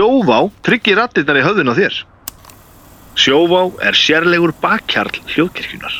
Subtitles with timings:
[0.00, 1.96] Sjóvá tryggir rattirnar í höfðun á þér.
[3.20, 5.98] Sjóvá er sérlegur bakkjarl hljóðkirkjunar.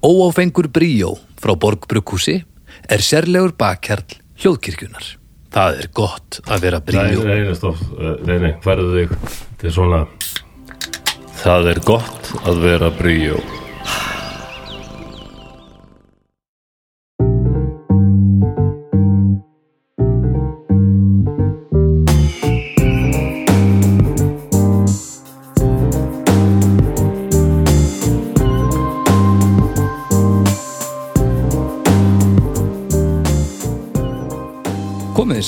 [0.00, 2.38] Óáfengur bríó frá Borgbrukkúsi
[2.88, 5.12] er sérlegur bakkjarl hljóðkirkjunar.
[5.52, 7.28] Það er gott að vera bríó.
[7.28, 7.84] nei, nei, stopp,
[8.24, 9.16] nei, nei, færðu þig
[9.60, 10.06] til svona
[11.44, 13.36] Það er gott að vera bríó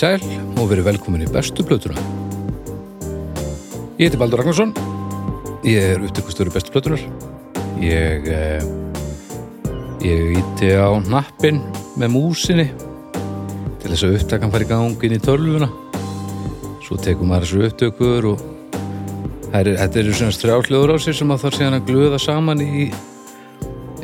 [0.00, 0.22] sæl
[0.56, 2.00] og verið velkomin í bestu plötuna.
[4.00, 4.72] Ég heiti Baldur Ragnarsson.
[5.66, 7.02] Ég er upptökustöru bestu plötunar.
[7.80, 8.62] Ég, eh,
[10.00, 11.60] ég íti á nappin
[12.00, 12.70] með músinni
[13.80, 15.68] til þess að upptakan fari í gang inn í tölvuna.
[16.80, 18.40] Svo tekum maður þessu upptökur og
[19.52, 22.92] er, þetta eru svona strjálhljóður á sér sem að þarf síðan að glöða saman í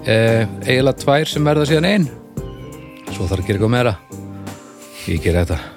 [0.04, 2.10] eh, eiginlega tvær sem verða síðan einn.
[3.14, 3.96] Svo þarf að gera eitthvað meira.
[5.06, 5.75] Ég ger þetta.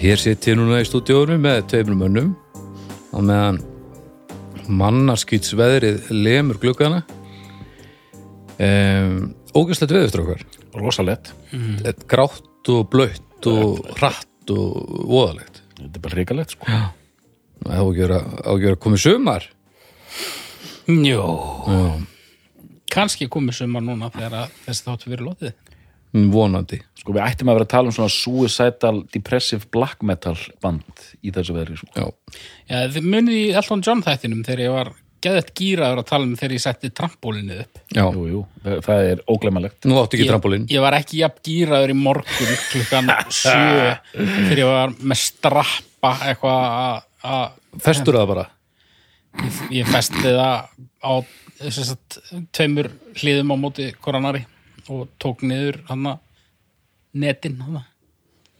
[0.00, 2.30] Hér sitt ég núna í stúdíónu með tveimur mönnum
[3.12, 3.58] og meðan
[4.80, 7.02] mannarskýtsveðrið lemur gluggana.
[8.60, 10.42] Um, ógæslegt veður eftir okkar.
[10.76, 11.80] rosalett Mm.
[12.06, 15.56] Grátt og blöytt og hratt og voðalegt.
[15.80, 16.64] þetta er bara hrikalegt sko.
[17.64, 19.42] Það á ekki vera- á ekki vera komið sumar.
[20.86, 21.24] Jó,
[21.66, 22.06] Já,
[22.90, 25.52] kannski komið sumar núna þegar að þessi þáttu verið lótið.
[26.12, 26.80] Vonandi.
[27.00, 30.82] sko við ættum að vera að tala um svona suicidal depressive black metal band
[31.24, 31.88] í þessu veðri sko.
[31.96, 32.34] Já,
[32.68, 36.36] Já, þið munið í Elton John þættinum þegar ég var geðett gýraður að tala um
[36.36, 37.78] þegar ég setti trampólinni upp.
[37.92, 38.04] já.
[38.12, 40.66] jú, jú, það það er óglemalegt Nú áttu ekki Ég, trampolín.
[40.72, 46.64] ég var ekki jafn gýraður í morgun klukkan sjö þegar ég var með strappa eitthvað
[46.80, 48.46] að- að Festur það bara.
[49.70, 50.68] ég festi það
[51.04, 51.12] á
[51.70, 52.18] sagt,
[52.56, 52.88] tveimur
[53.20, 54.46] hliðum á móti koronari
[54.90, 56.06] og tók niður hann
[57.14, 57.80] netin hann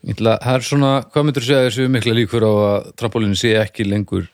[0.01, 3.51] Ég ætla, það er svona, hvað myndur segja þessu mikla líkur á að trampolínu sé
[3.61, 4.31] ekki lengur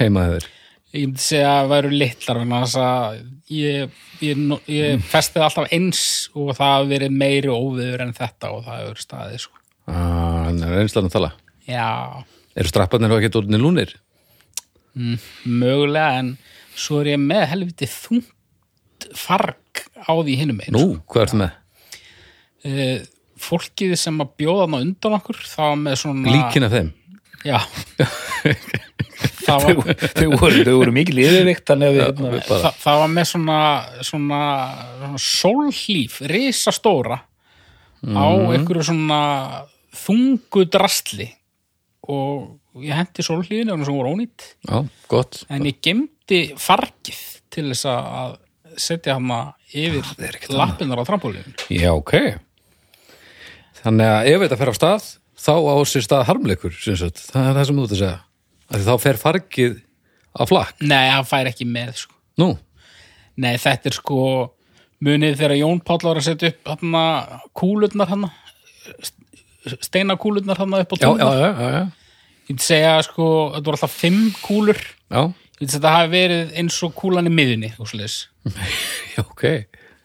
[0.00, 0.48] heima hefur?
[0.96, 3.18] ég myndi segja að það væru litlar að
[3.52, 3.90] ég,
[4.24, 4.40] ég,
[4.72, 6.00] ég festið alltaf eins
[6.34, 9.60] og það hafi verið meiri óviður en þetta og það hefur staðið sko.
[9.86, 11.30] Ah, hann er einslan að tala.
[11.68, 11.86] já,
[12.56, 13.92] Eru strapparnir og ekki orðinni lúnir?
[15.44, 16.30] mögulega en
[16.76, 19.58] svo er ég með helviti þungt farg
[19.96, 21.56] á því hinum einn Nú, hvað ertu með?
[22.66, 22.98] Eh,
[23.40, 26.92] fólkið sem að bjóða hann á undan okkur það var með svona Líkin af þeim?
[27.46, 27.58] já
[29.46, 33.58] það var þau voru, voru yfirvikt þannig að við hérna, Þa, það var með svona,
[34.08, 34.40] svona,
[35.00, 37.20] svona sólhlíf, risastóra
[38.06, 39.20] á einhverju svona
[39.96, 41.28] þungu drastli
[42.12, 45.44] og ég hendi sólhlífinu og hún var ónýtt Já, gott.
[45.50, 48.36] en ég gemdi fargið til þess að
[48.80, 49.40] setja hana
[49.72, 50.04] yfir
[50.52, 52.14] lappinnar á trampolínu Já, ok.
[53.82, 55.08] Þannig að ef þetta fer á stað,
[55.46, 57.22] þá á sér stað harmleikur, sem sagt.
[57.30, 58.20] Það er það sem þú ert að segja.
[58.66, 59.74] Því þá fer fargið
[60.34, 60.80] á flakk.
[60.82, 62.16] Nei, hann fær ekki með sko.
[62.40, 62.48] Nú,
[63.36, 64.20] Nei, þetta er sko
[65.04, 67.04] munið þegar Jón Páll var að setja upp hana,
[67.56, 68.30] kúlurnar hana
[69.84, 71.82] steinakúlurnar hana upp á já, já, túnar já, já, já.
[72.46, 73.26] ég myndi segja sko,
[73.56, 75.20] þetta voru alltaf fimm kúlur Já,
[75.60, 78.16] þetta hafi verið eins og kúlan í miðunni og, svoleiðis.
[79.16, 79.44] já, ok.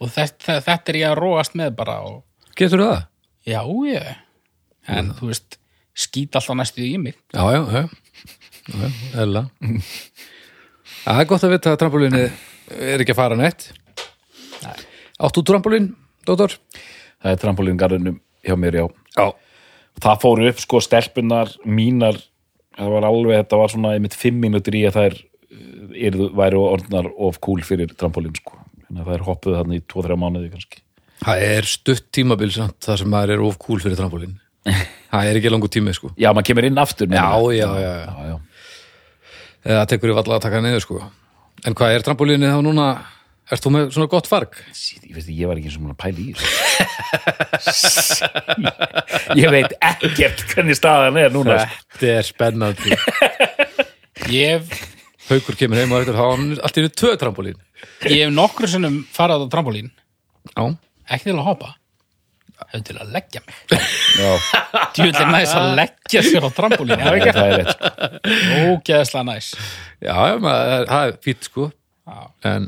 [0.01, 2.21] og þetta, þetta er ég að róast með bara og
[2.57, 3.01] Getur það?
[3.47, 3.59] já,
[3.91, 4.11] ég
[4.91, 5.57] en þú veist,
[5.97, 7.83] skýt alltaf næstu í mig Já, já, já.
[8.71, 9.43] Já.
[11.01, 12.19] Það er gott að vita að trampolínu
[12.71, 13.71] er ekki að fara neitt.
[15.21, 15.87] Átt þú trampolín,
[16.27, 16.53] dóttor?
[17.21, 18.85] það er trampolíngarðinum hjá mér já
[19.17, 19.25] Já.
[20.01, 22.17] það fóru upp sko stelpunar mínar
[22.77, 25.17] það var alveg, þetta var svona einmitt fimm mínútur í að þær
[26.09, 30.17] yrðu, væru orðnar of cool fyrir trampolín sko þannig að þær hoppuðu þarna í 2-3
[30.19, 30.81] mánuði kannski
[31.21, 34.39] Það er stutt tímabil samt þar sem maður er of cool fyrir trampolín.
[35.11, 36.09] Það er ekki langur tími, sko.
[36.17, 37.91] já, maður kemur inn aftur Já, já, já,
[38.31, 38.37] já.
[39.61, 40.97] Það tekur ég valla að taka niður, sko.
[41.67, 42.85] En hvað er trampolínið þá núna?
[43.51, 44.55] Ert þú með svona gott farg?
[45.03, 46.49] Ég veist ég var ekki eins og að pæla í þessu
[49.41, 51.81] ég veit ekkert hvernig staðan er núna sko.
[51.97, 52.95] Þetta er spennandi.
[54.45, 54.71] ég
[55.31, 57.59] hef, Haukur kemur heim og eftir þá hann allt í einu tvö trampolín.
[58.07, 59.91] ég hef nokkru sinnum farað á trampolín
[60.55, 60.63] Já.
[61.11, 61.75] ekki til að hoppa
[62.71, 63.55] hefur til að leggja mig
[64.21, 64.31] já,
[65.07, 67.89] er næst að leggja sér á trampolín það er ekki það er rétt sko.
[68.75, 69.47] ógeðslega næs
[70.01, 71.65] Já, já, maður, það er fýtt, sko.
[72.11, 72.19] Já.
[72.51, 72.67] En,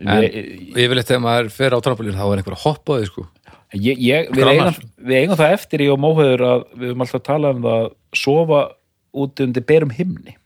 [0.00, 0.36] en Ég-
[0.80, 3.24] yfirleitt þegar maður fer á trampolín þá er einhver að hoppa á því, sko.
[3.76, 4.76] ég, ég, við, Grannar.
[4.78, 7.80] eigum, við eigum það eftir í og móhauður að við höfum alltaf talað um það
[7.82, 7.88] að
[8.22, 8.60] sofa
[9.24, 10.36] út undir berum himni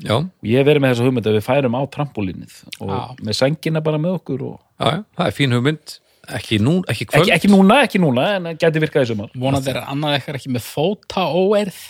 [0.00, 3.00] Já, og ég verið með þessa hugmynd að við færum á trampolínið og Já.
[3.26, 5.96] með sængina bara með okkur og já, já, það er fín hugmynd.
[6.30, 9.30] Ekki nú, ekki kvöld ekki, ekki núna, ekki núna en það gæti virkað í sumar.
[9.34, 11.80] Vonandi er annað ekkert ekki með fóta óerð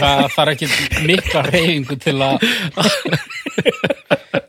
[0.00, 0.68] það þarf ekki
[1.08, 2.34] mikla reyfingu til að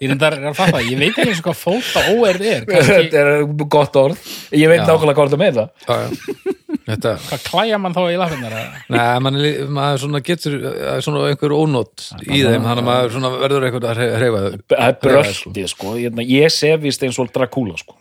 [0.01, 3.21] ég reyndar að fatta ég veit ekki eins og hvað fóta óerð er kannski, þetta
[3.21, 3.29] er
[3.75, 4.17] gott orð.
[4.55, 6.47] Ég veit nákvæmlega hvað það með það Já, já.
[6.81, 8.53] Þetta, hvað klæja mann þá í lafinnar
[8.91, 12.87] Nei, man, er lí- maður svona getur eh, svona einhver ónót í þeim þannig að
[12.87, 14.47] maður svona verður eitthvað að þau það
[14.87, 15.93] er bröltið sko.
[16.01, 17.97] Ég, ég sef vist eins og Dracula sko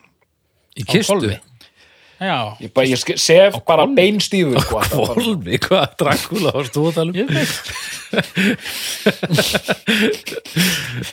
[0.78, 1.38] í kistu?
[2.60, 5.14] ég, bara, ég sef bara beinstífur sko, alltaf bara.
[5.16, 7.28] Volvi, hvað Dracula varst þú að tala um?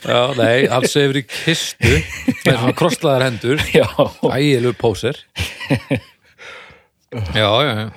[0.08, 3.56] Já, nei, alls hefur í kistu með svona krosslaðar hendur.
[3.72, 3.88] Já,
[4.34, 5.16] ægilur póser.
[7.32, 7.88] Já, já, já.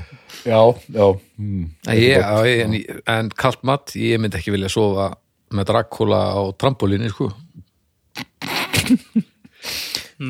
[0.42, 1.66] Já, já mm.
[1.94, 2.18] Ég,
[2.63, 2.78] en,
[3.12, 5.12] en kalt mat, ég myndi ekki vilja sofa
[5.52, 7.28] með Dracula á trampolíni sko.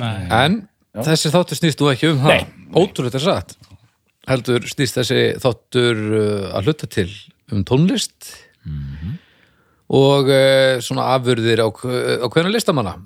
[0.01, 0.63] nei, en
[0.97, 2.47] þessi þáttur snýst nú ekki um það.
[2.77, 3.55] Ótrúlega er satt.
[4.29, 7.07] Heldur snýst þessi þáttur uh, að hluta til
[7.51, 8.29] um tónlist
[9.91, 12.97] og uh, svona afurðir á, á hvernig listamanna.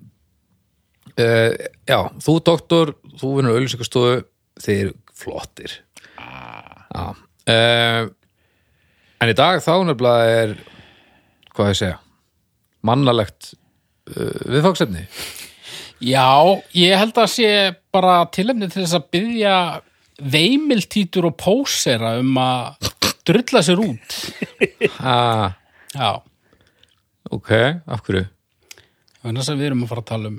[1.15, 1.53] Uh,
[1.87, 4.25] já, þú doktor þú vinnur auðlýsingastofu
[4.65, 5.79] þeir flottir.
[6.95, 7.15] Já
[7.49, 8.09] uh,
[9.21, 10.55] en í dag þá nefnilega er
[11.55, 11.99] hvað ég segja
[12.85, 13.53] mannalegt
[14.11, 15.05] uh, viðfangsefni
[16.03, 16.27] já,
[16.75, 17.49] ég held að sé
[17.95, 19.55] bara tilefni til þess að byggja
[20.35, 22.91] veimiltítur og pósera um að
[23.27, 24.17] drulla sér út.
[25.01, 25.55] Ah,
[25.95, 26.11] já,
[27.33, 27.51] ok,
[27.87, 28.25] af hverju?
[29.25, 30.37] Þannig að við erum að fara að tala um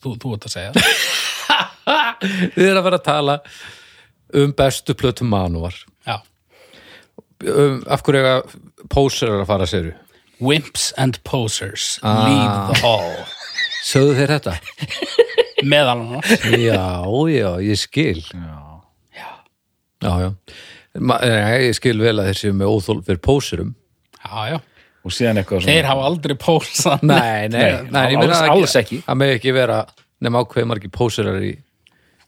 [0.00, 0.72] þú, þú ert að segja.
[2.56, 3.34] Við erum að fara að tala
[4.40, 5.74] um bestu plötu manúar
[6.06, 6.16] já,
[7.50, 8.54] um, af hverju að
[8.92, 9.92] póserar að fara að séru
[10.40, 12.22] Wimps and Posers Ah.
[12.28, 13.39] Leave the Hall
[13.84, 14.54] Sögðu þeir þetta?
[15.70, 16.34] meðal annars.
[16.56, 16.82] Já,
[17.32, 18.20] já, ég skil.
[18.32, 18.58] Já,
[19.16, 20.30] já, já.
[20.98, 23.74] Ma, nei, Ég skil vel að þeir séu með óþól fyrir póserum.
[24.20, 24.56] Já, já,
[25.06, 28.50] og síðan eitthvað svona þeir hafa aldrei pósað Nei, nei, nei, Nei, ég meina alls-
[28.56, 28.98] alls ekki.
[29.06, 29.78] Það með ekki vera
[30.20, 31.54] nema ákveð margir póserar í,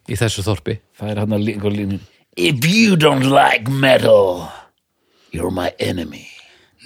[0.08, 0.78] í þessu þorpi.
[0.96, 2.00] Það er hann að líka línin
[2.32, 4.46] If you don't like metal
[5.34, 6.28] you're my enemy.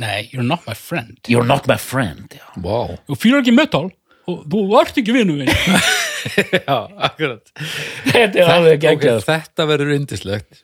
[0.00, 1.20] Nei, you're not my friend.
[1.30, 2.42] You're not my friend já.
[2.64, 3.92] Vá, þú fyrir ekki metal
[4.26, 5.50] og þú ert ekki vinnu minn.
[6.56, 6.76] Já,
[7.06, 7.50] akkurat.
[8.10, 9.20] Þetta er alveg geggjað.
[9.28, 10.62] Þetta verður indislegt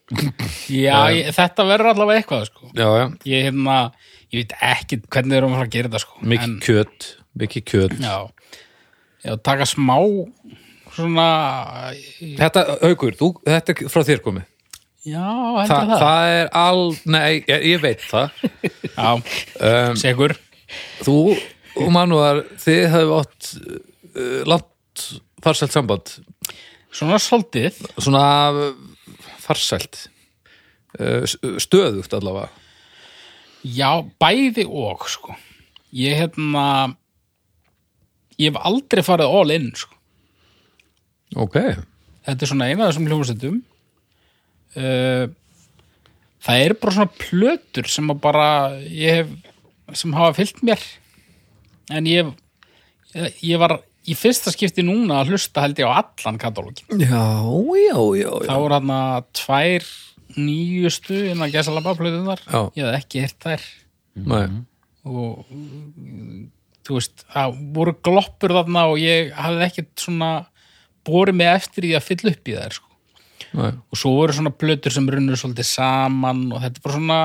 [0.67, 2.71] já, ég, þetta verður allavega eitthvað sko.
[2.75, 3.77] Já, já, ég, hérna,
[4.35, 6.19] ég veit ekki hvernig við erum að fara að gera þetta sko.
[6.33, 7.09] mikið En- kjöt
[7.43, 7.95] Mikið kjöt.
[8.03, 8.17] Já,
[9.25, 9.95] já, taka smá
[10.93, 11.29] svona
[12.21, 14.49] Þetta, Haukur, þú, þetta er frá þér komið.
[15.03, 16.85] Já, Þa, heldur það, það er all,
[17.15, 18.43] nei, ég, ég veit það.
[18.99, 20.35] Já, um, segur
[21.07, 21.17] Þú
[21.81, 25.05] og Manuar, þið hefðu átt uh, langt
[25.43, 26.15] farsælt samband.
[26.93, 27.79] Svona svolítið.
[27.97, 28.73] Svona uh,
[29.43, 30.07] farsælt.
[30.99, 31.25] Uh,
[31.63, 32.51] stöðugt allavega.
[33.63, 35.37] Já, bæði og sko.
[35.95, 36.67] Ég hérna
[38.41, 39.95] ég hef aldrei farið all in sko.
[41.41, 41.57] Ok,
[42.23, 43.55] Þetta er svona eina af þessum hljómsveitum.
[44.79, 45.31] Uh,
[46.43, 48.47] Það eru bara svona plötur sem að bara
[48.83, 49.29] ég hef,
[49.99, 50.81] sem hafa fyllt mér
[51.91, 52.31] en ég
[53.15, 57.99] ég, var í fyrsta skipti núna að hlusta held ég á allan katalógin já, já,
[57.99, 58.49] já, já.
[58.49, 59.91] þá voru hann tvær
[60.37, 62.71] nýjustu innan gæsalaba plötunar Já.
[62.77, 63.67] ég hef ekki heyrt þær
[64.29, 64.47] Nei.
[65.09, 65.45] og
[66.83, 70.31] þú veist, það voru gloppur þarna og ég hafði ekkert svona
[71.07, 72.89] borið mig eftir í að fylla upp í þær sko.
[73.53, 77.21] Og svo voru svona blötur sem runnur svolítið saman og þetta er bara svona,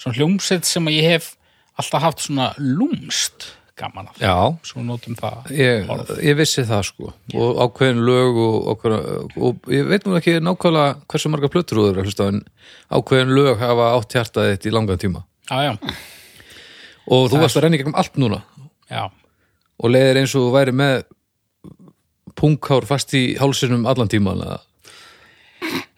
[0.00, 1.32] svona hljómsett sem að ég hef
[1.78, 4.34] alltaf haft svona lúmst gaman af, Já,
[4.66, 5.88] svo notum það ég,
[6.26, 7.12] ég vissi það sko.
[7.34, 11.88] Og ákveðin lög og, ákveðin, og ég veit nú ekki nákvæmlega hversu marga plötur þú
[11.92, 12.40] eru en
[12.98, 15.24] ákveðin lög hafa átt hjartað þitt í langan tíma.
[15.48, 15.72] Já, já,
[17.08, 18.42] og þú varst að renna í gegnum allt núna.
[18.90, 19.06] Já,
[19.78, 21.06] og leiðir eins og væri með
[22.38, 24.58] punkhár fast í hálsinum allan tíman eða?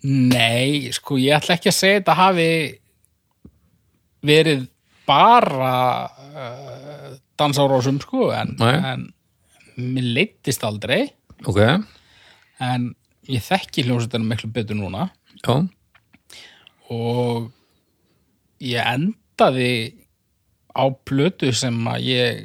[0.08, 2.50] Nei, sko ég ætla ekki að segja þetta hafi
[4.24, 4.62] verið
[5.08, 5.74] bara
[6.08, 6.89] uh,
[7.40, 9.06] dansárásum sko en, en
[9.80, 11.06] mér leittist aldrei.
[11.48, 11.60] Ok,
[12.60, 12.90] en
[13.30, 15.08] ég þekki hljómsveitina miklu betur núna.
[15.40, 15.62] Já,
[16.90, 17.50] og
[18.60, 19.72] ég endaði
[20.76, 22.40] á plötu sem að ég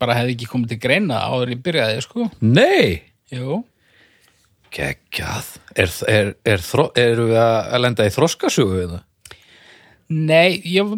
[0.00, 2.28] bara hefði ekki komið til greina áður en ég byrjaði, sko.
[2.44, 3.02] Nei,
[3.32, 3.62] Jú.
[4.74, 5.50] geggjað.
[5.78, 6.64] Er, er, er,
[7.00, 9.04] Erum við að lenda í þroskasögu við það?
[10.12, 10.90] Nei, ég,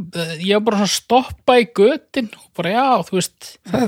[0.43, 3.85] ég var bara svona að stoppa í götin og bara, já, þú veist, Það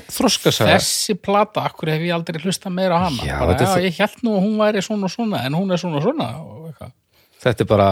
[0.70, 3.26] þessi plata, akkur hef ég aldrei hlustað meira á hana.
[3.26, 5.82] Já, bara, já, ég held nú að hún væri svona og svona, en hún er
[5.82, 6.92] svona og svona og eitthvað.
[7.42, 7.90] Þetta er bara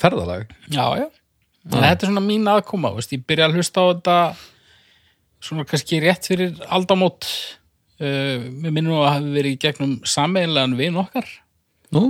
[0.00, 1.06] ferðalag Já, já.
[1.68, 4.16] En þetta er svona mín aðkoma, veist, ég byrja að hlusta á þetta
[5.44, 10.78] svona kannski rétt fyrir aldamót uh, við minnum nú að hafi verið í gegnum sameiginlegan
[10.80, 11.28] vin okkar
[11.94, 12.08] Nú,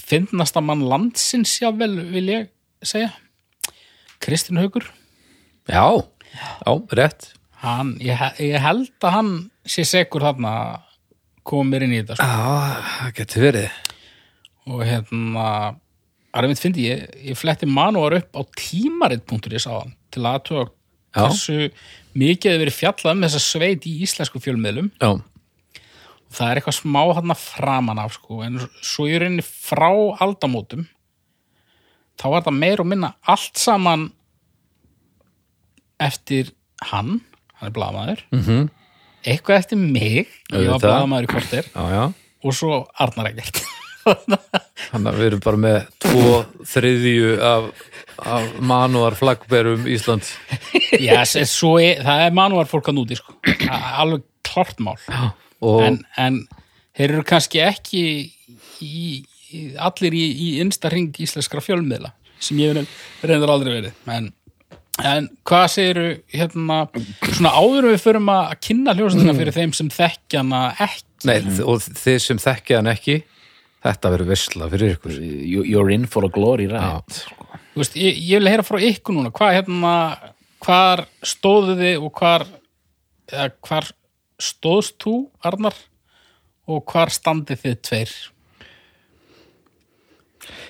[0.00, 2.50] finnasta mann landsins jável vil ég
[2.84, 3.12] segja.
[4.22, 4.86] Kristinn Haugur
[5.68, 5.84] já,
[6.34, 7.32] já, rétt.
[7.62, 9.32] Hann, ég, ég held að hann
[9.66, 10.54] sé segur þarna
[11.48, 12.28] að mér inn í þetta sko.
[12.28, 13.78] Já, það getur verið.
[14.68, 15.46] Og hérna
[16.38, 20.36] að mitt fyndi ég, ég fletti manúar upp á tímarit.is á hann til að
[21.16, 21.24] Já.
[21.24, 21.70] hversu
[22.18, 24.90] mikið hefur verið fjallað um þessa sveit í íslensku fjölmiðlum.
[25.00, 25.10] Já,
[26.34, 29.90] það er eitthvað smá hann framan af sko, en svo í rauninni frá
[30.24, 30.86] aldamótum
[32.18, 34.08] þá var það meir og minna allt saman
[36.02, 36.52] eftir
[36.90, 37.18] hann
[37.58, 38.68] hann er blaðmaður mm -hmm.
[39.24, 42.04] eitthvað eftir mig, ég var blaðmaður í korter já, já.
[42.44, 43.62] og svo Arnar Eggert.
[44.88, 47.64] Þannig að við erum bara með tvo þriðju af,
[48.24, 50.30] af manúar flaggberum Íslands.
[51.08, 53.34] Já, s- svo er, það er manúar fólk að núti sko.
[53.44, 53.68] Er
[54.00, 54.96] alveg klart mál.
[54.96, 55.34] Og
[55.86, 56.40] en, en
[56.98, 58.02] þeir eru kannski ekki
[58.82, 59.04] í,
[59.52, 62.76] í, allir í, í innsta ring íslenskra fjölmiðla sem ég
[63.26, 63.96] reyndar aldrei verið.
[64.14, 64.28] En,
[65.02, 66.84] en hvað segiru hérna,
[67.32, 71.04] svona áður en við förum að kynna hljóðsendina fyrir þeim sem þekkja hana ekki?
[71.26, 73.16] Nei, og þið sem þekkja hann ekki
[73.82, 75.16] þetta verður versla fyrir ykkur.
[75.22, 77.18] You- You're in for a glory right?
[77.78, 79.30] Veist, ég, ég vil heyra frá ykkur núna.
[79.34, 79.92] Hvað hérna,
[80.62, 82.46] hvar stóðu þið og hvar
[83.30, 83.90] eða hvar
[84.42, 85.14] stóðst þú,
[85.46, 85.76] Arnar?
[86.68, 88.14] Og hvar standið þið tveir?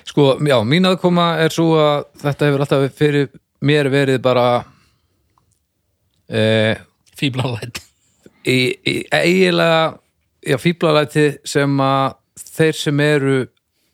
[0.07, 3.29] Sko, já, mín aðkoma er svo að þetta hefur alltaf fyrir
[3.63, 4.47] mér verið bara
[6.27, 6.41] e,
[7.19, 7.81] fíblalæt
[8.47, 8.57] í,
[8.87, 9.99] í eiginlega
[10.47, 13.37] já, fíblalæti sem að þeir sem eru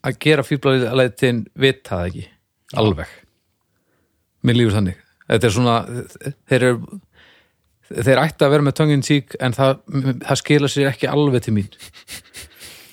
[0.05, 2.25] að gera fíblalætin vita það ekki
[2.77, 3.11] alveg.
[4.45, 5.01] Mér lífur þannig.
[5.25, 5.75] Þetta er svona
[6.45, 6.99] þeir eru
[7.89, 9.79] þeir ætti að vera með töngin tík en það,
[10.25, 11.71] það skila sér ekki alveg til mín.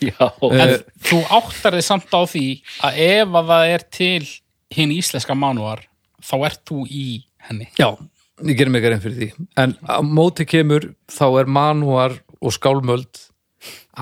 [0.03, 0.73] Já, en
[1.07, 2.47] þú áttar þið samt á því
[2.89, 4.25] að ef að það er til
[4.73, 5.85] hinn íslenska manúar
[6.23, 7.07] þá ert þú í
[7.49, 7.69] henni.
[7.79, 7.95] Já,
[8.43, 9.47] ég gerir mig ekki reynd fyrir því.
[9.63, 13.27] En á móti kemur þá er manúar og skálmöld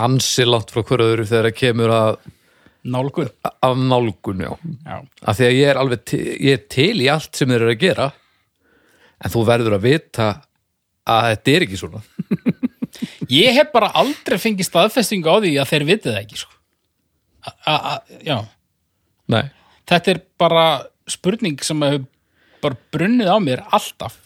[0.00, 2.12] ansi langt frá hverju öðru þegar það kemur að
[2.90, 3.32] nálgun.
[3.44, 4.52] Af nálgun, já.
[4.86, 4.96] Já.
[5.04, 7.74] af því að ég er alveg til, ég er til í allt sem þeir eru
[7.74, 8.06] að gera
[9.20, 10.28] en þú verður að vita
[11.10, 12.02] að þetta er ekki svona.
[13.30, 16.56] Ég hef bara aldrei fengið staðfestingu á því að þeir vitið það ekki sko.
[17.46, 18.38] a, a, a, já.
[19.30, 19.44] Nei,
[19.88, 20.64] þetta er bara
[21.10, 22.08] spurning sem hefur
[22.60, 24.18] bara brunnið á mér alltaf.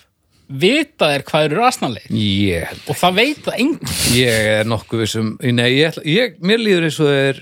[0.45, 3.93] Vita þeir hvað eru rasnalegir ég, og það veit það enginn.
[4.13, 7.41] Ég er nokkuð vissum Nei, ég, ég, mér líður eins og þeir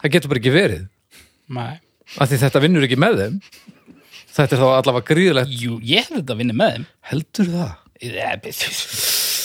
[0.00, 0.86] það getur bara ekki verið.
[1.52, 1.74] Nei.
[2.16, 3.36] af því þetta vinnur ekki með þeim.
[4.34, 6.86] Þetta er þá allavega gríðilegt Jú, ég hef þetta vinna með þeim.
[7.10, 7.74] Heldur það?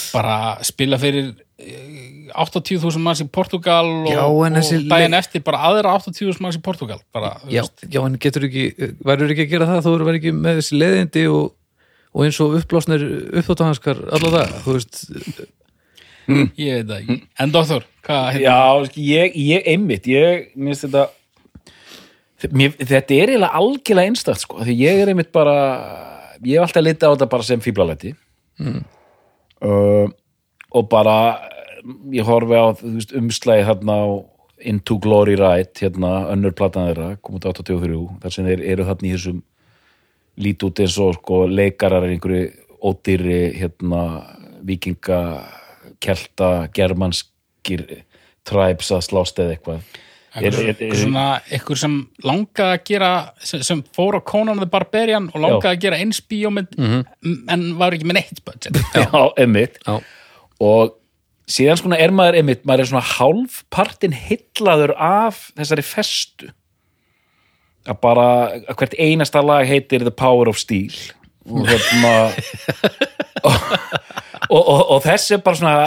[0.09, 1.27] Bara spila fyrir
[1.61, 6.63] eh, 80.000 manns í Portugal og, Já, og daginn eftir bara aðra 80.000 manns í
[6.65, 8.65] Portugal bara, Já, já, en getur ekki,
[9.05, 11.53] verður ekki að gera það þú verður ekki með þessi leiðindi og,
[12.15, 13.05] og eins og uppblásnir
[13.41, 14.99] uppþóttahanskar alla það, þú veist.
[16.29, 17.15] Ég veit það ekki.
[17.41, 17.85] En doktor?
[18.41, 18.57] Já,
[18.89, 21.07] sko, ég, ég einmitt ég, mér finnst þetta
[22.55, 25.55] mér, þetta er eiginlega algjörlega einstakt sko, því ég er einmitt bara
[26.45, 27.61] ég hef alltaf litið á þetta bara sem
[28.59, 28.97] fíblalæti
[29.61, 30.09] uh,
[30.71, 31.15] og bara
[32.11, 34.07] ég horfi á veist, umslæði þarna á
[34.69, 39.07] Into Glory Ride hérna önnur platan þeirra, kom út 83 þar sem þeir eru þarna
[39.07, 39.39] í þessum
[40.39, 42.49] lít út eins og sko leikarar einhverju
[42.79, 44.03] ódýri hérna
[44.67, 45.21] vikinga
[46.03, 47.85] kelta, germanskir
[48.47, 49.97] tribes að slást eða eitthvað
[50.41, 53.11] er, er, er, svona ykkur sem langaði að gera
[53.43, 57.95] sem, sem fór á Conan the Barbarian og langaði að gera eins bíómynd en var
[57.95, 58.79] ekki með neitt budget.
[58.95, 59.05] Já,
[59.85, 59.99] Já,
[60.59, 60.95] og
[61.49, 66.51] síðan sko er maður emmitt, maður er svona hálfpartin hillaður af þessari festu.
[67.89, 68.27] Að bara
[68.59, 70.93] að hvert einasta lag heitir The Power of Steel.
[71.49, 72.13] Og hérna
[73.47, 73.55] og,
[74.49, 75.77] og, og, og þessi er bara svona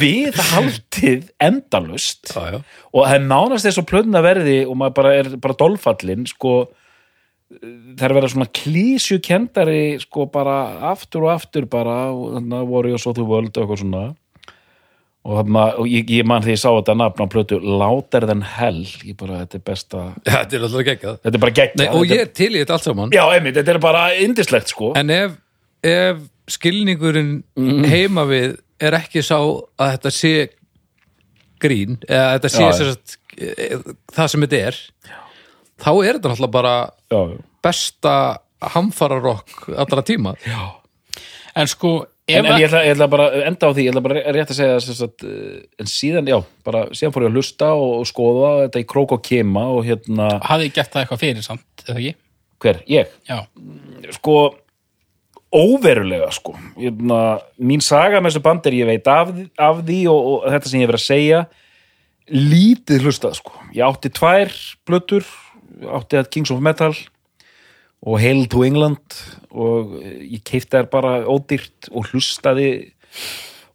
[0.00, 2.58] viðhaldið endalust já, já.
[2.92, 6.54] Og það er nánast þess að plöðna verði og maður bara er bara dolfallin sko
[8.00, 10.56] þær verða svona klísju kendari sko bara
[10.90, 14.04] aftur og aftur bara og þannig að Warriors of the World og eitthvað svona.
[15.26, 18.44] Og, þarna, og ég, ég man því ég sá þetta nafn á plötu Louder than
[18.46, 18.84] Hell.
[19.02, 21.16] Ég bara, þetta er besta Þetta er alltaf geggjað.
[21.24, 23.14] Þetta er bara gegn Nei, og ég er til í þetta allt saman.
[23.14, 24.92] Já, einmitt, þetta er bara indislegt sko.
[25.00, 25.34] En ef,
[25.82, 26.20] ef
[26.54, 27.88] skilningurinn Mhm.
[27.90, 30.32] heima við er ekki sá að þetta sé
[31.62, 32.90] grín, eða þetta sé Já, já.
[32.90, 33.78] sagt, eh,
[34.16, 34.80] það sem þetta er
[35.80, 36.74] þá er þetta náttúrulega bara
[37.12, 37.38] já, já.
[37.64, 38.16] besta
[38.74, 40.36] hamfararokk allra tíma
[41.56, 44.02] En sko, ef En, en ég, ætla, ég ætla bara enda á því, ég ætla
[44.04, 45.22] bara rétt að segja þess að,
[45.80, 49.14] en síðan, já, bara síðan fór ég að hlusta og, og skoða þetta í krók
[49.16, 52.12] og kema og hérna, hafði gert það eitthvað fyrir samt, eða ekki?
[52.60, 53.38] hver, ég Já,
[54.18, 54.36] sko
[55.54, 56.56] óverulega sko.
[56.78, 60.70] Hérna, mín saga með þessu band er ég veit af, af því og, og þetta
[60.70, 61.42] sem ég hef verið að segja
[62.26, 63.52] lítið hlustað sko.
[63.76, 64.54] Ég átti tvær
[64.88, 65.28] blötur
[65.96, 66.94] átti að Kings of Metal
[68.06, 69.18] og Hail to England
[69.50, 72.70] og ég keipti þær bara ódýrt og hlustaði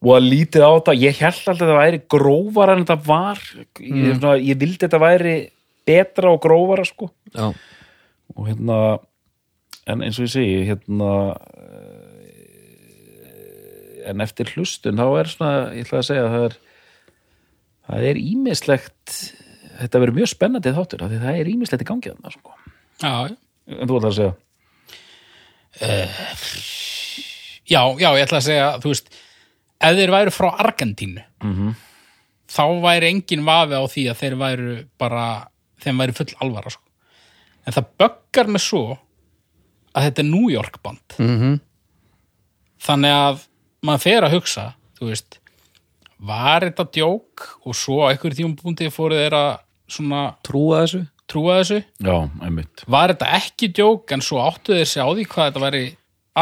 [0.01, 0.97] og að lítið á þetta.
[0.97, 3.41] Ég held alltaf að þetta væri grófara en þetta var.
[3.79, 5.35] Ég, svona, ég vildi þetta væri
[5.87, 7.11] betra og grófara sko.
[7.35, 7.51] Já,
[8.35, 8.77] og hérna
[9.89, 11.11] en eins og ég segi hérna
[11.57, 12.11] eh,
[14.11, 16.55] en eftir hlustun þá er svona, ég ætla að segja að það er
[17.91, 19.07] það er ímislegt
[19.81, 22.51] þetta verður mjög spennandi þáttur því það er ímislegt í gangi þarna sko.
[23.71, 24.33] en þú ætla að segja
[27.71, 29.13] Já, já, ég ætla að segja, þú veist,
[29.79, 31.75] ef þeir væru frá Argentínu, -hmm.
[32.51, 35.47] þá væri engin vafi á því að þeir væru bara,
[35.79, 36.83] þeim væri full alvara, sko.
[37.65, 38.97] En það böggar með svo
[39.95, 41.17] að þetta er New York band.
[41.17, 41.59] -hmm.
[42.81, 43.45] Þannig að
[43.85, 44.65] maður fer að hugsa,
[44.99, 45.39] þú veist,
[46.21, 49.51] var þetta djók og svo á einhverjum tímum búndi fóru þeir að
[49.91, 51.79] svona trúa þessu trúa þessu.
[52.03, 55.63] já, einmitt Var þetta ekki djók en svo áttu þeir sig á því hvað þetta
[55.65, 55.83] væri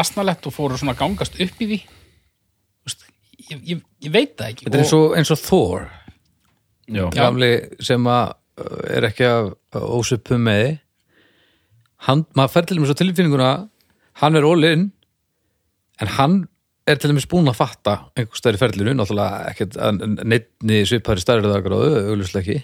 [0.00, 1.78] asnalett og fóru svona gangast upp í því
[2.86, 3.06] veist,
[3.50, 5.88] ég, ég, ég veit það ekki Þetta er eins og, eins og Thor
[6.90, 7.50] já, gamli
[7.82, 10.78] sem að uh, er ekki að ósupum með því.
[12.06, 13.50] Hann, maður fær til dæmis á tilfinninguna
[14.20, 14.88] hann er all-in
[16.00, 16.36] en hann
[16.88, 21.90] er til dæmis búin að fatta einhver stæri ferlinu, náttúrulega ekkert að neittni svipari stærriðagráðu
[22.10, 22.62] auglustlega ekki.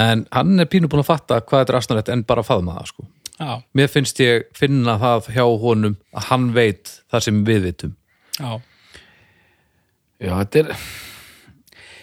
[0.00, 2.92] En hann er pínu búin að fatta hvað þetta er asnalett en bara faðma það
[2.92, 3.08] sko.
[3.42, 7.96] Já, mér finnst ég finna það hjá honum að hann veit það sem við vitum.
[8.38, 8.52] Já,
[10.22, 10.76] já, þetta er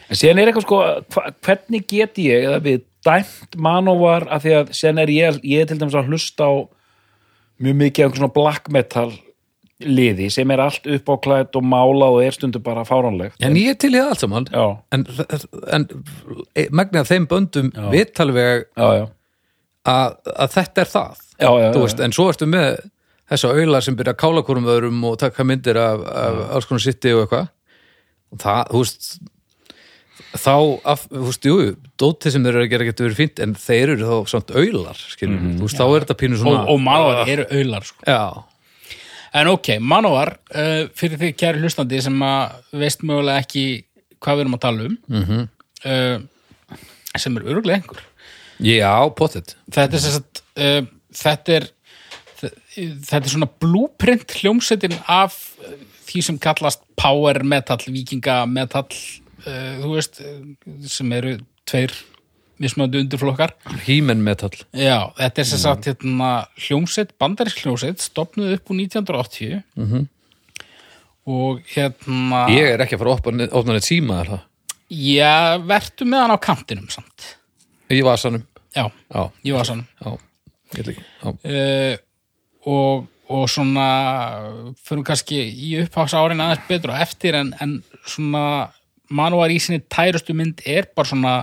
[0.09, 0.79] en síðan er eitthvað sko
[1.13, 5.63] hva, hvernig get ég eða við dæmt manóvar af því að síðan er ég, ég
[5.63, 6.53] er til dæmis að hlusta á
[7.59, 9.09] mjög mikið af einhver svona black metal
[9.79, 13.37] liði sem er allt uppáklætt og málað og er stundu bara fáránlegt.
[13.43, 14.47] En ég er til í það allt saman.
[14.51, 15.05] Já, en,
[15.71, 15.87] en
[16.75, 19.05] megnið af þeim böndum veit alveg já, já,
[19.87, 22.81] að, að þetta er það já, veist, en svo ertu með
[23.29, 26.83] þessa auðlar sem byrja að kála hvorum öðrum og taka myndir af, af alls konar
[26.83, 27.51] sitti og eitthvað.
[28.29, 29.09] Og það, þú veist
[30.37, 30.53] þá,
[30.85, 31.55] af, þú veist, jú
[31.99, 34.99] dótið sem þeir eru að gera getur verið fínt en þeir eru þá samt auðlar,
[35.15, 35.57] skiljum Mhm.
[35.57, 38.03] þú veist, þá er þetta pínu og, svona og manóvar eru auðlar sko.
[38.05, 38.43] já,
[39.33, 43.65] en ok, manóvar uh, fyrir því kæri hlustandi sem að veist mögulega ekki
[44.19, 45.47] hvað við erum að tala um -hmm.
[45.85, 46.77] uh,
[47.17, 48.01] sem er öruglega einhver
[48.59, 50.81] já, pottet þetta er sem sagt uh,
[51.13, 51.69] þetta er
[52.39, 55.35] þetta er svona blúprint hljómsettin af
[56.07, 58.85] því sem kallast power metal, vikinga metal
[59.45, 60.39] þú veist uh,
[60.89, 61.37] sem eru
[61.69, 61.93] tveir
[62.59, 63.53] mismöndi undirflokkar.
[63.85, 64.51] He-Man metal.
[64.75, 70.07] Já, þetta er sem sagt hérna, hljómsett, bandarisk hljómsett stopnuð upp úr 1980 -hmm.
[71.25, 73.17] og hérna ég er ekki að fara að
[73.55, 74.45] opna, neitt síma er það,
[74.89, 77.35] Já, vertu með hann á kantinum samt.
[77.93, 78.41] Í vasanum?
[78.73, 80.17] Já, já, ég var sann já,
[80.77, 81.95] ég já, uh,
[82.69, 83.85] og, og svona
[84.85, 88.43] fyrir kannski í upphás árin aðeins betur og eftir en, en svona
[89.09, 91.33] manúar í sinni tærustu mynd er bara svona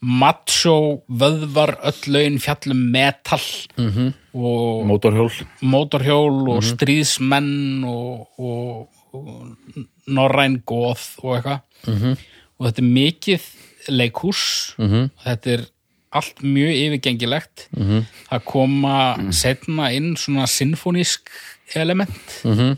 [0.00, 3.40] macho, vöðvar, öll laun fjallum metal
[3.76, 4.12] -hmm.
[4.34, 9.56] og mótorhjól mótorhjól og stríðsmenn og, og, og
[10.06, 12.16] norræn góð og eitthvað -hmm.
[12.58, 13.42] og þetta er mikið
[13.88, 15.10] leikhús -hmm.
[15.24, 15.66] þetta er
[16.12, 18.04] allt mjög yfirgengilegt -hmm.
[18.30, 21.30] það koma setna inn svona sinfonísk
[21.74, 22.76] element -hmm.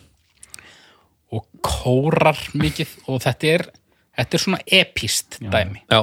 [1.31, 3.71] og kórar mikið og þetta er
[4.19, 5.83] þetta er svona epist dæmi.
[5.89, 6.01] Já,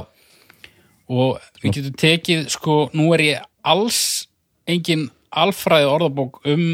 [1.11, 4.01] og við getum tekið sko, nú er ég alls
[4.69, 6.67] engin alfræði orðabók um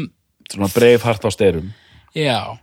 [0.48, 1.72] svona breif hart á styrum
[2.16, 2.56] Já,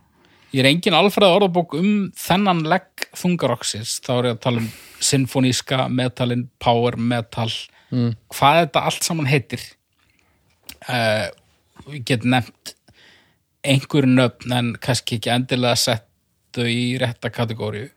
[0.54, 4.70] ég er engin alfræði orðabók um þennan legg þungaroksins, þá er ég að tala um
[5.00, 7.48] sinfoníska, metalin, power metal,
[8.30, 9.62] hvað þetta allt saman heitir.
[10.88, 11.28] uh,
[11.90, 12.74] ég get nefnt
[13.66, 16.06] einhver nöfn en kannski ekki endilega sett
[16.54, 17.90] þau í rétta kategóriu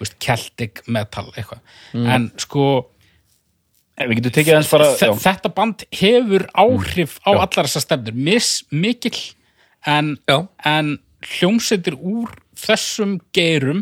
[0.00, 1.60] veist, Celtic metal eitthvað.
[1.94, 2.66] En sko
[3.98, 5.12] En við getum tekið aðeins bara þe- já.
[5.24, 9.16] þetta band hefur áhrif á allar þessar stefnir mis mikill
[9.88, 10.42] en, Já.
[10.68, 12.28] en hljómsveitir úr
[12.60, 13.80] þessum geirum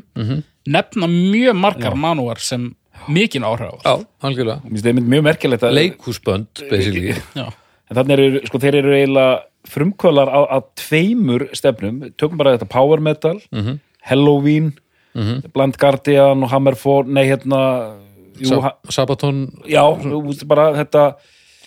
[0.70, 2.76] nefna mjög margar manúar sem
[3.10, 4.30] mikinn áhrif á Já, það
[4.86, 5.74] einmitt mjög merkilegt að
[7.34, 7.48] Já.
[7.90, 9.34] En þannig eru, sko, þeir eru eiginlega
[9.66, 11.98] frumkvölar á, á tveimur stefnum.
[12.16, 13.40] Tökum bara þetta power metal,
[14.06, 14.70] Halloween,
[15.14, 17.60] Blind Guardian og Hammerfall, nei, hérna,
[18.40, 19.82] jú, Sa Sabaton já,
[20.50, 21.14] bara þetta,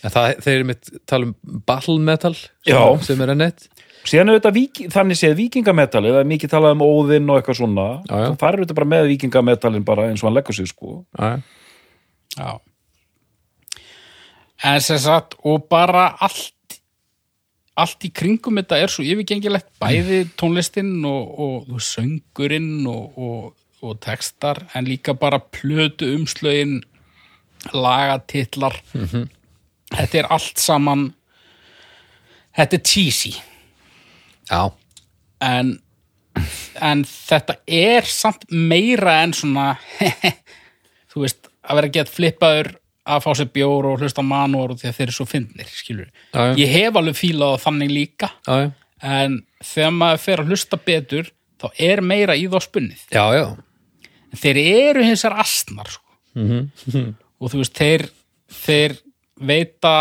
[0.04, 3.70] En það, þeir eru mitt tala um battle metal sem, sem er ennett
[4.08, 7.60] síðan er þetta vík, þannig séð vikingametalið, það er mikið talað um óðinn og eitthvað
[7.60, 7.88] svona.
[8.08, 8.30] Já, já.
[8.40, 11.02] Það er þetta bara með vikingametalin bara eins og hann leggur sig, sko.
[11.18, 11.42] Já,
[12.38, 12.52] Já.
[14.68, 16.54] En sem sagt, og bara allt
[17.78, 23.52] allt í kringum þetta er svo yfirgengilegt bæði tónlistinn og, og, og söngurinn og, og,
[23.86, 26.80] og textar en líka bara plötu umslögin
[27.74, 28.78] lagatitlar.
[29.94, 31.12] Þetta er allt saman
[32.58, 33.34] þetta er cheesy.
[34.48, 34.72] Já,
[35.44, 35.76] en,
[36.82, 39.74] en þetta er samt meira en svona
[41.12, 42.72] þú veist, að vera gett flippaður
[43.08, 46.54] að fá sér bjór og hlusta og því að þeir eru svo fyndnir, skilur já.
[46.60, 51.32] ég hef alveg fílað á þannig líka já, en þegar maður fer að hlusta betur
[51.58, 53.46] þá er meira í þá spunnið já, já.
[54.32, 56.18] en þeir eru hins vegar astnar sko.
[56.38, 57.12] Mhm.
[57.42, 58.08] og þú veist, þeir
[58.48, 58.98] þeir
[59.38, 59.94] veita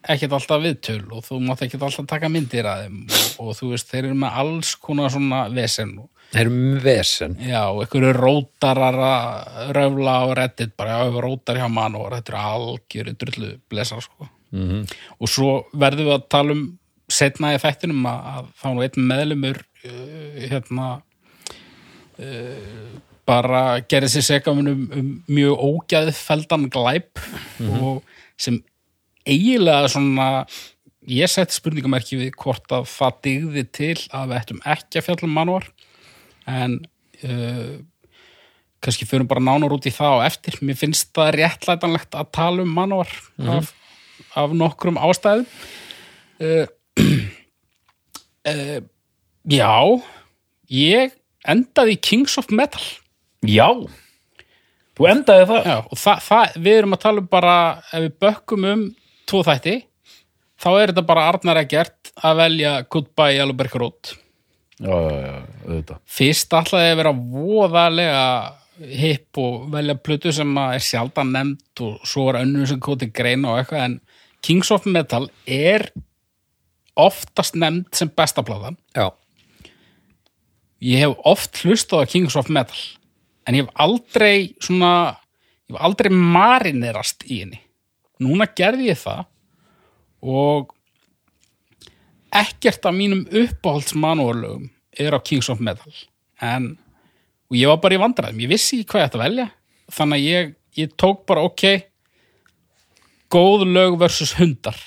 [0.00, 3.74] ekkert alltaf viðtöl og þú mátt ekkert alltaf taka myndir að þeim og, og þú
[3.74, 8.98] veist, þeir eru með alls konar svona vesen og Þeir eru vesen Já, einhverju rótarar
[9.02, 13.50] að röfla á reddit bara, já, við rótar hjá mann og þetta er algjöru drullu
[13.70, 14.28] blesar, sko.
[14.52, 14.84] -hmm.
[15.18, 16.64] Og svo verðum við að tala um
[17.10, 20.88] setna í þættinum að, að þá nú einn meðlumur uh, hérna
[22.18, 22.98] uh,
[23.30, 27.20] bara gerði sér sekamun um, um mjög ógæðfeldan glæp
[27.78, 28.02] og
[28.40, 28.58] sem
[29.28, 30.28] eiginlega svona
[31.10, 35.36] ég seti spurningamerki við hvort að það digði til að við ættum ekki að fjallum
[35.36, 35.68] manúar
[36.50, 36.76] en
[37.26, 37.78] uh,
[38.80, 40.58] kannski fyrir bara nánar út í það á eftir.
[40.64, 43.10] Mér finnst það réttlætanlegt að tala um manúar
[43.56, 43.72] af,
[44.38, 45.46] af nokkrum ástæðum.
[46.40, 46.66] Uh,
[48.50, 48.78] uh,
[49.50, 49.74] já
[50.70, 51.16] ég
[51.48, 52.82] endaði í Kings of Metal.
[53.46, 53.68] Já,
[54.96, 55.68] þú endaði það.
[55.68, 57.54] já, og það, það, við erum að tala um bara
[57.88, 58.82] ef við bökkum um
[59.30, 59.76] tvo þætti
[60.60, 64.12] þá er þetta bara Arnar Eggert að velja Goodbye Yellowberg Road
[64.80, 65.32] Já, já,
[65.76, 68.28] já, fyrst ætlaði að vera voðalega
[68.80, 73.10] hipp og velja plötu sem að er sjaldan nefnd og svo er önnur sem kóti
[73.12, 73.98] greina og eitthvað en
[74.40, 75.90] Kings of Metal er
[76.96, 78.78] oftast nefnd sem besta platan.
[78.96, 79.10] Já,
[80.80, 82.80] ég hef oft hlustað á Kings of Metal
[83.44, 84.94] en ég hef aldrei svona
[85.68, 87.60] ég hef aldrei marinerast í henni.
[88.20, 89.26] Núna gerði ég það
[90.24, 90.72] og
[92.32, 95.92] ekkert af mínum uppáhaldsmanúarlögum er á Kings of Metal.
[96.40, 96.76] En
[97.50, 99.46] og ég var bara í vandræðum, ég vissi ekki hvað ég ætti að velja.
[99.90, 101.64] Þannig að ég, ég tók bara ok
[103.30, 104.78] góð lög versus hundar.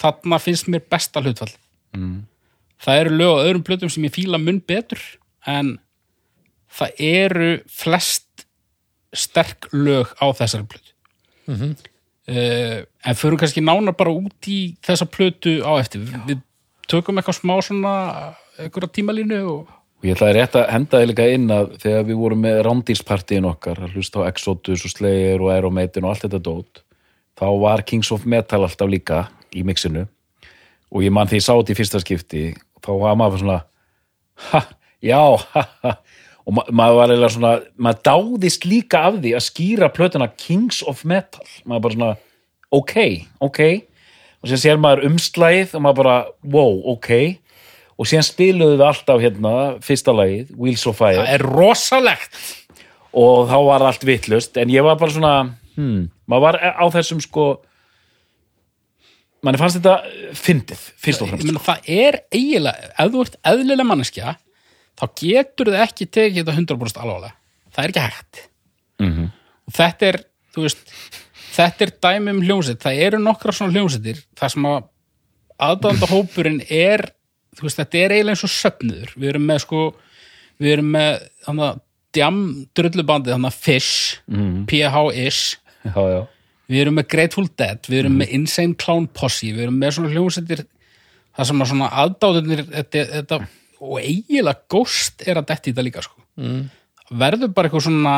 [0.00, 1.52] Þarna finnst mér besta hlutfall
[1.96, 2.20] mm.
[2.80, 5.00] það eru lög á öðrum plötum sem ég fíla mun betur
[5.48, 5.74] en
[6.72, 8.46] það eru flest
[9.12, 10.94] sterk lög á þessari plötu.
[11.50, 11.74] Mm
[12.30, 16.04] en förum kannski nánar bara út í þessa plötu á eftir.
[16.04, 16.42] Við, við
[16.90, 17.92] tökum eitthvað smá svona
[18.58, 22.16] einhverja tímalínu og Og ég ætlaði rétt að henda þig líka inn að þegar við
[22.22, 26.40] vorum með rándýrspartíin okkar að hlusta á Exodus og Slayer og Maiden og allt þetta
[26.40, 26.80] dót
[27.36, 30.06] þá var Kings of Metal alltaf líka í mixinu.
[30.88, 32.44] Og ég man því ég sá þetta í fyrsta skipti
[32.80, 33.58] þá var maður svona
[34.48, 34.62] ha,
[35.04, 35.20] já,
[35.52, 35.94] ha, ha.
[36.48, 40.80] Og ma maður var eiginlega svona, maður dáðist líka af því að skýra plötuna Kings
[40.88, 41.44] of Metal.
[41.68, 42.12] Maður bara svona,
[42.72, 42.96] ok,
[43.44, 43.60] ok
[44.40, 46.16] og sér sér maður umslægið og maður bara,
[46.54, 47.10] wow, ok.
[48.00, 51.20] Og síðan spiluðu við alltaf hérna fyrsta lagið, Wheels of Fire.
[51.20, 52.38] Það er rosalegt.
[53.20, 55.34] Og þá var allt vittlust en ég var bara svona
[55.74, 57.48] hmm, maður var á þessum sko
[59.44, 63.88] manni fannst þetta fyndið, fyrst og fremst meina, það er eiginlega, ef þú ert eðlilega
[63.88, 64.34] manneskja
[65.00, 67.36] þá getur þið ekki tekið þetta 100% alvarlega.
[67.70, 68.46] Það er ekki hægt.
[69.00, 69.30] Mhm.
[69.66, 70.16] og þetta er,
[70.54, 70.80] þú veist
[71.50, 74.80] þetta er dæmi um hljómsett það eru nokkra svona hljómsettir það sem að
[75.60, 77.10] aðdanda hópurinn er
[77.56, 79.84] þú veist, þetta er eiginlega eins og söfniður við erum með sko
[80.60, 81.80] við erum með þannig að
[82.16, 82.42] djam
[82.76, 84.20] drullubandið þannig að Fish
[84.70, 85.42] PH-ish
[85.86, 86.20] já, já,
[86.70, 90.12] við erum með Grateful Dead, við erum með Insane Clown Posse við erum með svona
[90.14, 90.64] hljómsettir
[91.36, 93.40] það sem að svona aðdáðunir þetta, þetta,
[93.80, 96.18] og eiginlega góst er að detti þetta líka sko.
[96.40, 96.62] mm.
[97.20, 98.16] verður bara eitthvað svona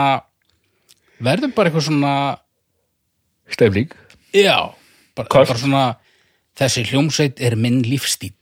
[1.22, 2.14] verður bara eitthvað svona
[3.52, 3.92] Stefling.
[4.32, 4.72] Já,
[5.18, 5.84] bara, bara svona
[6.58, 8.32] þessi hljómsveit er minn lífstíl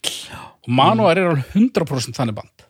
[0.60, 2.64] og Manowar er alveg 100% þannig band.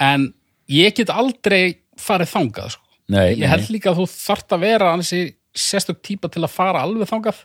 [0.00, 0.30] En
[0.70, 2.86] ég get aldrei farið þangað sko.
[3.10, 5.22] Nei, ég held líka að þú þarft að vera ansi
[5.56, 7.40] sérstök típa til að fara alveg þangað.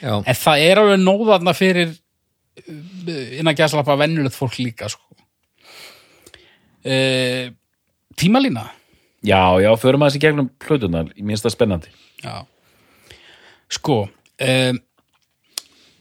[0.00, 5.04] Já, en það er alveg nóðarna fyrir uh, innan gæslappa vennulegt fólk líka sko.
[6.88, 7.50] uh,
[8.16, 8.64] tímalína?
[9.22, 11.92] Já, já, förum aðeins í gegnum hlutunar Ég minnst það spennandi.
[12.24, 12.42] Já.
[13.72, 14.02] Sko,
[14.44, 14.80] um,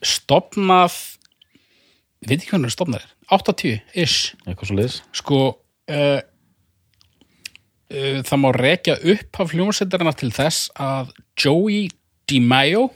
[0.03, 0.97] stopnað,
[2.25, 5.39] ég veit ekki hvernig stopnað er, 80-ish, Eitthvað svo liðs sko,
[5.93, 6.19] uh,
[7.93, 11.85] uh, það má rekja upp af hljómsveitarina til þess að Joey
[12.27, 12.89] DiMaggio,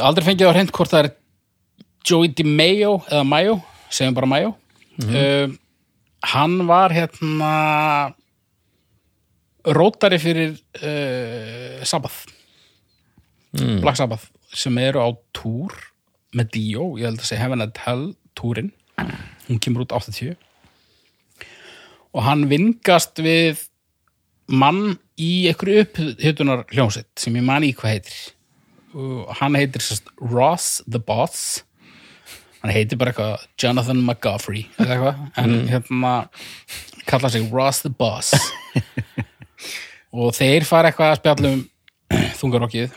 [0.00, 1.12] aldrei fengið á hreint hvort það er
[2.04, 3.58] Joey DiMaggio eða Maggio,
[3.92, 4.54] segjum bara Maggio,
[5.04, 5.52] uh,
[6.32, 7.52] hann var hérna
[9.64, 12.33] rótari fyrir uh, Sabbath
[13.54, 15.74] Black Sabbath sem eru á túr
[16.34, 18.72] með Dio, ég held að segja Heaven and Hell túrin,
[19.46, 20.34] hún kemur út 80
[22.14, 23.64] og hann vingast við
[24.46, 28.18] mann í einhverju upphitunar hljómsett sem ég man í hvað heitir.
[28.94, 31.64] Og hann heitir sérst Ross the Boss.
[32.62, 36.12] Hann heitir bara eitthvað Jonathan McGoffrey eða eitthvað, en hérna
[37.08, 38.32] kalla sig Ross the Boss.
[40.14, 41.64] Og þeir fara eitthvað að spjallum
[42.38, 42.94] þungarokkið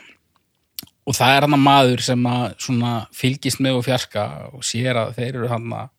[1.08, 5.00] og það er hann að maður sem að svona fylgist með og fjarska og sér
[5.00, 5.94] að þeir eru hann að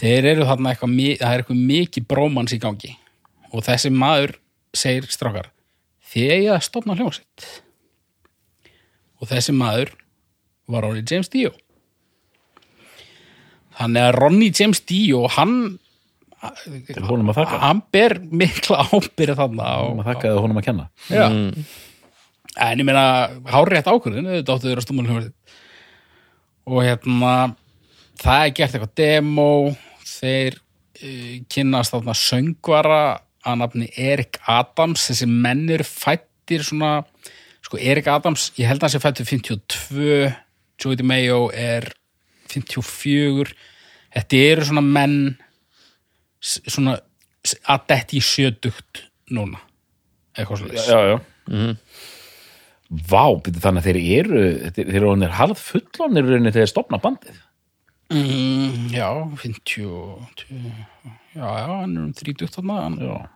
[0.00, 2.94] þeir eru hann eitthvað mi- það er eitthvað mikið brómans í gangi.
[3.52, 4.32] Og þessi maður
[4.72, 5.50] segir strákar
[6.12, 7.44] þið eigið að stopna hljómsitt
[9.20, 9.92] og þessi maður
[10.72, 11.52] var Ronnie James Dio.
[13.76, 15.54] Þannig að Ronnie James Dio hann
[17.06, 20.86] honum að hann ber mikla ábyrð þarna Honum og, að þakka eða honum að kenna.
[21.12, 21.26] Já.
[22.60, 25.06] En ég meina, hárétt ákvörðin, þetta áttu þeirra stúmul
[26.62, 27.32] og hérna
[28.20, 29.46] það er gert eitthvað demo
[30.06, 33.02] þeir uh, kynnast þarna söngvara
[33.42, 35.08] að nafni Erik Adams.
[35.08, 37.00] Þessi mennir fættir svona
[37.64, 40.30] sko Erik Adams, ég held að hann sé fættur 52,
[40.82, 41.88] Joey DeMayo er
[42.52, 43.56] 54
[44.12, 45.18] þetta eru svona menn
[46.42, 46.98] svona
[47.70, 49.60] að detti í sjötugt núna.
[50.36, 51.16] Eitthvað svo Já, já
[52.92, 54.40] Vá, þannig að þeir eru
[54.76, 57.38] þeir, eru honir harð fullonir þegar þeir stopna bandið.
[58.12, 59.08] Mm, já,
[59.40, 60.42] 50 og-
[61.32, 63.28] Já, já, hann er um 30 þarna hann, Já,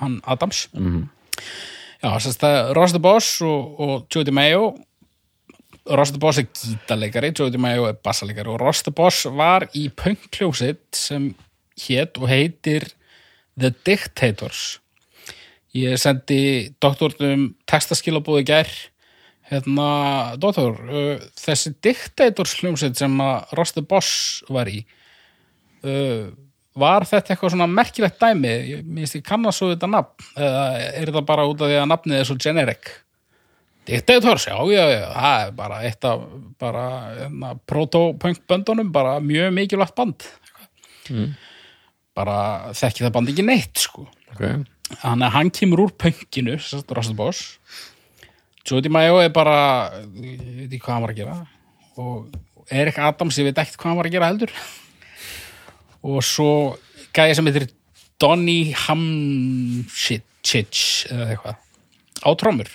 [0.00, 0.66] hann Adams.
[0.74, 4.66] Já, sérst það Ross the Boss og, og Joey DeMayo
[5.88, 9.86] Ross the Boss er gítarleikari Joey DeMayo er bassaleikari og Ross the Boss var í
[9.88, 11.30] pönkljósitt sem
[11.80, 12.90] hét og heitir
[13.58, 14.80] The Dictators
[15.74, 18.68] Ég sendi doktornum textaskilabúði gær.
[19.50, 19.86] Hérna,
[20.40, 24.78] doktor uh, þessi Dictators hljómsveit sem að Ross the Boss var í
[25.84, 26.30] uh,
[26.78, 28.52] var þetta eitthvað svona merkilegt dæmi?
[28.70, 30.28] Ég minnst ég kannast svo þetta nafn.
[30.34, 32.92] Eða er þetta bara út af því að nafnið er svo generic?
[33.84, 36.22] Dictators, já, já, já það er bara eitt af
[36.62, 36.84] bara
[37.18, 40.24] hérna, proto-punk böndunum bara mjög mikilvægt band.
[42.16, 42.38] Bara
[42.72, 44.06] þekki það band ekki neitt sko.
[44.32, 44.46] Ok
[45.00, 47.58] að hann kemur úr pönkinu Rasta Boss
[48.64, 51.34] Jody Mayo er bara ég veit ekki hvað hann var að gera.
[52.00, 54.52] Og Erik Adams, ég veit ekkert hvað hann var að gera heldur.
[56.04, 56.48] Og svo
[57.16, 57.66] gæði sem heitir
[58.20, 60.64] Donny Hamchich
[61.12, 61.60] eða eitthvað
[62.24, 62.70] á trómur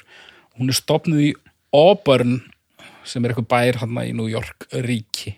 [0.60, 1.32] hún er stopnuð í
[1.74, 2.40] Auburn
[3.08, 5.38] sem er eitthvað bær hann í New York ríki.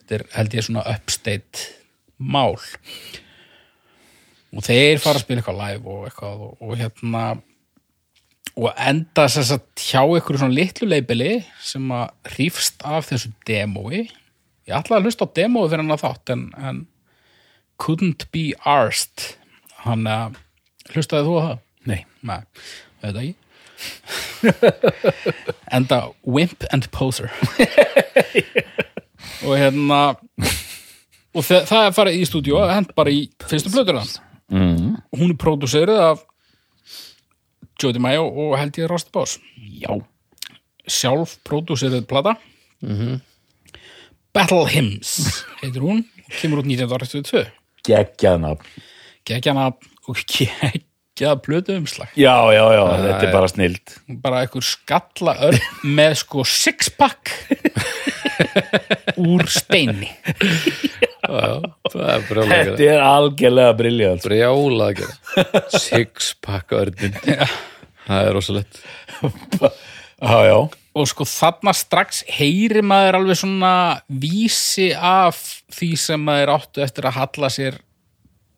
[0.00, 1.68] Þetta er held ég svona upstate
[2.16, 2.56] mál
[4.52, 7.24] og þeir fara að spila eitthvað live og eitthvað og, og hérna
[8.52, 11.32] og enda þess að hjá ykkur svona litlu leibili
[11.64, 14.10] sem að hrýfst af þessu demói.
[14.68, 16.82] Ég ætlaði að hlusta á demói fyrir hann að þátt en, en
[17.80, 19.32] couldn't be arsed.
[19.86, 20.36] Hann að
[20.92, 21.62] hlustaði þú á það?
[21.88, 22.00] nei.
[22.22, 22.40] Nei,
[23.02, 23.38] þetta ekki?
[25.76, 27.32] Enda Wimp and Poser.
[29.46, 30.02] Og hérna
[31.32, 34.31] og þa það er farið í stúdíu og hent bara í fyrstu plötur hans mm.
[35.10, 36.22] Hún er pródúserið af
[37.82, 39.38] Jody Mayo og held ég Rosti Boss.
[39.58, 39.90] Já,
[40.86, 42.36] sjálf pródúserið plata
[44.34, 46.04] Battle Hymns heitir hún
[46.40, 47.44] kemur út 1982
[47.86, 48.70] geggjað nafn.
[49.26, 49.68] Geggjana
[50.10, 52.10] og geggjað plötu umslag.
[52.18, 55.60] Já, já, já, þetta er bara snild bara einhver skalla örn
[55.98, 57.30] með sko six pack
[59.22, 60.10] úr steini
[61.38, 68.38] er Þetta er algjörlega briljant brjála að gera six pack örnin það er
[70.50, 70.58] já
[70.92, 73.74] og sko þarna strax heyri maður alveg svona
[74.22, 75.38] vísi af
[75.72, 77.78] því sem maður áttu eftir að halla sér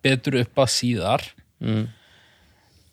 [0.05, 1.23] betur upp að síðar.
[1.65, 1.85] Mm.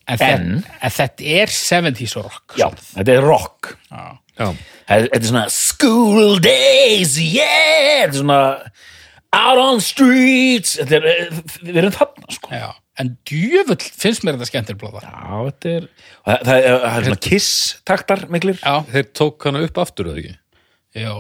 [0.06, 0.62] en, Þetta, en?
[0.96, 3.72] þetta er 70s rock Já, þetta er rock.
[3.89, 4.48] Já.
[4.88, 8.06] þetta er svona School days, yeah!
[8.06, 8.39] Þetta er svona
[9.32, 10.76] Out on streets.
[10.82, 12.52] Þetta er, eh, við erum þarna sko.
[12.52, 12.70] Já.
[13.02, 17.06] en djöfull finnst mér þetta skemmtir blóða Já, þetta er Það, það, er, það er
[17.08, 17.52] svona kiss
[17.88, 18.60] taktar miklir.
[18.60, 20.36] Já, þeir tók hana upp aftur eða ekki?
[21.02, 21.13] Já,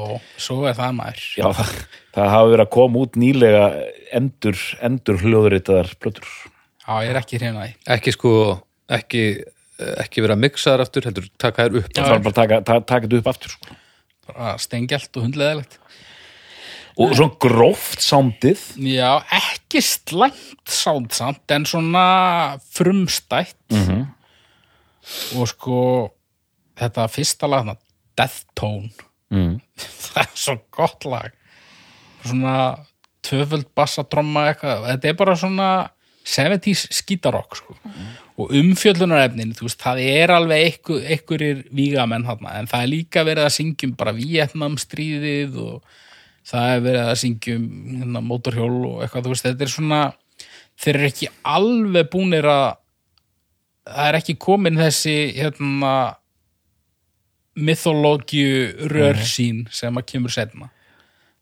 [0.43, 1.23] svo er það maður.
[1.39, 1.71] Já, það,
[2.17, 3.63] það hafa verið að koma út nýlega
[4.19, 6.27] endur, endur hljóðritaðar plötur.
[6.83, 8.33] Já, ég er ekki hérna því ekki sko,
[8.91, 9.23] ekki
[10.01, 12.59] ekki vera að mixa þar aftur, heldur taka þær upp Það var bara að taka,
[12.67, 13.77] taka, þetta upp aftur sko.
[14.27, 15.77] bara stengjalt og hundleðilegt
[16.99, 22.05] Og svona gróft sándið Já, ekki slæmt sánd samt en svona
[22.73, 24.01] frumstætt Mhm.
[25.35, 25.77] og sko
[26.77, 27.77] þetta fyrsta lag þarna,
[28.17, 28.89] Death Tone
[29.31, 29.55] mm.
[30.11, 31.31] það er svo gott lag
[32.25, 32.55] svona
[33.25, 35.71] töföld bassatromma eitthvað, þetta er bara svona
[36.21, 37.75] 70s skítarokk sko.
[38.37, 43.95] og umfjöllunarefnin það er alveg einhver, einhverjir vígamenn en það er líka verið að syngjum
[43.97, 45.83] bara Vietnam stríðið og
[46.47, 47.65] það er verið að syngjum
[48.01, 50.01] hérna, mótorhjól og eitthvað, þú veist, þetta er svona
[50.81, 52.67] þeir eru ekki alveg búnir að
[53.91, 55.93] það er ekki komin þessi hérna
[57.55, 60.69] mythológiu rörsín sem að kemur setna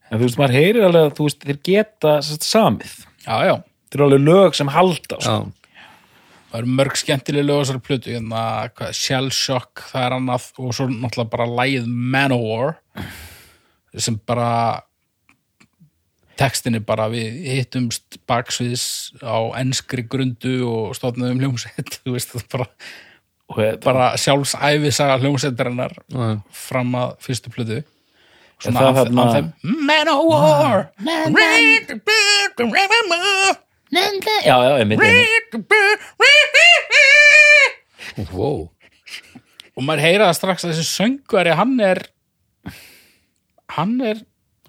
[0.10, 2.94] En þú veist, maður heyrir alveg að þú veist, þeir geta samið.
[3.28, 3.52] Já, já,
[3.94, 5.36] Þeir eru alveg lög sem halda sko.
[5.36, 5.84] já,
[6.50, 8.42] það eru mörg skemmtilega lög á þessari plötu, hérna,
[8.74, 12.74] hvað, Shell Shock það er annað og svo náttúrulega bara lægið Manowar
[14.02, 14.50] sem bara
[16.40, 18.86] textin er bara við hittumst baksviðs
[19.20, 22.68] á enskri grundu og stofnaðum hljómsett þú veist, það bara,
[23.84, 25.96] bara sjálfsæfisaga hljómsettarinnar
[26.56, 27.80] fram að fyrstu plötu.
[28.60, 29.24] Er það þarna-
[29.88, 30.82] Manowar
[34.46, 35.56] Já, já, einmitt, einmitt.
[38.36, 38.68] wow.
[39.80, 42.02] Og maður heyra það strax að þessi söngvari hann er
[43.78, 44.20] hann er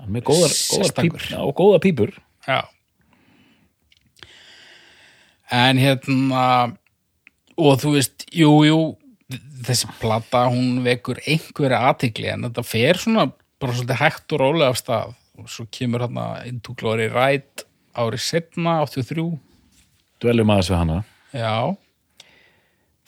[0.00, 2.14] Hann er með góðar, góðar pípur og góðar pípur.
[2.46, 2.60] Já.
[5.50, 6.44] En hérna
[7.60, 8.80] og þú veist, jú, jú
[9.66, 13.28] þessi plata, hún vekur einhverja athygli en þetta fer svona
[13.60, 15.14] bara svolítið hægt og rólega af stað.
[15.40, 19.30] Og svo kemur hérna Into Glory Ride árið setna, 83
[20.20, 20.98] Dvelum aðeins við hana.
[21.32, 21.76] Já,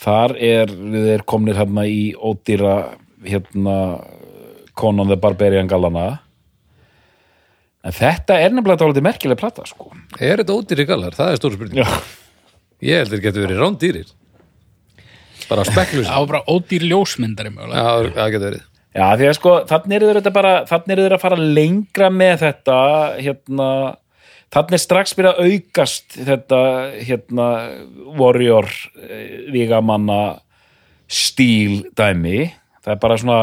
[0.02, 3.76] Þar er, við er komnir hérna í ódýra hérna
[4.78, 6.16] Conan the Barbarian gallana
[7.82, 9.88] En þetta er nefnilega dálítið merkileg plata sko.
[10.18, 11.88] Er þetta ódýri gallar, það er stóra spurning Já,
[12.86, 14.12] ég held þeir getur verið rándýrir.
[15.48, 17.82] Bara speklus það var bara ódýr ljósmyndari mögulega.
[17.82, 18.68] Já, það getur verið.
[18.92, 22.34] Já því að sko, þannig eru þeir bara þannig eru þeir að fara lengra með
[22.42, 22.78] þetta
[23.16, 23.68] hérna
[24.52, 26.60] þannig er strax byrjað að aukast þetta
[27.08, 27.46] hérna
[28.20, 28.68] warrior
[29.00, 30.20] eh, vígamanna
[31.12, 32.50] stíl dæmi.
[32.82, 33.40] Það er bara svona,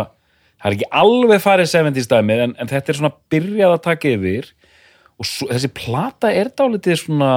[0.60, 4.14] það er ekki alveg farið 70s dæmi en, en þetta er svona byrjað að taka
[4.16, 4.52] yfir.
[5.20, 7.32] Og svo, þessi plata er dálítið svona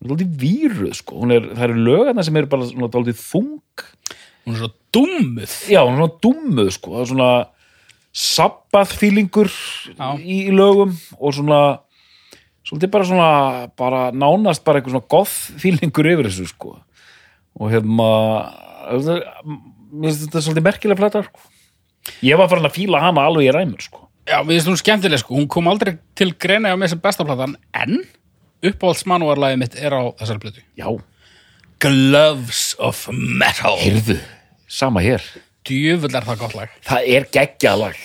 [0.00, 3.86] dálítið víruð sko, er, það eru lögarna sem eru bara svona dálítið þung.
[4.44, 7.32] Hún er svo dummuð já, hún er svona dummuð sko, það er svona
[8.10, 9.50] sabbath-fílingur
[9.94, 10.08] Já.
[10.18, 11.60] í lögum og svona
[12.66, 13.30] svolítið bara svona
[13.78, 16.74] bara nánast bara eitthvað svona goth-fílingur yfir þessu sko.
[17.60, 18.10] Og hérna
[18.90, 21.49] mér finnst þetta svolítið merkilega plata sko.
[22.24, 25.18] Ég var farin að fíla hana alveg í ræmur sko Já, við finnst hún skemmtileg
[25.22, 28.02] sko, hún kom aldrei til greina á með sem besta platan, en
[28.68, 30.60] uppáhaldsmanúarlagið mitt er á þessari plötu.
[30.78, 30.86] já,
[31.80, 33.78] Gloves of Metal.
[33.80, 34.18] heyrðu,
[34.68, 35.24] sama hér
[35.66, 36.68] Djöfull er það gott lag.
[36.86, 37.98] það er geggjað lag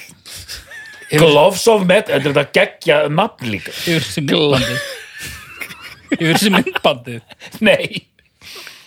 [1.12, 4.89] Gloves of Metal, þetta er geggjað nafn líka Yfir þessi myndbandið.
[6.20, 7.22] Yfir þessi myndbandið.
[7.68, 8.08] nei,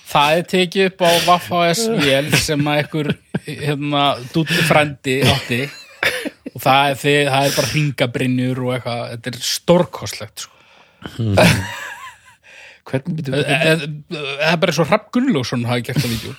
[0.09, 1.82] Það er tekið upp á Vaff.S.
[2.00, 3.11] vél sem að einhver
[3.44, 5.59] hérna, dúti frendi átti
[6.54, 10.54] og það er, þið, það er bara hringabrinnur og eitthvað, þetta er stórkostlegt sko.
[12.88, 16.32] hvernig byrju Eh, eh, Það er bara svo Rapp Gunnlaugsson hafi gert það vídeo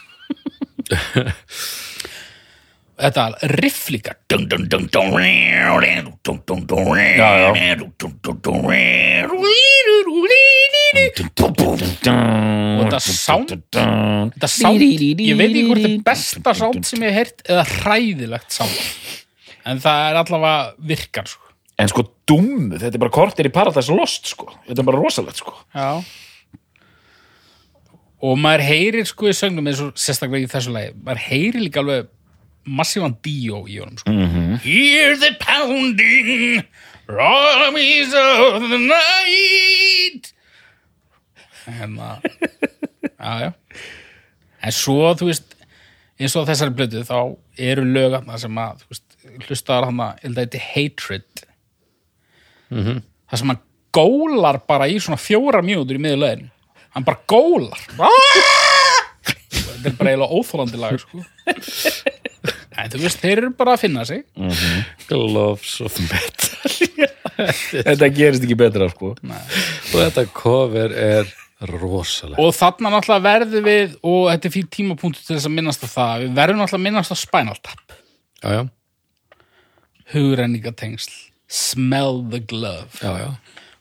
[3.00, 3.24] Þetta
[3.56, 7.76] riff líka Dun, dun, dun, dun, dun, dun, dun, dun, Já, já.
[7.80, 8.66] dun, dun, dun, dun,
[12.80, 17.16] Og þetta sound Þetta sound Ég veit ekki hvort þetta er besta sound sem ég
[17.16, 18.82] hef heyrt eða hræðilegt sound
[19.70, 21.44] en það er allavega virkar sko.
[21.80, 24.48] En sko dúm, þetta er bara kortir í Paradise Lost sko.
[24.66, 25.54] Þetta er bara rosalegt sko.
[25.76, 26.02] Já
[28.20, 31.80] og maður heyrir sko í sögnum eins og sérstaklega í þessu lagi maður heyrir líka
[31.84, 32.10] alveg
[32.66, 34.14] massívan díó í honum sko.
[34.64, 36.64] Hear the pounding
[37.10, 40.34] Armies of the night.
[41.66, 42.20] Hérna.
[43.20, 43.54] Já, já.
[44.64, 45.56] En svo, þú veist
[46.20, 47.18] eins og þessari blötu, þá
[47.60, 51.44] eru lögarna sem að, veist, hlustaðar hann að þetta heiti Hatred.
[52.70, 53.62] Það sem hann
[53.96, 56.48] gólar bara í svona fjóra mínútur í miður lögin
[56.96, 57.80] hann bara gólar.
[59.50, 61.22] Þetta er bara eiginlega óþólandi lag sko.
[62.86, 64.24] en þú veist, þeir eru bara að finna sig.
[65.10, 66.50] Gloves of Metal.
[67.90, 69.14] Þetta gerist ekki betra sko.
[69.16, 75.24] og þetta cover er rosalega og þarna náttúrulega verðum við og þetta er fyrir tímapunktu
[75.24, 77.96] til þess að minnast á það við verðum náttúrulega að minnast á Spinal Tap.
[78.40, 78.62] Já, já,
[80.14, 81.16] hugrenningatengsl.
[81.50, 82.88] Smell the Glove.
[83.02, 83.30] Já, já.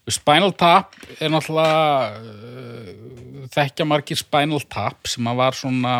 [0.07, 5.95] og Spinal Tap er náttúrulega uh, þekkja margir Spinal Tap sem að var svona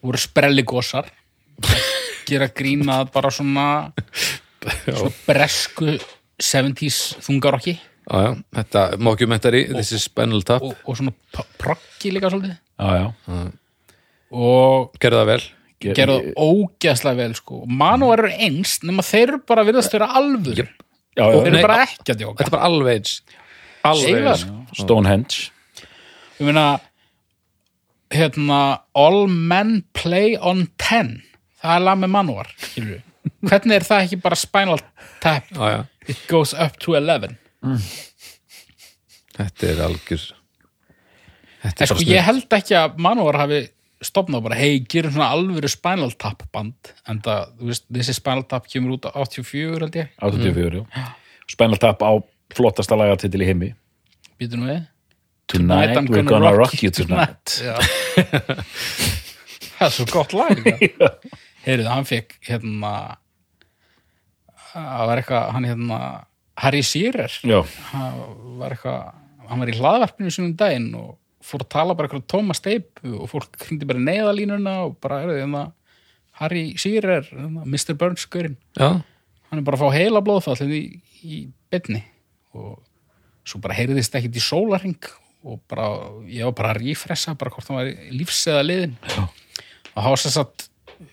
[0.00, 1.08] voru sprelligosar
[2.28, 3.66] gera grínað bara svona
[4.86, 5.94] svona bresku
[6.40, 7.76] 70s þungarokki
[8.10, 11.12] Já, já, þetta mockumentary, this is Spinal Tap og, og svona
[11.60, 13.44] proggi líka svolítið Já, já.
[14.34, 15.40] og gerðu það vel
[15.80, 17.58] Ger- gerðu það ógeðslega vel sko.
[17.66, 20.72] Manowar eru eins nema þeir eru bara virðast vera alvur Jöp.
[21.16, 21.46] Já, þeir já.
[21.46, 23.12] eru Nei, bara á- ekki að djóka Þetta er bara alveg
[23.90, 24.56] Alveg sko.
[24.82, 25.38] Stonehenge.
[26.40, 26.66] ég meina
[28.10, 28.60] hérna
[28.94, 31.20] All Men Play on 10
[31.60, 33.00] það er lag með skilurðu.
[33.48, 34.78] hvernig er það ekki bara Spinal
[35.20, 37.36] Tap Já, já, It goes up to 11
[39.36, 40.24] þetta er algjör
[41.60, 43.60] Þetta er sko ég held ekki að Manowar hafi
[44.00, 48.46] stopnað bara, hei, gerum svona alvöru Spinal Tap band en það, þú veist, þessi Spinal
[48.48, 51.10] Tap kemur út á 84 held ég, 84, já.
[51.52, 52.12] Spinal Tap á
[52.56, 53.74] flottasta lagatitil í heimi.
[54.40, 54.80] býtu nú við
[55.50, 57.58] Tonight, I'm we're gonna rock you tonight.
[57.58, 57.74] Já.
[59.74, 60.60] það er svo gott lag
[61.66, 62.92] heyrðu, hann fekk hérna
[64.70, 66.00] það var eitthvað hann hérna
[66.60, 67.32] Harry Shearer.
[67.46, 67.60] Já,
[67.92, 68.20] hann
[68.60, 69.10] var eitthvað
[69.50, 73.30] hann var í hlaðvarpinu sinum daginn og fór að tala bara eitthvað tóma steipu og
[73.32, 75.64] fólk kringdi bara neyðalínuna og bara er hérna
[76.40, 77.96] Harry Shearer, hérna, Mr.
[77.98, 79.00] Burns skurinn Já,
[79.50, 80.84] hann er bara að fá heila blóðfall í,
[81.24, 81.40] í
[81.72, 82.04] betni
[82.54, 82.78] og
[83.48, 85.00] svo bara heyrðist ekkit í sólarring
[85.40, 85.88] og bara,
[86.28, 89.24] ég var bara að rífressa bara hvort hann var lífs eða liðin Já.
[89.96, 90.69] og þá sem sagt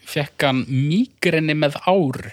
[0.08, 2.32] fekk hann mýgrinni með ár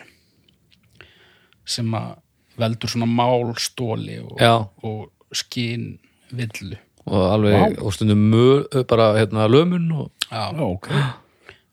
[1.64, 2.14] sem að
[2.60, 4.40] veldur svona málstóli og,
[4.84, 5.96] og skinn
[6.34, 8.44] villu og alveg og stundum mö,
[8.88, 10.50] bara hérna lömun og Já.
[10.56, 10.88] já, ok.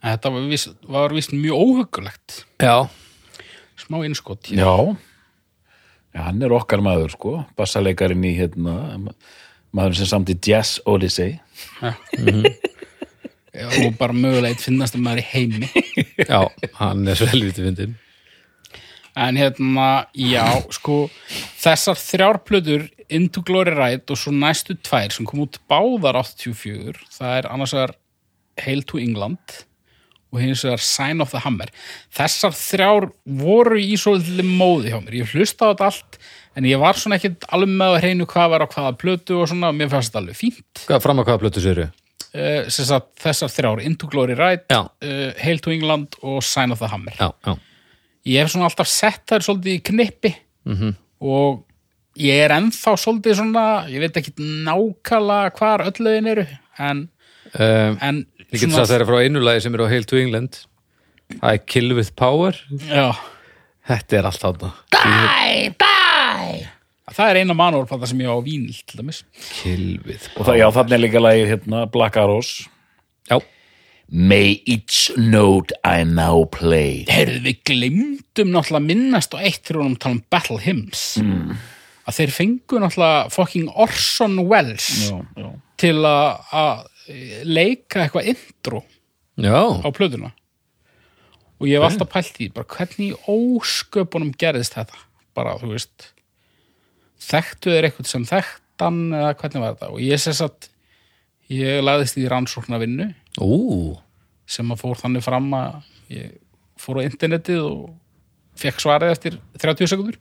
[0.01, 2.89] En þetta var vist, var vist mjög óhugulegt Já,
[3.77, 4.59] smá innskot hér.
[4.59, 4.97] Já.
[6.11, 7.31] Já, hann er okkar maður, sko.
[7.55, 8.73] Bassalegarinn í, hérna,
[9.71, 11.37] maður sem samt í Jazz Odyssey.
[11.79, 11.93] Já,
[13.51, 15.69] og bara mögulega eitt finnast að maður í heimi
[16.31, 16.39] já,
[16.79, 17.97] hann er svo helviti fyndin
[19.11, 21.09] En hérna, já, sko,
[21.59, 26.95] þessar þrjár plötur Into Glory Ride og svo næstu tvær sem kom út báðar 84,
[27.11, 27.93] það er annars vegar
[28.63, 29.57] Hail to England
[30.31, 31.71] og hins vegar Sign of the Hammer.
[32.15, 33.09] Þessar þrjár
[33.41, 35.17] voru í svolítið móði hjá mér.
[35.25, 36.19] Ég hlusta á þetta allt,
[36.55, 39.51] en ég var svona ekkert alveg með að hreinu hvað var á hvaða plötu og
[39.51, 40.85] svona, og mér fannst þetta alveg fínt.
[40.87, 41.91] Hvað fram að hvaða plötu séru?
[42.31, 46.87] Uh, sagt, þessar þrjár, Into Glory Ride, uh, Hail to England og Sign of the
[46.87, 47.17] Hammer.
[47.19, 47.57] Já, já,
[48.31, 50.31] ég hef svona alltaf sett þær svolítið í knippi
[50.65, 50.93] -hmm.
[51.19, 51.65] og
[52.15, 56.47] ég er ennþá svolítið svona, ég veit ekki nákvæmlega hvar öll lögin eru
[56.79, 57.09] en,
[57.59, 60.65] um, en Ég get sagt þeirra frá einu lagi sem er á Hail to England.
[61.39, 62.51] Það er Kill with Power.
[62.83, 63.15] Já,
[63.87, 64.73] Þetta er allt þarna.
[64.91, 65.90] Bye, bye
[67.15, 69.23] það er eina manúarplata sem ég á vínil til dæmis
[69.61, 72.51] Kill with Og það, já, þannig er líka lagið, hérna, Black Arrows.
[73.29, 73.39] Já,
[74.11, 77.05] May each note I now play.
[77.07, 81.53] heyrðu við glemdum náttúrulega minnast á eitt þegar hún tala um Battle Hymns mm.
[82.09, 85.49] að þeir fengu náttúrulega fucking Orson Welles Já, já.
[85.79, 86.83] til að að
[87.47, 88.83] leika eitthvað intro
[89.39, 90.33] já, á plötuna
[91.61, 94.99] og ég hef alltaf pælt í bara hvernig ósköpunum gerðist þetta
[95.37, 96.11] bara, þú veist
[97.21, 100.69] þekktu þeir eitthvað sem þekktan eða hvernig var þetta og ég sess að
[101.51, 103.09] ég lagðist í rannsóknarvinnu
[104.51, 106.37] sem að fór þannig fram að ég
[106.81, 107.83] fór á internetið og
[108.61, 110.17] fekk svarið eftir 30 sekundur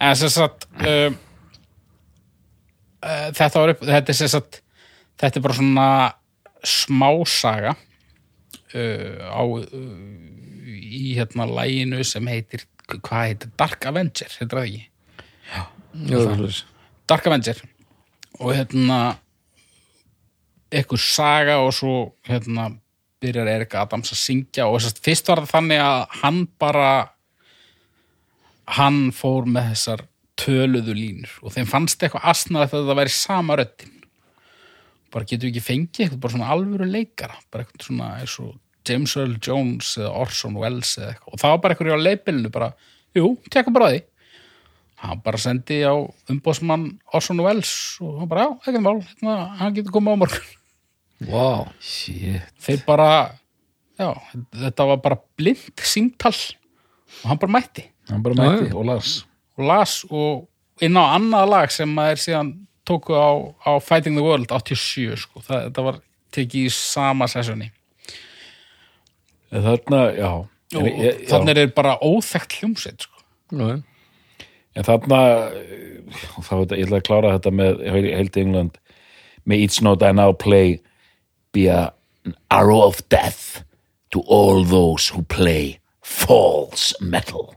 [0.00, 1.18] en sess að um,
[3.02, 4.60] uh, þetta var upp þetta er sess að
[5.20, 5.88] þetta er bara svona
[6.66, 10.26] smásaga uh, á uh,
[10.66, 13.52] í hérna læginu sem heitir, hvað heitir?
[13.58, 14.84] Dark Avenger, heitir það ekki?
[15.46, 15.75] Svoleiðis.
[17.06, 17.60] Dark Avenger.
[18.40, 18.98] Og hérna
[20.72, 21.94] eitthvað saga og svo
[22.26, 22.70] hérna
[23.22, 26.90] byrjar Erik Adams að syngja og þess að fyrst var það þannig að hann bara
[28.76, 30.04] hann fór með þessar
[30.36, 33.94] töluðu línur og þeim fannst eitthvað asnað að það væri sama röddin.
[35.14, 38.52] Bara getur við ekki fengið eitthvað bara svona alvöru leikara bara eitthvað svona eins og
[38.86, 41.32] James Earl Jones eða Orson Welles eða eitthvað.
[41.32, 42.68] Og það var bara eitthvað á leipilinu bara,
[43.16, 44.02] jú, tekka bara því
[45.02, 45.92] hann bara sendi á
[46.32, 50.52] umbóðsmann Orson Welles og hann bara, já, ekkert mál hérna, hann getur komið á morgun
[51.30, 51.46] Vá.
[51.80, 52.44] Shit.
[52.60, 53.08] þeir bara,
[54.00, 54.10] já,
[54.56, 56.34] þetta var bara blind síntal
[57.22, 59.14] og hann bara mætti Hann bara mætti og las.
[59.58, 60.46] og las og
[60.84, 62.50] inn á annað lag sem maður síðan
[62.86, 63.28] tóku á,
[63.66, 66.00] á Fighting the World 87 sko, það, þetta var
[66.36, 67.72] tekið í sama sessjoni
[69.50, 70.30] Þarna, já.
[70.76, 71.12] og já.
[71.30, 73.20] þannig er bara óþekkt hljómsveit sko.
[73.54, 73.76] Já,
[74.76, 75.20] En þarna,
[75.50, 78.78] eh, þá ég ætla að klára þetta með heilt England,
[79.48, 80.80] með Each Note I Now Play
[81.52, 81.92] be a,
[82.50, 83.62] arrow of death
[84.10, 87.54] to all those who play false metal.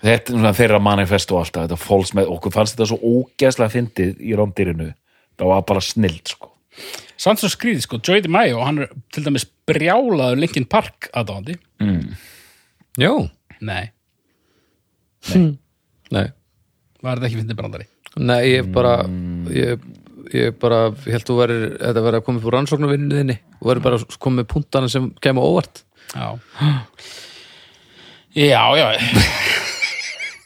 [0.00, 4.22] Þetta er svona þeirra manifesto alltaf, þetta false metal, okkur fannst þetta svo ógeðslega fyndið
[4.24, 4.88] í rondýrinu,
[5.36, 6.48] það var bara snild, sko.
[7.20, 11.58] samt svo skrýði, sko, Joey DeMaio hann er til dæmis brjálaður Linkin Park aðdáðandi,
[12.96, 13.12] Já.
[13.60, 13.90] nei,
[15.28, 15.58] Nei.
[17.04, 17.88] Var þetta ekki fyndið brandari?
[18.18, 18.96] Nei, ég bara
[19.54, 19.86] ég,
[20.34, 23.84] ég bara held þú væri þetta væri að koma upp úr rannsóknarvinnu þinni þú væri
[23.86, 25.84] bara að koma með punktana sem kemur óvart.
[26.10, 26.28] Já.
[28.34, 28.86] Já, já.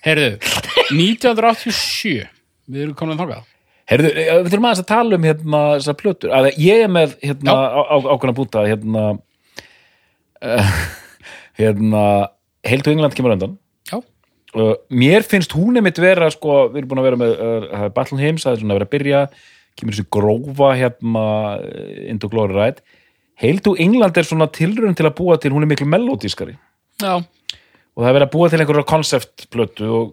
[0.04, 0.30] Heyrðu
[0.92, 2.30] 1987
[2.64, 3.48] Við erum komin þangað.
[3.90, 7.16] Herðu, eh, við þurfum aðeins að tala um hérna þessar plötur, að ég er með
[7.20, 7.56] hérna
[8.08, 9.02] ákveðna búta hérna
[10.40, 10.70] uh,
[11.60, 12.04] hérna
[12.64, 13.58] Heilt og England kemur undan.
[13.58, 13.63] Já,
[14.54, 18.20] uh, mér finnst hún einmitt vera sko, við erum búin að vera með uh, Battle
[18.20, 19.22] Hymns, það er svona að vera að byrja
[19.74, 21.24] kemur þessi grófa hérna
[21.58, 22.84] uh, Into Glory Ride.
[23.42, 26.54] Heilt og England er svona tilraun til að búa til hún er miklu melodískari
[27.02, 30.12] já, og það er verið að búa til einhverja konceptplötu og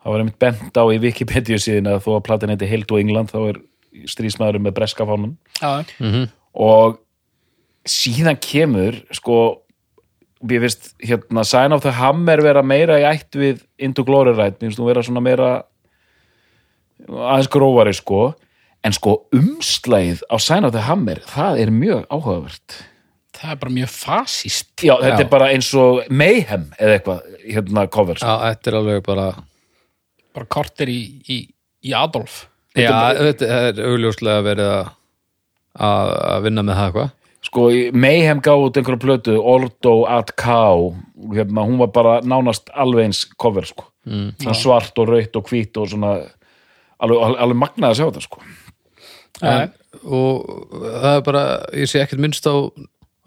[0.00, 3.02] það var einmitt bent á í Wikipedia síðan að þó að platin heiti Heild og
[3.02, 3.60] England þá er
[4.08, 5.84] strísmaðurinn með breska fánum já,
[6.56, 6.96] og
[7.88, 9.38] síðan kemur sko
[10.46, 14.58] ég veist hérna Sign of the Hammer vera meira í ætt við Into Glory Ride,
[14.58, 15.48] mér finnst þú vera svona meira
[17.08, 18.28] aðeins grófari sko.
[18.86, 22.78] En sko umslægið á Sign of the Hammer, það er mjög áhugavert.
[23.38, 25.24] Það er bara mjög fasíst Já, þetta Já.
[25.24, 28.30] er bara eins og Mayhem eða eitthvað, hérna cover sko.
[28.30, 29.26] Já, þetta er alveg bara
[30.38, 31.38] bara kortir í, í,
[31.86, 32.44] í Adolf.
[32.78, 34.72] Já, þetta er augljóslega verið
[35.88, 37.14] að vinna með það eitthvað
[37.46, 40.92] sko, Mayhem gáði út einhverja plötu Ordo at Cow
[41.34, 43.88] hérna, hún var bara nánast alveg eins cover sko.
[44.06, 46.14] mm, svona svart og raut og hvít og svona
[46.98, 48.46] alveg, alveg, magnaði að sjá þetta sko.
[49.42, 49.74] en,
[50.04, 51.44] og það er bara,
[51.78, 52.54] ég sé ekkert minnst á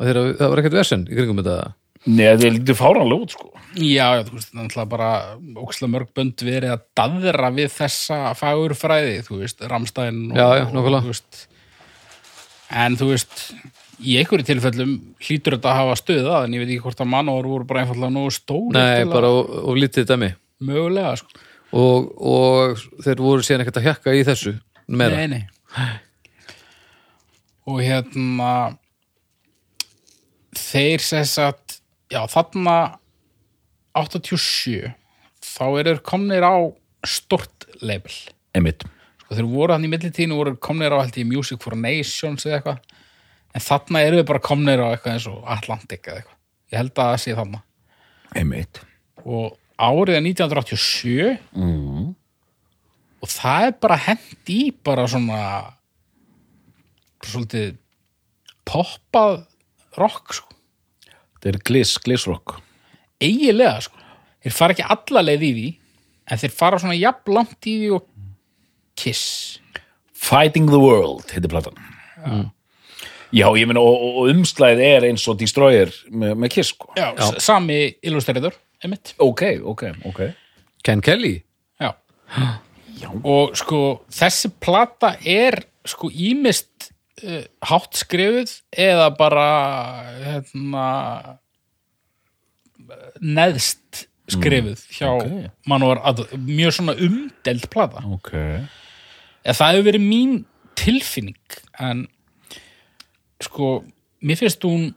[0.01, 3.51] þeirra, það var ekkert versen í kringum þetta Nei, þetta er lítið fáranlega út sko.
[3.77, 5.09] Já, já, þú veist, það er náttúrulega bara
[5.61, 10.95] ókslega mörg bönd verið að daðra við þessa fagurfræði, þú veist, Ramstein og, Já, já,
[11.05, 11.43] veist,
[12.81, 13.43] En þú veist,
[14.01, 17.47] í einhverju tilfellum hlýtur þetta að hafa stöðað en ég veit ekki hvort að mannor
[17.49, 20.31] voru bara einfallega nógu stóri Nei, bara og, lítið dæmi.
[20.65, 21.43] Mögulega, sko.
[21.71, 24.55] Og, og þeir voru síðan ekkert að hjakka í þessu
[24.91, 25.21] meira.
[25.21, 25.89] Nei, nei.
[27.71, 28.51] Og hérna
[30.57, 31.77] þeir sess að
[32.11, 32.77] já, þarna
[33.97, 34.91] 87
[35.41, 36.55] þá eru þeir komnir á
[37.07, 38.13] stort label.
[38.57, 38.83] Einmitt.
[39.23, 42.59] Sko þeir voru hann í millitíðinu voru komnir á held í Music for Nations eða
[42.59, 42.97] eitthvað
[43.51, 46.39] en þarna eru við bara komnir á eitthvað eins og Atlantic eða eitthvað.
[46.71, 47.61] Ég held að það sé þarna.
[48.39, 48.81] Einmitt.
[49.25, 49.47] Og
[49.81, 52.09] árið er 1987 mm.
[53.21, 55.43] og það er bara hent í bara svona
[57.25, 57.77] svolítið
[58.65, 59.41] poppað
[59.99, 60.59] rock sko.
[61.35, 62.61] Þetta er gliss, glissrock
[63.21, 63.99] eiginlega sko.
[64.41, 65.67] Þeir fara ekki alla leið í því
[66.31, 68.07] en þeir fara svona jafn langt í því og
[68.97, 69.59] kiss.
[70.21, 71.77] Fighting the World, heitir platan.
[72.21, 72.49] Já,
[73.33, 76.89] ég meina og, og- umslæðið er eins og Destroyer með, með Kiss sko.
[76.97, 77.39] já, já.
[77.39, 78.53] sami illustrator
[78.83, 80.21] einmitt Ok, ok, ok
[80.83, 81.35] Ken Kelly
[81.79, 81.91] já.
[83.23, 86.91] og sko þessi plata er sko ímist
[87.23, 89.47] uh, hátt skrifuð eða bara
[90.21, 90.87] hérna
[93.21, 95.51] neðst skrifuð hjá ok.
[95.69, 98.31] Manowar Adolf, mjög svona umdeld plata Ok
[99.41, 100.33] eða það hefur verið mín
[100.77, 102.03] tilfinning en
[103.45, 103.71] sko
[104.21, 104.91] mér finnst hún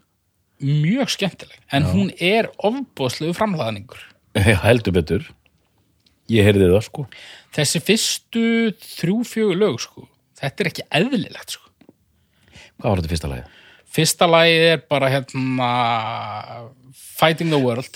[0.65, 4.01] mjög skemmtileg en hún er ofbóðslegu framhlaðningur.
[4.39, 5.27] Já, heldur betur.
[6.33, 7.05] Ég heyrði það sko.
[7.55, 8.47] Þessi fyrstu
[8.81, 10.07] þrjú fjögur lög sko,
[10.41, 11.69] þetta er ekki eðlilegt sko.
[12.81, 13.45] Hvað var þetta fyrsta lagi?
[13.95, 15.69] fyrsta lagið er bara hérna
[16.95, 17.95] Fighting the World.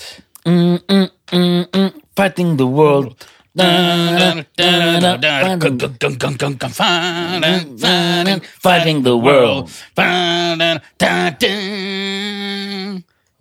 [2.15, 3.27] Fighting the world
[8.61, 9.69] Fighting the world.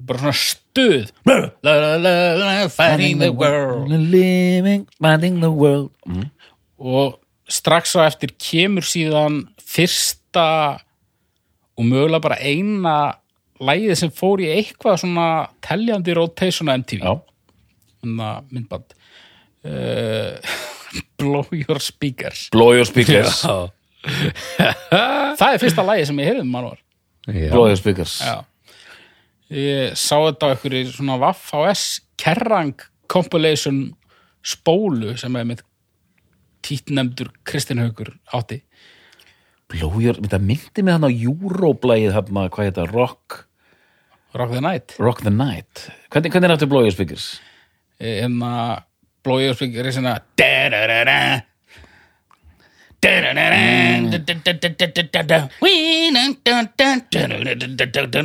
[0.09, 1.11] bara svona stuð
[2.73, 3.89] Fighting the world.
[3.91, 5.91] Living, fighting the world.
[6.07, 6.31] Mm.
[6.79, 10.79] og strax á eftir kemur síðan fyrsta
[11.75, 13.19] og mögulega bara eina
[13.59, 17.19] lægið sem fór í eitthvað svona teljandi rotation á MTV Já,
[17.99, 18.95] Þannig að myndband
[19.69, 20.39] uh,
[21.21, 22.49] Blow Your Speakers.
[22.53, 23.43] Blow your speakers.
[25.39, 26.69] Það er fyrsta lægið sem ég heyrði um mann
[27.29, 28.21] Blow your speakers.
[28.25, 28.45] Já.
[29.53, 31.83] Ég sá þetta á einhverju svona Vaff HS
[32.21, 33.83] Kerrang compilation
[34.45, 35.65] spólu sem er með
[36.65, 38.63] títnemdur Kristinn Haukur átti.
[39.69, 43.45] Blow your, þetta myndi mig hann á Euroblægið hann hvað heita, Rock?
[44.37, 44.97] Rock the Night.
[45.01, 45.89] Rock the Night.
[46.13, 47.37] Hvernig, hvernig er þetta blow your speakers?
[47.99, 48.85] en að
[49.29, 51.21] Blow Your Speakers er svona da-da-da-da
[53.03, 53.89] da-da-da-da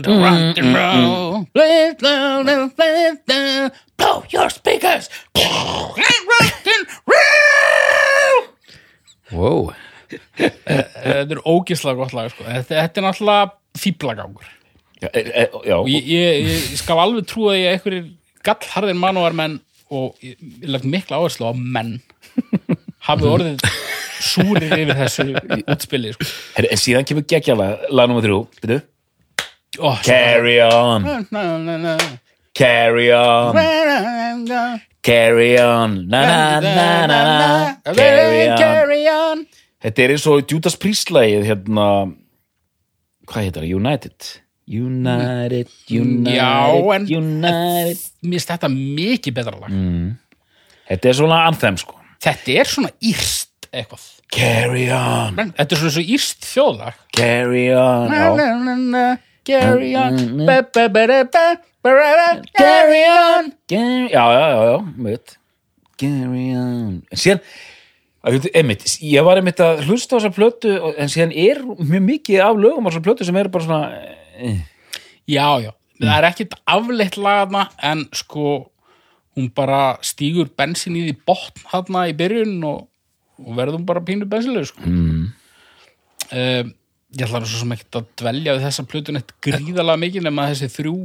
[0.08, 1.46] rock and roll
[3.98, 8.42] blow your speakers rock and roll
[9.34, 9.74] Wow.
[10.38, 12.44] þetta er ógislega gott lag sko.
[12.46, 13.52] þetta, þetta er náttúrulega
[13.82, 14.50] fíblagangur
[15.02, 18.06] Já, e, e, já og ég, ég, ég skal alveg því að einhverjir
[18.46, 19.58] gallharðir manúar menn
[19.92, 20.38] og ég,
[20.70, 21.98] lagt mikla áherslu á menn
[23.08, 23.66] hafi orðið
[24.24, 25.28] súrir yfir þessu
[25.68, 26.28] útspili sko.
[26.60, 28.82] En síðan kemur geggjala lag nummer þrjú, byrju.
[29.82, 31.08] Oh, Carry on,
[32.54, 33.58] carry on.
[35.04, 36.08] Carry on.
[36.08, 38.58] Na na na na na Carry on.
[38.58, 39.46] Carry on.
[39.84, 41.88] Þetta er eins og Judas Priest lagið hérna
[43.28, 43.74] Hvað heitir það?
[43.80, 44.30] United
[44.68, 47.98] United, United, Já, en- United.
[48.24, 49.72] mér finnst þetta mikið betra lag.
[50.90, 51.96] Þetta er svona anthem sko.
[52.24, 54.06] Þetta er svona írst eitthvað.
[54.34, 56.94] Carry on, þetta er svona svo írst þjóðlag.
[57.14, 59.20] Carry on Já.
[59.44, 60.14] Carry on.
[60.16, 61.24] Mm, mm, Ba, ba, ba, ba,
[61.84, 63.52] ba, Carry on.
[63.68, 65.38] Carry, já, já, já, já, veit
[66.00, 67.02] Carry on.
[67.14, 67.42] Síðan,
[68.56, 72.56] einmitt Ég var einmitt að hlusta á þessa plötu En síðan er mjög mikið af
[72.56, 73.92] lögum á þessa plötu sem eru bara svona
[75.30, 75.72] Já, já,
[76.02, 78.48] það er ekkit afleitt lagana en sko
[79.34, 82.86] hún bara stígur bensin í því botn þarna í byrjun og,
[83.42, 84.84] og verðum bara pínu bensinlega sko.
[84.86, 85.26] mm.
[87.14, 90.48] Ég ætla nú svo sem ekkert að dvelja við þessa plötun eitt gríðalega mikið nema
[90.50, 90.96] þessi þrjú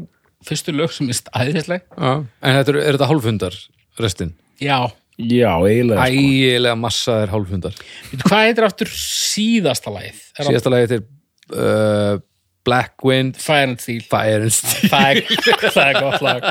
[0.49, 2.13] fyrstu lög sem er stæðisleg Já.
[2.17, 3.59] En þetta er, er þetta hálfhundar
[3.99, 4.33] restin?
[4.63, 6.15] Já, Já, eiginlega sko.
[6.15, 7.79] Ægilega massaðir hálfhundar.
[8.13, 10.21] veitu hvað heitir aftur síðasta lagið?
[10.39, 12.21] Er Síðasta lagið er uh,
[12.69, 14.91] Black Wind Fire and Steel Fire and Steel.
[14.93, 15.21] það er,
[15.79, 16.49] það er gott lag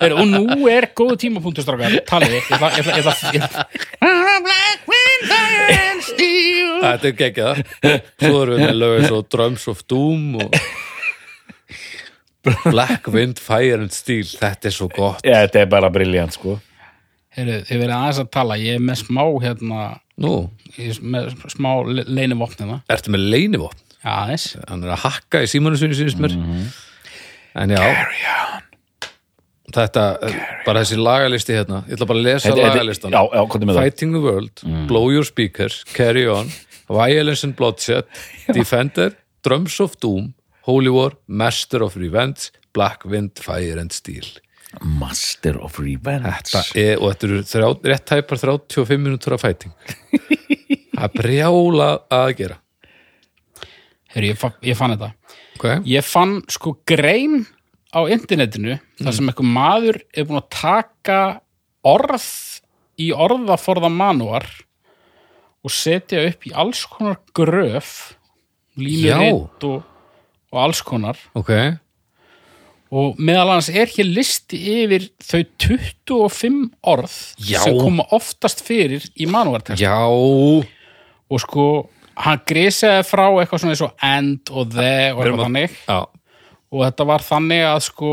[0.00, 3.34] Heru, og nú er góðu tímapunktur strákar talið þið, ég ætla, ég ætla, ég ætla,
[3.36, 3.66] ég ætla.
[4.50, 7.58] Black wind, fire and steel Þetta er geggjað.
[8.22, 10.54] Svo erum við með lögum svo Drums of Doom og
[12.64, 14.24] Black Wind, Fire and Steel.
[14.24, 15.20] Þetta er svo gott.
[15.26, 16.56] Já, þetta er bara briljant sko
[17.36, 19.82] Heru, þið verið aðeins að tala ég er með smá hérna
[20.20, 20.32] Nú,
[20.74, 21.68] ég er með smá
[22.08, 23.84] leinivopnina ertu með leinivopn?
[24.04, 26.36] Já, aðeins Hann er að hakka í símanu sinni sínist mér.
[27.60, 27.82] En já.
[29.70, 30.04] Þetta,
[30.66, 31.84] bara þessi lagalisti hérna.
[31.86, 33.14] Ég ætla bara að lesa lagalistan.
[33.14, 33.86] Já, já, hvað með það?
[33.86, 36.50] Fighting the World, Blow Your Speakers, Carry On,
[36.90, 38.08] Violence and Bloodshed,
[38.56, 39.14] Defender,
[39.46, 40.32] Drums of Doom,
[40.66, 44.26] Holy War, Master of Revenge, Black Wind, Fire and Steel.
[44.86, 49.72] Master of Revenge Þetta er, og þetta eru þrjá, rétt tæpar 35 minútur af fighting.
[50.94, 52.58] Það er brjála að gera.
[54.14, 55.12] Heru, ég, ég fann þetta.
[55.60, 55.82] Okay.
[55.84, 57.44] ég fann sko grein
[57.92, 61.18] á internetinu þar sem eitthvað maður er búin að taka
[61.86, 62.24] orð
[63.00, 64.46] í orðaforða manúar
[65.60, 68.14] og setja upp í alls konar gröf
[68.80, 69.84] línuritt og,
[70.48, 71.20] og alls konar.
[71.36, 71.52] Ok,
[72.90, 77.60] og meðal hans er hér listi yfir þau 25 orð Já.
[77.62, 81.66] sem koma oftast fyrir í manúartext já, og sko
[82.16, 85.98] hann grísaði frá eitthvað svona eins og end og the og eitthvað að- þannig já.
[86.72, 88.12] og þetta var þannig að sko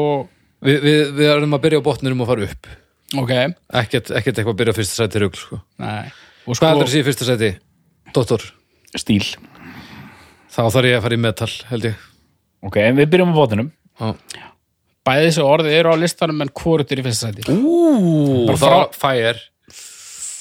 [0.62, 2.68] Vi, við, við erum að byrja á botninum og fara upp.
[3.16, 3.32] ok,
[3.78, 5.60] Ekkert, ekkert eitthvað að byrja á fyrsta sæti rugl, sko.
[5.78, 6.08] nei
[6.48, 7.50] og Hvað sko, heldur þessi í fyrsta sæti?
[8.16, 8.42] Dóttor,
[8.98, 9.26] Stíl
[10.50, 11.96] þá þarf ég að fara í metal, held ég.
[12.66, 13.70] Ok, en við byrjum á bóttinum
[14.02, 14.14] Já.
[15.06, 18.66] bæði þessi orði eru á listanum en hvort er í fyrsta sæti Ú, Bara þá
[18.66, 19.40] frá- fire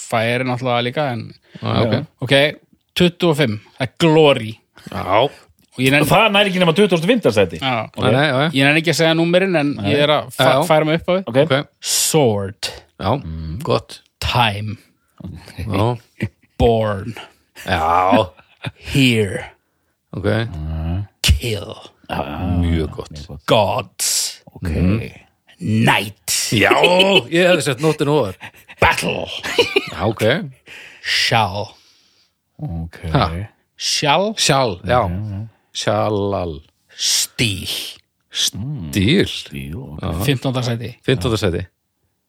[0.07, 1.23] Fire er náttúrulega líka en
[1.63, 2.35] ah, ok, ok,
[2.97, 4.53] 25, það er Glory.
[4.90, 5.03] Já,
[5.76, 7.30] og ég nenni, Það næri ekki nema 2005.
[7.36, 7.59] sæti.
[7.61, 8.12] já, okay.
[8.12, 8.26] nei,
[8.57, 10.62] ég nenni ekki að segja númerin en ég er að já.
[10.68, 11.38] færa mig upp á við Ok.
[11.44, 12.70] ok, Sword,
[13.01, 13.11] já,
[13.62, 14.01] gott.
[14.20, 14.76] Time,
[15.59, 15.97] já,
[16.59, 17.12] Born.
[17.66, 18.30] Já,
[18.76, 19.44] Here,
[21.22, 21.74] Kill.
[22.09, 23.26] Mjög gott.
[23.47, 24.70] Gods, Ok.
[25.59, 26.70] Night já,
[27.32, 28.36] ég hefði sett nóttin over
[28.80, 29.26] Battle.
[31.03, 31.74] Shall
[32.57, 32.97] Ok.
[33.13, 33.31] ha,
[33.77, 35.03] Shall sjál, já.
[35.73, 37.69] sjálal, Steel
[38.37, 39.27] stíl.
[39.27, 40.25] Stíl, ok.
[40.25, 40.63] 15.
[40.63, 40.99] sæti.
[41.05, 41.37] 15.
[41.37, 41.67] seti,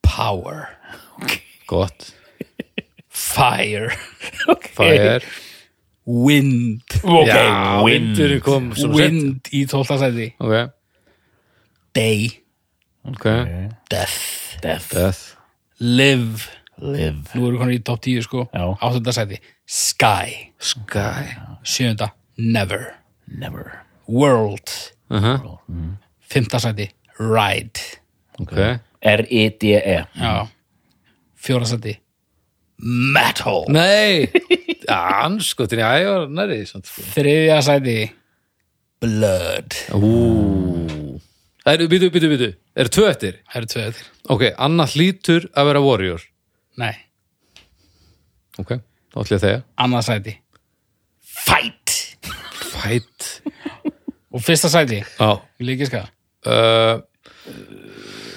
[0.02, 0.68] Power.
[1.68, 2.14] Gott.
[3.10, 3.92] Fire.
[4.78, 5.22] Fire,
[6.06, 6.82] Wind.
[7.04, 8.18] Ok, já, wind.
[8.96, 9.98] Wind í 12.
[10.00, 10.34] sæti.
[10.40, 10.72] Ok,
[11.94, 12.44] Day.
[13.04, 13.26] Ok,
[13.90, 14.60] Death.
[14.62, 14.94] Death.
[14.94, 15.20] death.
[15.80, 16.48] Live.
[16.78, 17.32] Live.
[17.34, 18.48] Nú erum við konar í top 10 sko.
[18.54, 18.68] Já.
[18.84, 19.14] 8.
[19.16, 20.54] sæti Sky.
[20.60, 21.36] Sky.
[21.64, 21.98] 7.
[22.38, 22.96] Never.
[23.28, 23.84] Never.
[24.08, 24.70] World.
[25.10, 25.60] Uh -huh.
[26.22, 26.60] 5.
[26.60, 26.90] sæti.
[27.20, 27.80] Ride.
[28.40, 28.52] Ok,
[29.02, 30.06] R-I-D-E.
[30.16, 30.48] Já.
[31.36, 31.66] 4.
[31.66, 32.00] sæti.
[32.78, 33.66] Metal.
[33.68, 34.32] Nei.
[35.26, 37.02] Anskotin, já, ég var næri samt, sko.
[37.16, 37.62] 3.
[37.62, 38.12] sæti.
[39.02, 39.74] Blood.
[39.92, 41.20] Ú.
[41.66, 43.34] Það eru, býtu, býtu, býtu, eru tvö eftir?
[43.52, 44.06] Það eru tvö eftir.
[44.30, 46.22] Ok, annað hlýtur að vera warrior.
[46.78, 46.96] Nei.
[48.58, 48.72] Ok,
[49.18, 50.34] þá ætlum ég að þegja Annað sæti
[51.38, 51.96] Fight
[52.78, 53.28] fight
[54.32, 56.10] Og fyrsta sæti já, Ég líki skaða
[56.48, 57.04] uh,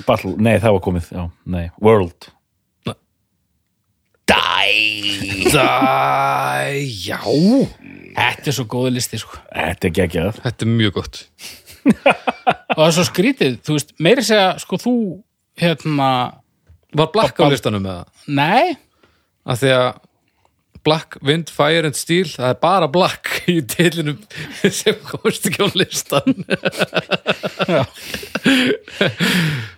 [0.07, 0.33] Battle.
[0.41, 1.09] Nei, það var komið.
[1.13, 1.67] Já, nei.
[1.85, 2.31] World.
[4.31, 10.41] Die Dæ, já Þetta er svo góðu listi sko Þetta er geggjað.
[10.45, 11.21] Þetta er mjög gott
[11.91, 14.95] Og það er svo skrítið, þú veist, meiri segja sko þú,
[15.61, 16.11] hérna
[16.97, 18.25] Var Black á listanum með það?
[18.41, 18.77] Nei,
[19.51, 19.89] Af því að
[20.87, 24.21] Black, Wind, Fire and Steel það er bara Black í tilinum
[24.81, 26.37] sem komst ekki á listan.
[27.69, 27.85] Já,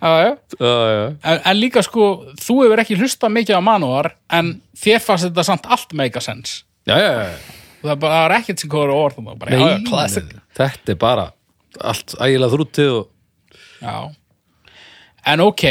[0.01, 2.07] já Já, já en, en líka sko,
[2.39, 6.23] þú hefur ekki hlustað mikið á manúar en þér fannst þetta samt allt make a
[6.23, 6.63] sense.
[6.87, 7.37] Já, já, já.
[7.83, 10.35] Það er bara það er ekkert sem komur á orð og bara, já, já, classic.
[10.55, 11.25] Þetta er bara
[11.83, 13.09] allt ægilega þrútið og
[13.83, 13.97] já.
[15.33, 15.65] en ok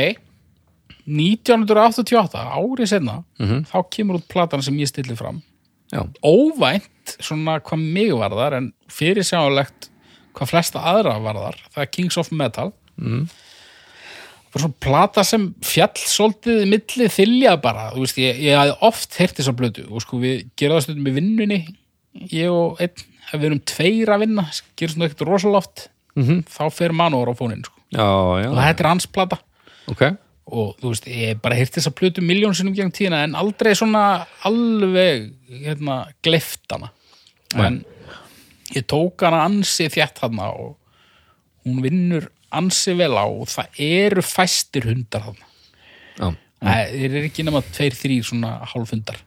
[1.09, 3.23] 1988, árið senna
[3.71, 5.41] þá kemur út platan sem ég stilli fram.
[5.93, 9.91] Já, óvænt, svona hvað mig varðar en fyrir sjálflegt
[10.33, 12.73] hvað flesta aðra varðar, það er Kings of Metal.
[12.97, 13.27] Mm.
[14.53, 19.39] svona plata sem fjall svolítið milli þylja bara, þú veist, ég, ég hafði oft heyrt
[19.39, 21.61] þessa blötu og sko við gerum það stundum í vinnunni
[22.33, 24.45] ég og einn, við erum tveir að vinna
[24.77, 25.87] gerum svona ekkert rosaloft
[26.17, 26.43] -hmm.
[26.49, 27.79] þá fer manúar á fónin sko.
[27.91, 28.09] já,
[28.45, 28.49] já.
[28.51, 29.39] Og þetta er hans plata.
[29.89, 30.03] Ok,
[30.53, 34.27] og þú veist, ég bara heyrt þessa plötu miljón sinnum gegn tíðina en aldrei svona
[34.49, 36.93] alveg hérna, gleift hana
[37.57, 37.83] en
[38.77, 40.77] ég tók hana ansi þjætt hana og
[41.67, 45.51] hún vinnur ansi vel á og það eru fæstir hundar hana
[46.21, 46.31] já
[46.63, 49.21] það er ekki nema tveir, þrýr svona hálfhundar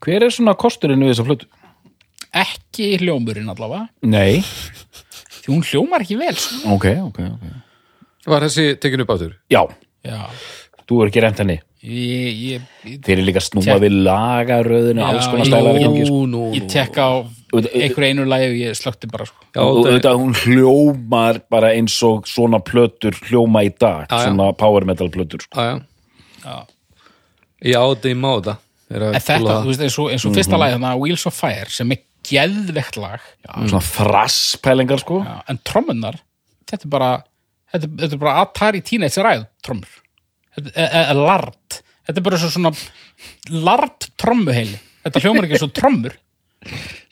[0.00, 1.46] Hver er svona kosturinn við þessa flötu?
[2.30, 4.40] ekki hljómurinn allavega Nei.
[5.40, 6.60] því hún hljómar ekki vel sko.
[6.76, 7.46] Ok, ok, ok.
[8.30, 9.32] Var þessi tekin upp áttur?
[9.50, 11.58] Já, já, þú er ekki reynd henni.
[11.80, 15.84] ég, ég, ég, Þeir eru líka snúa Tek- við lagaröðinu, alls Já, konar stælar í
[15.86, 16.06] gangi.
[16.06, 16.40] sko.
[16.56, 17.12] ég tekka á
[17.50, 19.40] Auðvitað- einhver einu lagi og ég slökti bara sko.
[19.54, 24.18] Já, og þetta- auðvitað hún hljómar bara eins og svona plötur hljóma í dag, Já,
[24.18, 24.24] já.
[24.28, 25.56] svona power metal plötur sko.
[25.56, 26.66] Já,
[27.64, 28.58] já áti í máta
[28.90, 31.68] En þetta, þú veist, eins og, eins og fyrsta lagi þannig að Wheels of Fire
[31.70, 36.16] sem er geðvegt lag já, svona frasspælingar sko já, en trommunar
[36.66, 37.10] þetta er bara,
[37.72, 39.92] þetta, þetta er bara Atari Teenage Ræð trommur.
[40.56, 42.72] Þetta er lart þetta er bara svo svona
[43.68, 44.78] lart trommuheili.
[45.04, 46.16] Þetta hljómar ekki svo trommur.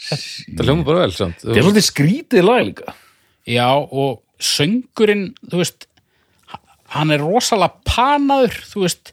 [0.09, 2.95] Það hljóma bara vel samt þetta er svolítið skrítið lag líka.
[3.49, 5.87] Já og söngurinn þú veist
[6.95, 9.13] hann er rosalega panaður þú veist.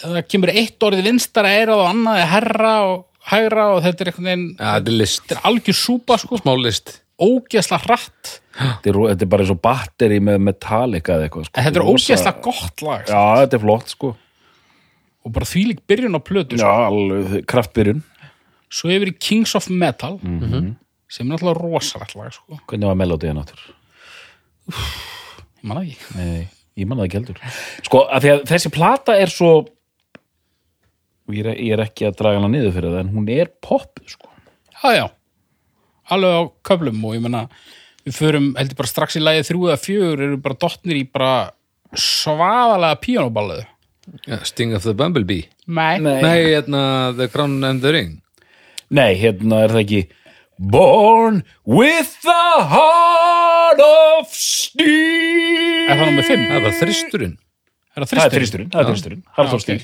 [0.00, 2.98] Það kemur eitt orðið vinstara eirað og annað er herra og
[3.30, 5.22] hægra og þetta er einhvern veginn Já, þetta er list.
[5.24, 6.38] þetta er algjör súpa sko.
[6.40, 6.92] Smá list.
[7.20, 8.30] Ógeðslega hratt
[8.60, 11.64] þetta er, þetta er bara eins og batteri með Metallica eða eitthvað sko.
[11.64, 14.12] þetta er ógeðslega gott lag já, þetta er flott sko
[15.20, 16.70] og bara þvílík byrjun á plötu já, sko.
[16.90, 18.04] alveg kraftbyrjun
[18.70, 20.16] svo hefur í Kings of Metal
[21.10, 22.60] sem er náttúrulega rosalegt lag sko.
[22.70, 23.66] hvernig var melodíðan áttur?
[24.70, 26.48] ég manna ekki Nei,
[26.78, 27.40] ég manna ekki heldur
[27.82, 29.52] sko, því að þessi plata er svo
[31.30, 34.00] ég er, ég er ekki að draga hana niður fyrir það en hún er pop
[34.10, 34.30] sko.
[34.80, 35.04] já já,
[36.10, 37.44] alveg á köflum og ég menna
[38.10, 41.34] við förum heldur bara strax í lagið þrjú eða fjögur eru bara dottnir í bara
[41.94, 43.66] svaðalega píanóballuðu
[44.26, 45.44] Ja, Sting of the Bumblebee.
[45.70, 46.18] Nei, Nei.
[46.50, 48.16] Hérna, The Crown and the Ring.
[48.90, 50.00] Nei, hérna er það ekki
[50.60, 55.86] Born with the heart of steel.
[55.88, 56.42] Er það nummer fimm?
[56.50, 57.36] Það var þristurinn.
[57.94, 58.72] Það er þristurinn?
[58.74, 59.22] það er þristurinn.
[59.38, 59.62] Heart of.
[59.64, 59.80] Steel.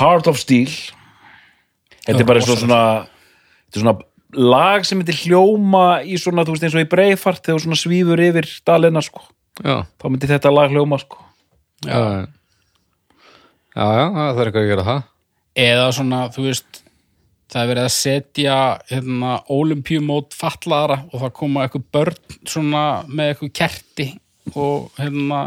[0.00, 0.74] Heart of Steel.
[2.08, 2.64] Þetta er bara eins og rosalegt.
[2.64, 2.82] svona
[3.68, 7.44] Þetta er svona lag sem myndir hljóma í svona, þú veist, eins og í breifart
[7.46, 9.24] þegar svona svífur yfir dalina, sko.
[9.64, 11.22] Já, þá myndi þetta lag hljóma, sko.
[11.86, 12.26] Já.
[13.78, 15.02] Já, já, það er eitthvað að gera það.
[15.58, 16.82] Eða svona, þú veist
[17.48, 18.56] það er verið að setja
[18.90, 24.08] hérna, olimpíumót fatlaðara og það koma eitthvað börn svona með eitthvað kerti
[24.56, 25.42] og hérna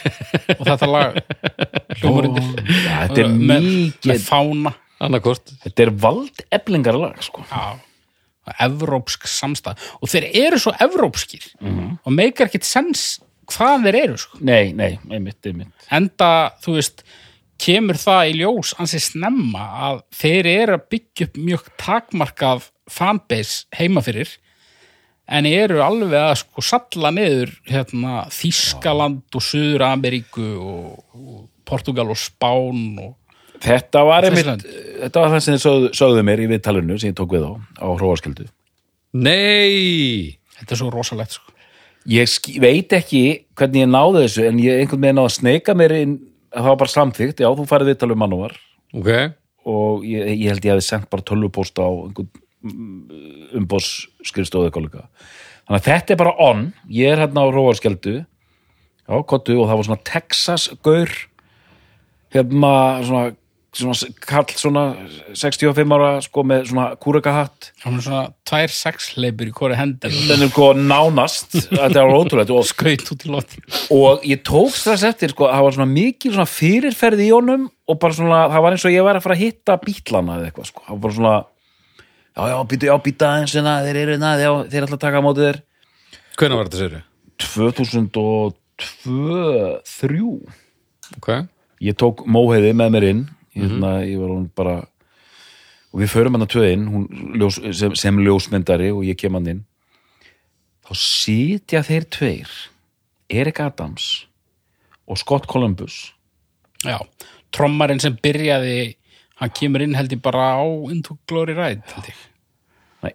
[0.58, 1.18] og þetta lag
[2.00, 2.48] hljómar undir.
[2.72, 4.74] Já, þetta er með, mikið með fána.
[5.02, 7.42] Annarkort Þetta er vald eflingar lag, sko.
[7.50, 7.74] Já,
[8.66, 13.20] evrópsk samstæð og þeir eru svo evrópskir og meikar ekkit sens
[13.52, 14.38] hvað þeir eru sko.
[14.40, 17.04] Nei, nei, einmitt, einmitt enda, þú veist
[17.62, 23.66] kemur það í ljós ansi snemma að þeir eru að byggja upp mjög takmarkað fanbase
[23.78, 24.32] heima fyrir
[25.32, 32.10] en eru alveg að sko salla niður hérna, Þískaland og Suður Ameríku og, og Portugal
[32.12, 33.14] og Spán og
[33.62, 34.66] Þetta var einmitt,
[35.04, 37.86] þetta var það sem þið sögðu, mér í viðtalinu sem ég tók við á, á
[37.94, 38.48] hróaskjöldu.
[39.12, 40.38] Nei!
[40.58, 41.52] Þetta er svo rosalegt sko.
[42.10, 43.22] Ég ski, veit ekki
[43.58, 46.16] hvernig ég náði þessu en ég einhvern veginn náði að sneika mér inn,
[46.50, 48.56] það var bara samþykkt, já þú farið viðtal um mannúvar
[48.92, 49.10] Ok,
[49.70, 52.32] og ég, ég held ég hefði sendt bara tölvupóst á einhvern
[53.58, 53.88] umbós
[54.26, 55.06] skrifstóðu kollega.
[55.66, 59.78] Þannig að þetta er bara on, ég er hérna á hróaskjöldu, já, kottu og það
[59.78, 61.14] var svona Texas gaur,
[62.34, 62.74] hérna
[63.06, 63.24] svona,
[63.72, 64.82] svona kall svona
[65.32, 67.70] 65 ára sko með svona kúrekahatt.
[67.84, 71.56] Hann er svona tvær sexleipur í hvori hendur þennum sko nánast.
[71.70, 73.58] Þetta var ótrúlega og, skaut út í lotti
[73.94, 77.94] og ég tók strax eftir sko það var svona mikil svona fyrirferð í honum og
[78.02, 80.68] bara svona, það var eins og ég væri að fara að hitta bítlana eða eitthvað
[80.68, 81.36] sko, það var bara svona
[82.36, 85.18] já, já, býtu, já, býta aðeins hérna, þeir eru hérna, já, þeir ætla að taka
[85.20, 85.58] á móti þér.
[86.40, 86.94] Hvenær var þetta sér?
[87.42, 90.22] 2002-2003
[91.18, 91.28] Ok,
[91.84, 93.22] ég tók móheiði með mér inn
[93.56, 94.78] hérna, ég var hún bara
[95.92, 99.50] og við förum hann að tvöðin hún, ljós, sem, sem ljósmyndari og ég kem hann
[99.52, 99.62] inn.
[100.82, 102.56] Þá sitja þeir tveir
[103.32, 104.26] Erik Adams
[105.06, 106.14] og Scott Columbus.
[106.82, 106.98] Já,
[107.54, 108.96] trommarinn sem byrjaði
[109.42, 111.82] hann kemur inn held ég bara á Into Glory Ride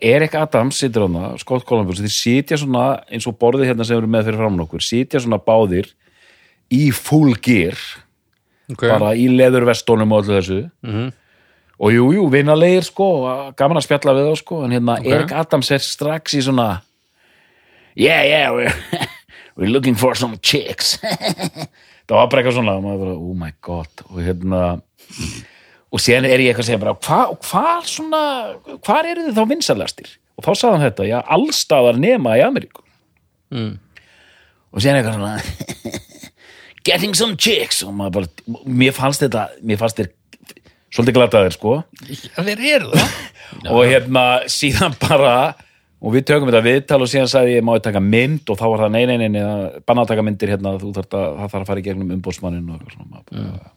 [0.04, 4.10] Erik Adams situr hann Scott Columbus, þeir sitja svona eins og borðið hérna sem eru
[4.12, 5.94] með fyrir framan okkur sitja svona báðir
[6.74, 7.80] í full gear
[8.74, 8.84] ok.
[8.88, 10.60] Bara í leðurvestónum og öllu þessu.
[10.84, 11.08] Mhm.
[11.80, 13.08] og jú, jú, vinnalegir sko
[13.58, 14.64] gaman að spjalla við þá sko.
[14.66, 15.06] En hérna Ok.
[15.14, 16.82] Erik Adams er strax í svona
[17.96, 18.74] yeah, yeah, we're,
[19.58, 20.98] we're looking for some chicks.
[22.08, 24.04] Það var bara eitthvað svona og maður bara, oh my god.
[24.10, 24.62] Og hérna
[25.92, 28.22] og síðan er ég eitthvað að segja bara hvað hva svona,
[28.84, 32.84] hvar eru þið þá vinsalastir og þá sagði hann þetta, já, allstaðar nema í Ameríku.
[33.54, 33.78] Mm.
[34.76, 35.38] og síðan eitthvað svona
[36.88, 37.84] getting some chicks.
[37.86, 40.12] Og maður bara, mér fannst þetta mér fannst þér
[40.94, 41.78] svolítið glataðir sko.
[42.40, 43.16] Þeir eru það.
[43.74, 45.38] Og hérna síðan bara
[45.98, 48.44] og við tökum þetta viðtal og síðan sagði ég má ég taka mynd?
[48.52, 49.40] Og þá var það nei, nei, nei,
[49.88, 52.74] banna að taka myndir hérna, þú þarf að, það þarf að fara í gegnum umbóðsmannin
[52.76, 53.24] og svona.
[53.32, 53.72] Bara,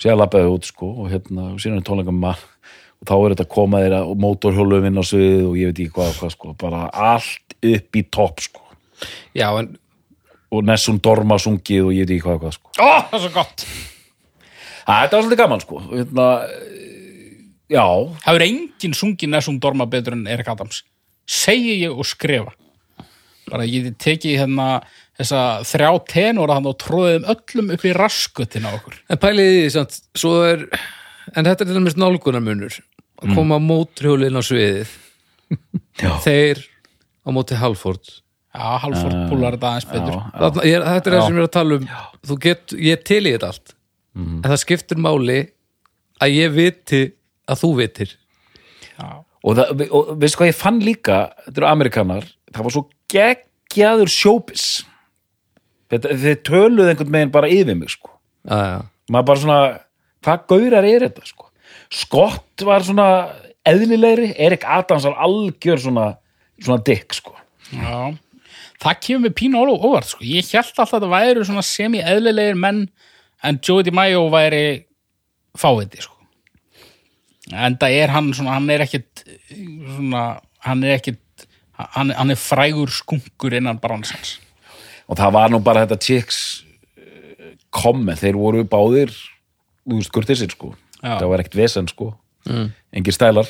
[0.00, 2.40] síðan lappaði út sko og hérna, og síðan er tónleikum mann
[3.00, 5.94] og þá er þetta að koma þeirra og mótorhjólufinn á svið og ég veit ekki
[5.96, 8.66] hvað, hvað sko, bara allt upp í topp sko.
[9.36, 9.70] Já, en
[10.50, 12.72] og Nessun Dorma sungið og ég veit ekki hvað, og hvað sko.
[12.78, 13.66] Ó, það er svo gott.
[14.80, 15.82] Æ, þetta var svolítið gaman sko.
[15.90, 16.28] Hérna,
[17.70, 17.84] já,
[18.24, 20.82] Það er enginn sungið Nessum Dorma betur en Erik Adams?
[21.30, 22.54] Segi ég og skrifa.
[23.50, 24.66] Bara ég geti tekið hérna
[25.20, 28.96] þessa þrjá tenóra hann og tróðið þeim öllum upp í raskutin á okkur.
[29.10, 30.64] En pæliði því, samt, svo er
[31.34, 32.78] en þetta er til dæmis nálgunarmunur
[33.20, 34.96] að koma á mótrjólinn á sviðið.
[36.00, 36.12] Já.
[36.22, 36.60] þeir
[37.26, 38.06] á móti Halford
[38.50, 40.16] Já, Halford púlar þetta aðeins betur.
[40.16, 41.88] já, ég, þetta er það sem ég er að tala um.
[42.26, 43.74] Þú get, ég er til í þetta allt.
[44.20, 45.38] En það skiptir máli
[46.20, 47.02] að ég viti
[47.50, 48.14] að þú vitir.
[48.96, 51.20] Já, og, það, og veistu hvað ég fann líka?
[51.46, 54.66] Þetta eru amerikanar, það var svo geggjaður sjópis
[55.90, 58.12] þetta, þeir töluðu einhvern veginn bara yfir mig sko,
[58.46, 58.80] já, já.
[59.10, 59.60] maður bara svona
[60.26, 61.48] hvað gaurar er þetta sko?
[61.90, 63.06] Scott var svona
[63.66, 66.06] eðlilegri Erik Adams var algjör svona
[66.60, 67.34] svona dick sko.
[67.72, 68.12] Já
[68.80, 70.24] Það kemur með pínu ólu óvart sko.
[70.24, 72.84] Ég held alltaf að þetta væri svona semi-eðlilegir menn
[73.44, 74.64] en Joey DiMaggio væri
[75.58, 76.16] fáviti sko.
[77.50, 80.24] En það er hann svona, hann er ekkit svona,
[80.64, 81.46] hann er ekkit
[81.94, 84.38] hann, hann er frægur skunkur innan bransans
[85.10, 86.40] og það var nú bara þetta chicks
[86.98, 89.12] eh, komment, þeir voru báðir
[89.84, 91.16] þú veist, kurtisir sko Já.
[91.16, 92.12] það var ekkert vesen sko
[92.48, 92.68] mm.
[93.00, 93.48] engir stælar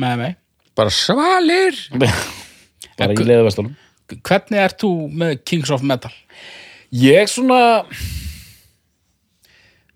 [0.00, 0.38] með mig
[0.74, 1.78] bara svalir
[2.98, 3.74] bara í leðuvestunum
[4.24, 4.92] hvernig ert þú
[5.22, 6.12] með Kings of Metal?
[6.94, 7.62] ég svona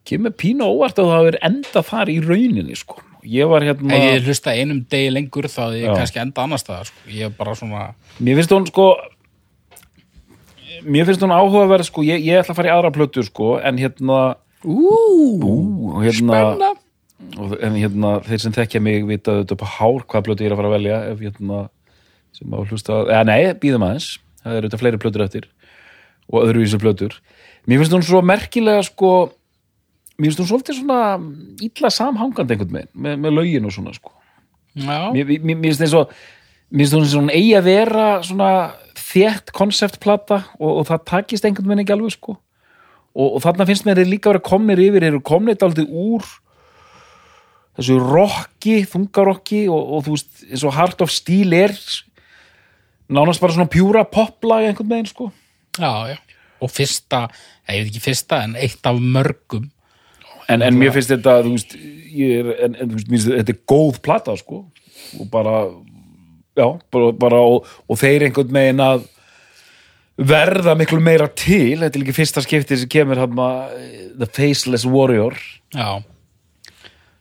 [0.09, 4.05] kemur pínu óvart að það hafi enda þar í rauninni sko ég var hérna Ef
[4.07, 5.94] ég hlusta einum degi lengur þá ég Já.
[5.96, 7.07] kannski enda annars staðar sko.
[7.12, 8.88] ég er bara svona Mér finnst hún sko
[10.86, 13.80] Mér finnst hún áhugaverð sko Ég, ég ætla að fara í aðra plötu sko En
[13.80, 14.20] hérna
[14.66, 14.88] Ú,
[15.94, 16.38] og hérna,
[17.38, 20.51] og, En hérna Þeir sem þekkja mig vita þetta upp á hár Hvað plötu ég
[20.51, 21.66] er að fara að velja Ef hérna
[22.37, 24.18] sem á hlusta Eða nei, býðum aðeins.
[24.43, 25.49] Það eru þetta fleiri plötur eftir
[26.29, 27.18] Og öðruvísu plötur.
[27.68, 29.12] Mér finnst hún svo merkilega sko
[30.18, 31.01] Mér finnst hún svolítið svona
[31.64, 34.12] Ítla samhangandi einhvern veginn Með, með lögin og svona sko.
[34.79, 36.12] Já, mér, mér, mér finnst eins og
[36.68, 38.51] mér finnst hún svona eigi að vera svona
[38.99, 42.37] þétt konceptplata og, og það takist einhvern veginn ekki alveg sko.
[43.16, 46.26] Og, og þarna finnst mér líka að vera komnir yfir eru komnir daldið úr
[47.79, 51.74] þessu rocki, þungarocki og, og þú veist, eins og Heart of Steel er
[53.09, 55.30] nánast bara svona pjúra poplag einhvern veginn sko.
[55.78, 56.16] Já, já.
[56.59, 57.26] Og fyrsta,
[57.70, 59.68] ég veit ekki fyrsta en eitt af mörgum.
[60.48, 61.76] En, en mér finnst þetta, veist,
[62.14, 64.64] ég er, en, en finnst þetta er góð plata sko.
[65.20, 65.61] Og bara
[66.59, 69.06] já, bara, bara og, og þeir einhvern veginn að
[70.18, 71.78] verða miklu meira til.
[71.84, 73.38] Þetta er líka fyrsta skipti sem kemur hann
[74.18, 75.38] The Faceless Warrior.
[75.76, 76.02] Já.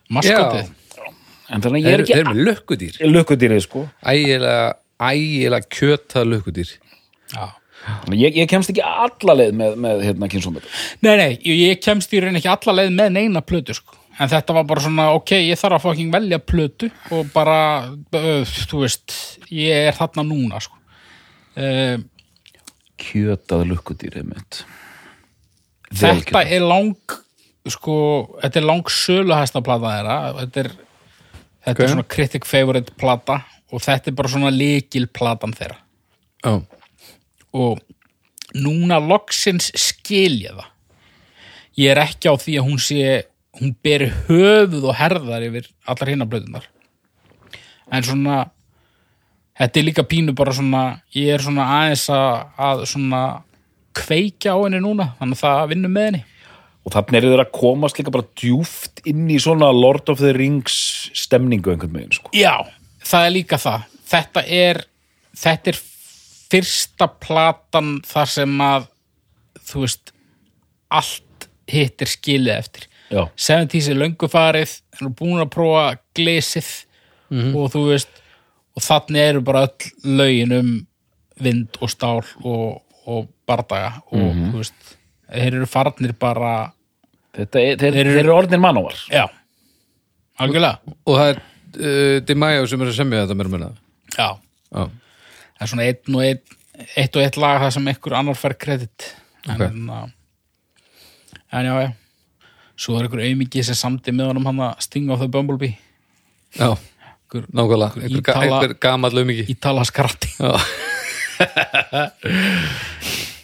[0.10, 0.74] Maskotið.
[1.48, 3.00] En þannig að ég er þeir eru ekki með lukkudýr.
[3.14, 3.86] Lukkudýrið sko.
[4.04, 4.72] Ægilega,
[5.02, 6.72] ægilega kjötað lukkudýr
[7.34, 7.46] já.
[8.12, 10.68] Ég, ég kemst ekki alla leið með, með hérna kynsómeta
[11.06, 13.96] Nei, nei, ég, kemst í raun ekki alla leið með neina plötu sko.
[14.18, 17.60] en þetta var bara svona, ok, ég þarf að fucking velja plötu og bara
[17.94, 18.42] uh,
[18.72, 19.14] þú veist,
[19.54, 20.76] ég er þarna núna sko.
[21.62, 21.96] uh,
[22.98, 24.64] kjötað lukkudýrið mitt
[25.88, 26.98] Þetta er lang
[27.72, 27.94] sko,
[28.42, 30.16] þetta er lang söluhæsta plata þeirra.
[30.42, 30.70] Þetta er,
[31.64, 31.80] þetta Ok.
[31.86, 33.38] er svona critic favorite plata
[33.72, 35.80] og þetta er bara svona líkil platan þeirra.
[36.46, 36.62] Já,
[37.58, 37.82] og
[38.56, 40.72] núna loksins skil ég það.
[41.78, 43.02] Ég er ekki á því að hún sé
[43.58, 46.66] hún beri höfuð og herðar yfir allar hinna blöðunar
[47.92, 48.38] en svona
[49.58, 50.84] þetta er líka pínu bara svona
[51.16, 53.22] ég er svona aðeins að, að svona
[53.98, 56.26] kveikja á henni núna þannig að það vinnur með henni.
[56.88, 60.32] Og þannig eru þeir að komast líka bara djúft inn í svona Lord of the
[60.38, 60.78] Rings
[61.18, 62.32] stemningu einhvern veginn sko.
[62.38, 62.62] Já,
[63.08, 63.86] það er líka það.
[64.08, 64.82] Þetta er,
[65.38, 65.80] þetta er
[66.52, 68.86] fyrsta platan þar sem að,
[69.68, 70.14] þú veist,
[70.96, 72.86] allt hitt er skilið eftir.
[73.12, 75.84] já, 70s er löngu farið, hann er búin að prófa
[76.16, 76.70] glesið
[77.56, 78.22] og þú veist,
[78.78, 80.70] og þannig eru bara öll lögin um
[81.44, 84.94] vind og stál og, og bardaga og þú veist,
[85.28, 86.54] þeir eru farnir bara,
[87.36, 89.26] þetta er, þeir, Þeir eru- þeir eru orðnir manóvar já,
[90.40, 91.42] algjörlega, og það er
[91.76, 93.70] uh, Dimæjó sem er að semja þetta mér munna
[94.18, 94.30] já.
[94.72, 96.42] Já, það er svona einn og einn
[97.02, 99.08] eitt og eitt lag það sem einhver annar fær kredit.
[99.48, 99.62] En, Ok.
[99.64, 100.12] okay.
[101.58, 101.90] en já, já.
[102.78, 105.78] Svo er einhver aumingi sem samdi með honum hann að Sting of the Bumblebee.
[106.58, 106.76] Já.
[106.78, 110.54] Einhver nákvæmlega, einhver, Ítala- einhver gamall um ekki ítala skratti Já,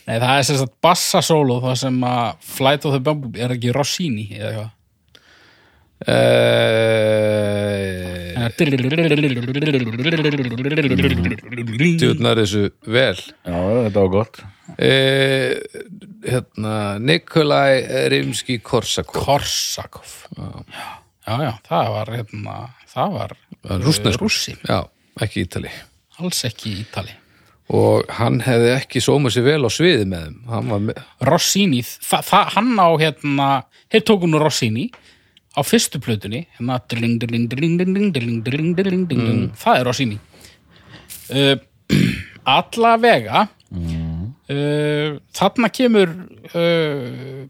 [0.08, 3.74] nei, það er sem sagt bassasólo það sem að Flight of the Bumblebee er ekki
[3.76, 4.72] Rossini eða eitthvað
[12.00, 13.16] djúðnar þessu vel.
[13.46, 14.42] Já, þetta var gott.
[14.74, 15.54] Uh,
[16.26, 17.84] hérna, Nikolai
[18.14, 20.14] Rimski-Korsakov Korsakov.
[21.24, 22.56] Já, já, það var hérna,
[22.92, 23.36] það var
[23.84, 24.28] rússneskur.
[24.28, 24.80] rússi, Já,
[25.24, 25.72] ekki Ítali.
[26.20, 27.16] Alls ekki Ítali.
[27.74, 30.40] Og hann hefði ekki sómað sér vel á sviði með þeim.
[30.52, 31.00] Hann var með,
[31.30, 33.48] Rossini, þa, þa, hann á hérna,
[33.94, 34.90] hér tók hún Rossini
[35.54, 37.78] á fyrstu plötunni hérna, dling, dling, dling,
[39.60, 40.20] það er Rossini
[41.30, 41.58] uh,
[42.58, 44.24] alla vega mm.
[44.50, 46.16] uh, þarna kemur
[46.54, 47.46] uh,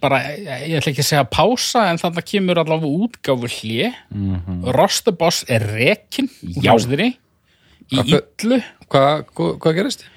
[0.00, 4.62] bara ég ætla ekki að segja pása en þarna kemur allavega útgáfu hlið mm -hmm.
[4.76, 6.30] Rostaboss er rekin
[6.62, 7.18] jáðri
[7.90, 10.16] í yllu hvað hva, hva gerist þið?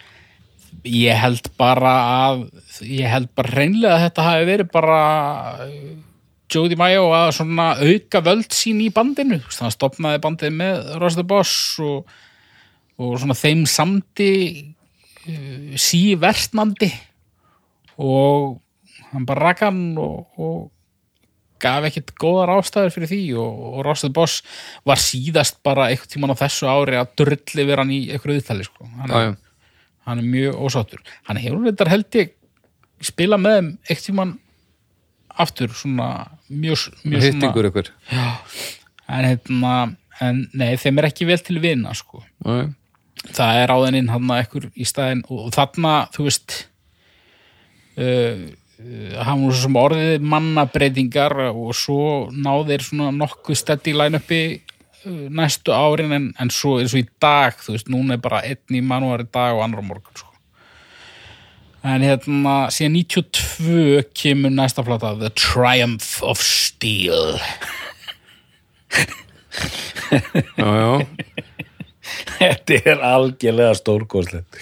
[0.83, 1.91] Ég held bara
[2.27, 2.41] að
[2.83, 4.99] ég held bara reynlega að þetta hafi verið bara
[6.53, 11.17] Jody Mayo að svona auka völd sín í bandinu þannig að stopnaði bandið með Ross
[11.17, 12.11] the Boss og,
[13.01, 16.91] og svona þeim samdi uh, sívertnandi
[18.03, 18.59] og
[19.13, 20.61] hann bara rakk hann og, og
[21.63, 24.41] gaf ekkit góðar ástæður fyrir því og, og Ross the Boss
[24.87, 28.67] var síðast bara einhvern tímann á þessu ári að drulli vera hann í einhverju viðtali
[28.67, 28.87] sko.
[28.99, 29.35] hann, já.
[30.07, 32.33] hann er mjög ósáttur hann hefur þetta held ég
[33.03, 34.33] spila með þeim einhvern tímann
[35.39, 36.09] aftur svona
[36.49, 37.91] mjög, mjög Hittingur ykkur.
[38.11, 39.73] en, hérna,
[40.21, 42.23] en nei, þeim er ekki vel til vina sko.
[42.45, 42.73] Já.
[43.33, 46.57] það er áðaninn hann ekkur í staðinn og, og þarna, þú veist
[47.97, 48.43] uh,
[48.83, 55.25] uh, hann var svo sem orðið mannabreitingar og svo náðir svona nokkuð steddi line-upi uh,
[55.31, 58.77] næstu árin en, en svo eins og í dag, þú veist, núna er bara einn
[58.77, 60.32] í manúar í dag og annar á morgun sko.
[61.83, 67.35] En hérna síðan 92 kemur næsta plata The Triumph of Steel.
[70.57, 70.93] Já, já.
[72.37, 74.57] Þetta er algjörlega stórkostlegt.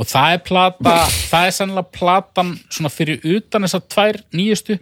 [0.00, 0.92] Og það er plata
[1.28, 4.78] það er sennilega platan svona fyrir utan þessar tvær nýjustu.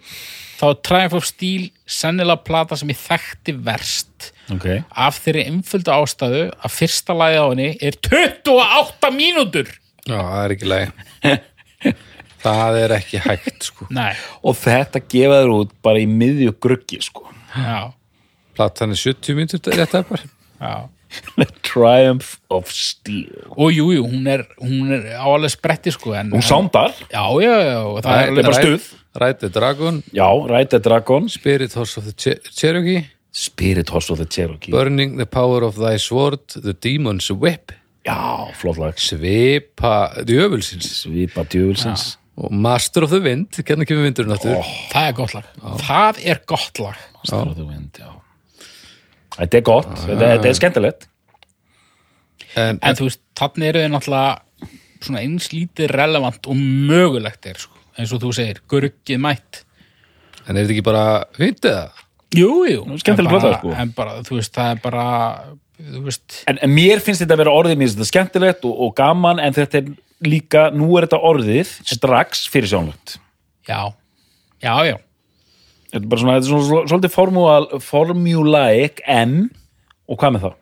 [0.58, 4.30] Þá er Triumph of Steel sennilega plata sem ég þekkti verst.
[4.54, 4.66] Ok.
[4.88, 9.70] Af þeirri einföldu ástæðu að fyrsta lagið á henni er 28 mínútur.
[10.08, 10.98] Já, það er ekki leið.
[12.45, 13.89] það er ekki hægt, sko.
[13.95, 14.12] Nei,
[14.47, 17.26] Og þetta gefaður út bara í miðju gruggi sko.
[17.57, 17.91] Já,
[18.59, 20.31] Platan er 70 mínútur, þetta er bara.
[20.61, 20.76] já.
[21.39, 23.31] The Triumph of Steel.
[23.57, 26.93] Og jú, jú, hún er, er áalveg spretti sko Hún sándar?
[27.09, 28.89] Já, já, já, það er bara stuð.
[29.18, 31.29] Ride the Dragon, Já, Ride the Dragon.
[31.33, 34.70] Spirit Horse of the Che- Cherokee, Spirit Horse of the Cherokee.
[34.70, 37.72] Burning the Power of Thy Sword, The Demon's Whip,
[38.09, 38.96] Já, flott lag.
[38.96, 39.94] Svipa
[40.24, 40.88] Djöfulsins.
[41.02, 44.59] Svipa djúvilsins og Master of the Wind, hvernig kemur vindurinn áttur?
[44.92, 45.46] það er gott lag,
[45.82, 46.98] það er gott lag.
[47.26, 48.12] Star of the Wind, já.
[49.38, 51.09] Þetta er gott, þetta, þetta er skemmtilegt.
[52.59, 54.70] En, en þú veist, þannig eru þau náttúrulega
[55.04, 59.64] svona eins lítið relevant og mögulegt er sko, eins og þú segir, gurgið mætt.
[60.46, 61.06] En er þetta ekki bara
[61.36, 62.04] fyndið það?
[62.38, 63.74] Jú, jú, skemmtileg en sko.
[63.82, 65.06] En bara, þú veist, það er bara
[65.79, 69.43] en, en mér finnst þetta að vera orðið mér finnst þetta skemmtilegt og, og gaman
[69.43, 69.91] en þetta er
[70.26, 73.18] líka, nú er þetta orðið strax fyrir sjónlögt
[73.68, 73.93] já.
[74.59, 74.97] Já, já,
[75.89, 79.37] Þetta er bara svona, þetta er svona svolítið formúal, formulaik en
[80.09, 80.57] og hvað með það?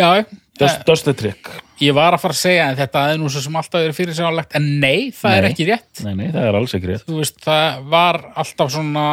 [0.00, 0.08] já.
[0.18, 0.36] Eh,
[0.84, 1.48] does the trick.
[1.78, 4.16] Ég var að fara að segja en þetta er nú svo sem alltaf verið fyrir
[4.18, 5.50] sjónlegt en nei, það er Nei.
[5.52, 6.02] ekki rétt.
[6.02, 7.04] Nei, nei, það er alls ekki rétt.
[7.06, 9.04] Þú veist, það var alltaf svona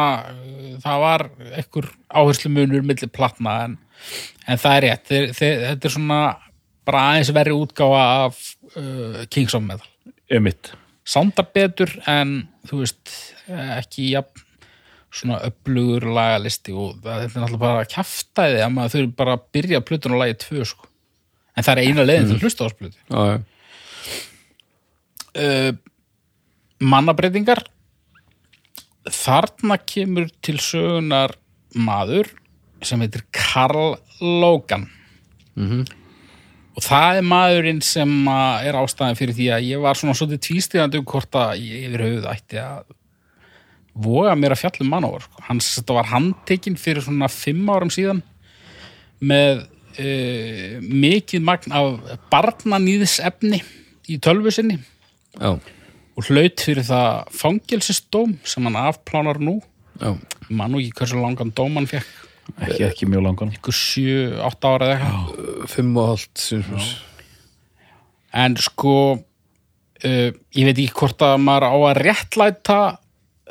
[0.82, 1.24] það var
[1.62, 3.76] ekkur áherslu munur milli platna en,
[4.46, 6.22] en það er rétt, þeir, þeir, þetta er svona
[6.86, 8.42] bara aðeins verri útgáfa af
[8.76, 9.88] uh, Kings of Metal.
[10.30, 10.72] Um mitt
[11.06, 13.12] sándar betur en þú veist,
[13.46, 14.42] ekki jafn
[15.16, 19.84] svona upplugur lagalisti og þetta er náttúrulega bara kjaftaði að maður þurfi bara að byrja
[19.86, 20.88] plötun á lagi tvö sko.
[21.56, 22.98] en það er eina leiðin til að hlusta á þessu plötu.
[23.08, 23.36] Já, já.
[25.44, 25.72] uh,
[26.92, 27.62] mannabreitingar
[29.06, 31.38] þarna kemur til sögunar
[31.72, 32.34] maður
[32.84, 34.88] sem heitir Karl Logan
[36.76, 40.42] og það er maðurinn sem að er ástæðan fyrir því að ég var svona svolítið
[40.46, 42.82] tvístíðandi um hvort að ég yfir höfuð ætti að
[44.06, 45.44] voga mér að fjalla um Manowar sko.
[45.48, 48.20] hans þetta var handtekinn fyrir svona fimm árum síðan
[49.24, 53.62] með uh, mikið magn af barnanýðsefni
[54.12, 54.76] í tölvu sinni
[55.36, 59.58] Já, og hlaut fyrir það fangelsistóm sem hann afplánar nú
[59.96, 60.12] já.
[60.50, 63.52] mann og ekki hversu langan dóm hann fekk ekki, ekki mjög langan.
[63.56, 65.70] Ykkur 7-8 ára eða eitthvað.
[65.72, 66.92] Fimm og hálft sinns.
[68.36, 72.80] en sko uh, ég veit ekki hvort að maður á að réttlæta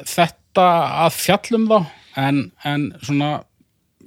[0.05, 0.65] þetta
[1.05, 1.77] að fjallum þá
[2.22, 3.30] en, en svona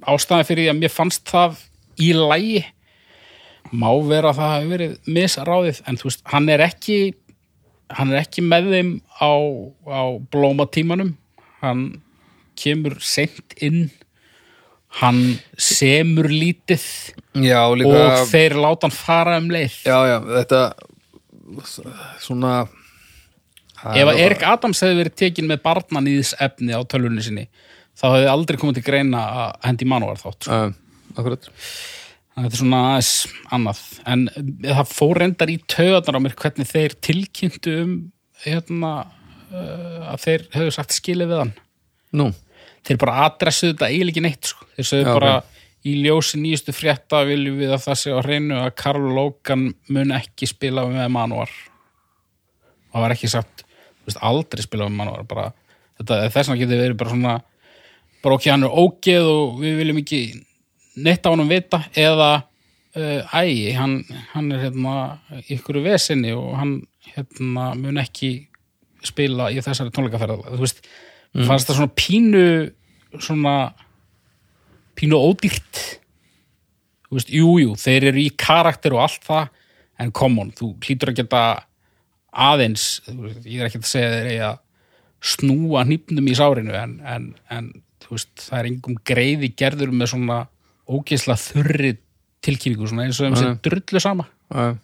[0.07, 1.63] ástæðan fyrir því að mér fannst það
[1.99, 2.61] í lægi
[3.75, 5.81] má vera að það hafi verið misráðið.
[5.85, 6.99] En þú veist, hann er ekki
[7.97, 9.31] hann er ekki með þeim á,
[9.89, 10.01] á
[10.31, 11.15] blómatímanum.
[11.63, 11.83] Hann
[12.59, 13.89] kemur seint inn
[14.99, 15.21] hann
[15.53, 16.83] semur lítið
[17.37, 17.93] Já, líka...
[17.93, 19.79] og þeir láta hann fara um leið.
[19.85, 20.61] Já, já, þetta
[22.21, 22.53] svona
[23.79, 27.45] ef að Erik Adams hefði verið tekin með barnanýðs efni á tölvunni sinni
[27.99, 30.47] þá hefði aldrei komið til greina að hendi manúar þátt.
[30.47, 30.59] Já,
[31.15, 31.49] akkurat.
[32.39, 33.13] Þetta er svona aðeins
[33.55, 33.79] annað.
[34.07, 34.25] En
[34.63, 37.95] það fór reyndar í töðanar á mér hvernig þeir tilkynntu um
[38.45, 41.53] hérna uh, að þeir hefðu sagt skilið við hann.
[42.19, 42.29] Nú,
[42.87, 44.58] þeir bara adressuðu þetta eiginlega neitt sko.
[44.79, 45.33] Þeir sögðu bara
[45.87, 50.11] í ljósi nýjustu frétta viljum við að það sé á hreinu að Karl Logan mun
[50.15, 51.53] ekki spila með Manowar
[52.89, 53.63] það var ekki sagt
[54.07, 55.47] veist, aldrei spila með Manowar bara,
[55.99, 57.37] þetta, þess vegna getur verið bara svona
[58.19, 60.21] bara ok, hann er ógeð og við viljum ekki
[60.99, 62.29] neitt á hann vita eða
[62.99, 64.01] uh, æ, hann,
[64.33, 64.95] hann er hérna
[65.47, 66.79] ykkur vesinni og hann
[67.13, 68.33] hérna mun ekki
[69.07, 70.83] spila í þessari tónleikaferða þú veist,
[71.47, 72.43] fannst það svona pínu
[73.23, 73.53] svona
[74.99, 75.81] pínu ódýrt.
[77.07, 79.49] Þú veist, jú, jú, þeir eru í karakter og allt það,
[79.99, 81.43] en come on þú hlýtur að geta
[82.29, 84.59] aðeins veist, ég er ekki að segja þeir að
[85.29, 87.71] snúa hnípnum í sárinu en, en, en
[88.09, 90.37] veist, það er engum greiði gerður með svona
[90.89, 91.95] ógeðsla þurri
[92.45, 94.25] tilkynningu svona eins og þeim sem drullu sama.
[94.49, 94.77] Já,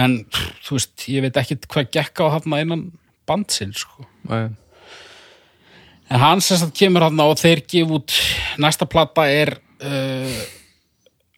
[0.00, 0.16] en
[0.64, 2.84] þú veist, ég veit ekki hvað gekk á þarna innan
[3.28, 4.06] bandsinn sko.
[4.30, 8.16] en hann sagt kemur þarna og þeir gef út
[8.58, 9.54] næsta plata er
[9.84, 10.40] uh,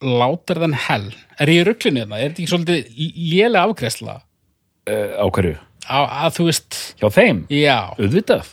[0.03, 2.97] Láter than Hell er ég í rugglinu þarna, er þetta ekki svolítið
[3.33, 5.55] lélega afgreðsla uh, á hverju?
[5.87, 7.43] að, að þú veist, Hjá þeim?
[7.51, 8.51] já Auðvitað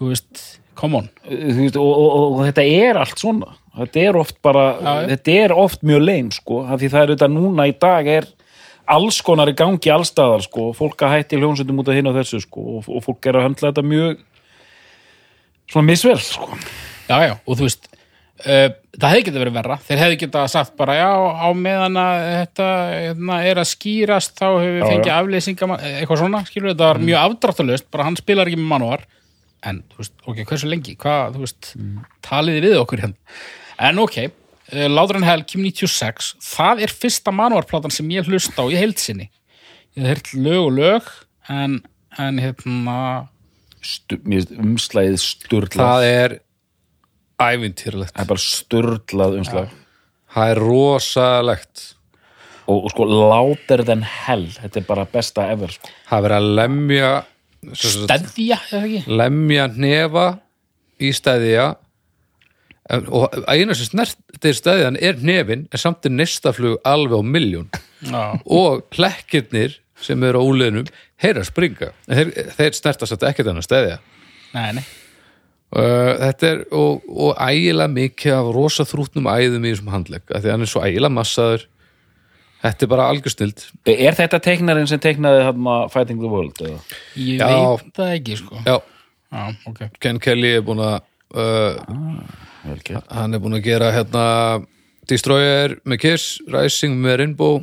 [0.00, 0.44] þú veist,
[0.80, 4.64] come on Þú veist, og, og, og þetta er allt svona þetta er oft bara,
[4.80, 5.08] Já, já.
[5.14, 8.26] þetta er oft mjög leim sko, af því það er þetta núna í dag er
[8.90, 12.40] alls konar í gangi allstaðar sko, fólk að hætti hljónsöndum út af hinn og þessu
[12.42, 14.24] sko, og, og fólk er að höndla þetta mjög
[15.70, 16.48] svona misvel sko.
[17.10, 18.66] Já, já, og þú veist uh,
[18.96, 19.78] það hefði getað verið verra.
[19.86, 24.46] Þeir hefði getað sagt bara, já, á meðan að þetta hérna, er að skýrast þá
[24.48, 28.60] hefur við fengið afleysinga eitthvað svona, skilur þetta var mjög afdráttalöst bara hann spilar ekki
[28.60, 29.08] með manúar.
[29.66, 31.72] En, þú veist, ok, hversu lengi, hvað, þú veist
[32.24, 33.40] taliði við okkur hérna?
[33.90, 38.64] En ok, uh, Láður en Hell Kim 96, það er fyrsta manúarplatan sem ég hlusta
[38.64, 39.28] á í heildsinni
[39.96, 41.10] ég hef heyrt lög og lög
[41.50, 41.80] en,
[42.18, 42.96] en hérna
[43.80, 44.18] Stu,
[44.60, 45.80] umslæðið sturlað.
[45.80, 46.32] Það er
[47.40, 49.76] ævintýrlegt það er bara sturlað umslag
[50.30, 51.80] Það er rosalegt.
[52.70, 55.90] Og, og sko láter than hell þetta er bara besta ever sko.
[56.06, 57.08] Það er verið að lemja
[57.72, 59.00] sem sagt, steðja, eða ekki?
[59.20, 60.26] lemja hnefa
[61.02, 61.64] í stæðja
[62.90, 67.68] En- og eina sem snertir stæðjan er hnefin en samt er nestaflug alveg á milljón.
[68.02, 70.88] Já, og plekkirnir sem eru á úliðnum
[71.22, 71.92] heyra springa.
[72.08, 73.98] En þeir, þeir snertast þetta ekkert annað stæðja
[74.54, 74.84] nei, nei
[75.70, 80.50] þetta er og, og ægilega mikið af rosa þrútnum æðum í þessum handlegg af því
[80.54, 81.66] hann er svo ægilega massaður
[82.64, 83.62] þetta er bara algjörsnild
[83.94, 85.44] er þetta teiknarinn sem teiknaði
[85.94, 86.80] Fighting the World eða?
[87.14, 87.46] Ég Já.
[87.54, 88.62] veit það ekki, sko.
[88.66, 88.76] já,
[89.30, 89.80] Já, ok.
[90.02, 90.96] Ken Kelly er búin að
[91.38, 91.78] uh,
[92.82, 93.06] gert.
[93.14, 94.24] hann er búin að gera hérna
[95.10, 97.60] Destroyer með Kiss, Rising með Rainbow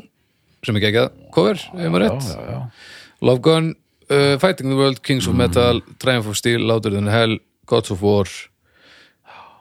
[0.66, 2.62] sem er geggjað cover, ef maður rétt já, já.
[3.28, 3.68] Love Gun,
[4.10, 8.02] uh, Fighting the World Kings of Metal, Triumph of Steel Louder than Hell, Gods of
[8.06, 8.26] War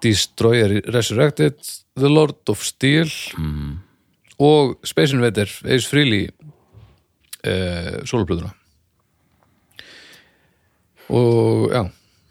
[0.04, 1.58] Destroyer Resurrected
[1.96, 3.08] The Lord of Steel
[4.38, 6.26] og Space Invader Ace Frehley
[7.46, 8.52] uh, soloplöðuna
[11.08, 11.84] og já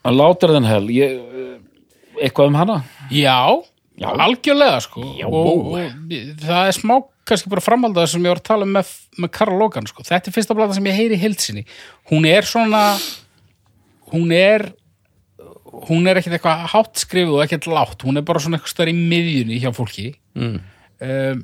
[0.06, 1.56] Hann láter than hell ég, eh,
[2.22, 3.64] eitthvað um hana Já,
[3.98, 4.10] Já.
[4.22, 5.02] algjörlega, sko.
[5.18, 5.26] Já.
[5.26, 6.12] og, og
[6.44, 9.58] það er smá kannski bara framhaldað sem ég var að tala um með, með Karl
[9.58, 10.04] Logan, sko.
[10.06, 11.64] Þetta er fyrsta blata sem ég heyri í heilsinni.
[12.12, 12.84] Hún er svona,
[14.12, 14.68] hún er,
[15.90, 18.06] hún er ekkert eitthvað hátt skrifuð og ekkert látt.
[18.06, 20.08] Hún er bara svona eitthvað stöður í miðjunni hjá fólki.
[20.38, 20.56] Mm.
[21.06, 21.44] Um,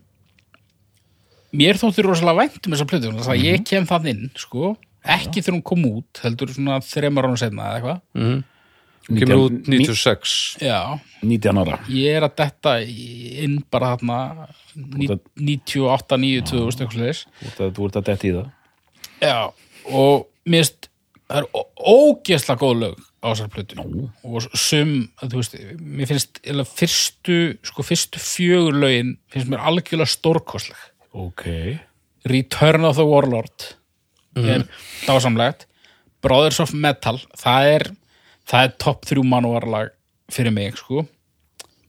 [1.61, 4.71] mér þóttir rosalega vænt um þessa plötu þannig að ég kem það inn sko,
[5.03, 8.47] ekki þegar hún kom út heldur svona þremar ára senna eða eitthvað.
[9.11, 10.77] Kemur út 96 já,
[11.25, 11.79] 19 ára.
[11.91, 14.19] Ég er að detta inn bara þarna
[14.77, 16.85] ní- 98, 9, 2000
[17.41, 18.51] eitthvað þú ert að- detti í það.
[19.21, 19.39] Já,
[19.91, 20.87] og mér finnst
[21.27, 23.77] það er ógeðslega góð lög á þessar plötu.
[24.25, 26.41] Og sum, þú veist, mér finnst
[26.73, 30.81] fyrstu, sko fyrstu fjögur lögin finnst mér algjörlega stórkostleg.
[31.13, 31.45] Ok.
[32.29, 33.67] Return of the Warlord
[34.37, 34.65] er
[35.05, 35.67] dásamlegt.
[36.21, 37.87] Brothers of Metal það er,
[38.49, 39.93] það er topp þrjú manúarlag
[40.31, 41.05] fyrir mig sko.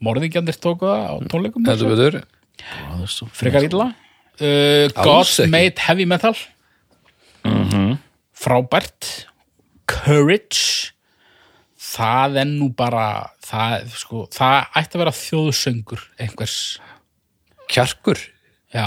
[0.03, 2.23] Morðingjandir tóku það á tónleikum heldur betur.
[3.37, 3.93] Frekar illa.
[4.41, 5.39] Uh, Gods.
[5.49, 6.35] Made Heavy Metal.
[8.43, 9.29] Frábært.
[9.87, 10.93] Courage
[11.93, 13.07] það er nú bara
[13.45, 16.59] það, sko, það ætti að vera þjóðsöngur einhvers.
[17.73, 18.21] Kjarkur,
[18.75, 18.87] já,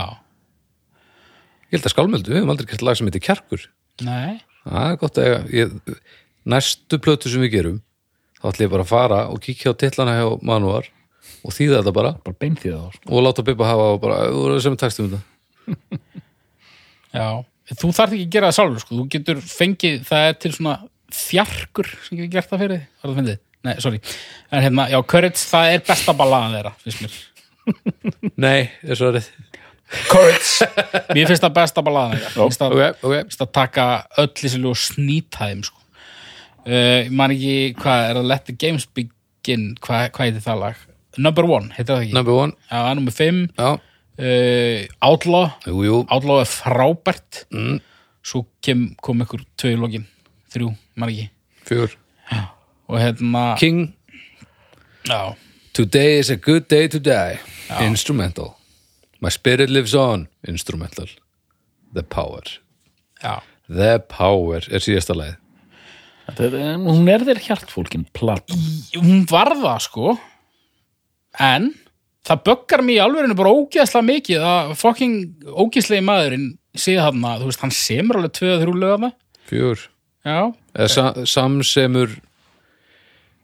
[1.69, 3.65] ég held að skálmöldu við höfum aldrei gert lag sem heitir Kjarkur.
[4.05, 4.41] Nei.
[4.65, 5.73] Það er gott að ég,
[6.49, 7.81] næstu plötu sem við gerum
[8.39, 10.89] þá ætlum ég bara að fara og kíkja á titlana hjá Manúar
[11.45, 12.13] og þýða þetta bara.
[12.25, 12.51] Bara
[12.93, 13.09] sko.
[13.09, 16.01] og láta Bibba hafa og bara, þú voru sem textum þetta.
[17.15, 17.27] Já,
[17.73, 18.97] þú þarf ekki að gera það sjálfur sko.
[18.99, 20.75] þú getur fengið, það er til svona
[21.13, 23.39] þjarkur sem getur gert það fyrir var það fyndið?
[23.65, 23.99] Nei, sorry.
[24.53, 27.15] En hérna, já, Courage, það er besta ballaðan þeirra finnst mér.
[28.45, 29.29] Nei, er svo reyð
[30.09, 30.67] Courage,
[31.13, 32.33] mér finnst það besta ballaðan þeirra.
[32.35, 33.85] Finnst það, Ok, ok, finnst það taka
[34.21, 35.81] öll þessi ljóð snýtaðum sko.
[36.65, 40.85] uh, man ekki, hvað er það Let the Games Begin, hvað, hvað heitir það lag?
[41.21, 42.15] Number One, heitir það ekki?
[42.17, 42.57] number one.
[42.69, 44.79] Já, nummer 5 Já, uh,
[45.09, 45.45] Outlaw.
[45.69, 47.45] Jú, jú, Outlaw er frábært.
[47.53, 47.77] Mm.
[48.25, 50.05] svo kem, kom ykkur tvö í lokin
[50.55, 51.29] þrjú, maður ekki.
[51.65, 51.95] Fjögur.
[52.85, 53.93] Og hérna, King,
[55.05, 55.35] Já,
[55.75, 57.39] Today is a good day to die.
[57.81, 58.55] Instrumental.
[59.19, 60.29] My spirit lives on.
[60.47, 61.09] Instrumental.
[61.93, 62.43] The power.
[63.21, 63.41] Já.
[63.67, 65.35] The power er síðasta leið
[66.25, 68.61] Þetta er, hún er þér hjartfólkin platan
[68.95, 70.13] hún var það sko.
[71.41, 71.71] En
[72.25, 75.17] það böggar mig í alvegurinu bara ógeðslega mikið að fucking
[75.53, 79.11] ógeðslegi maðurinn sé þarna, þú veist, hann semur alveg tvö að þrjú lögða
[79.45, 79.85] Fjör
[80.91, 82.15] sa samsemur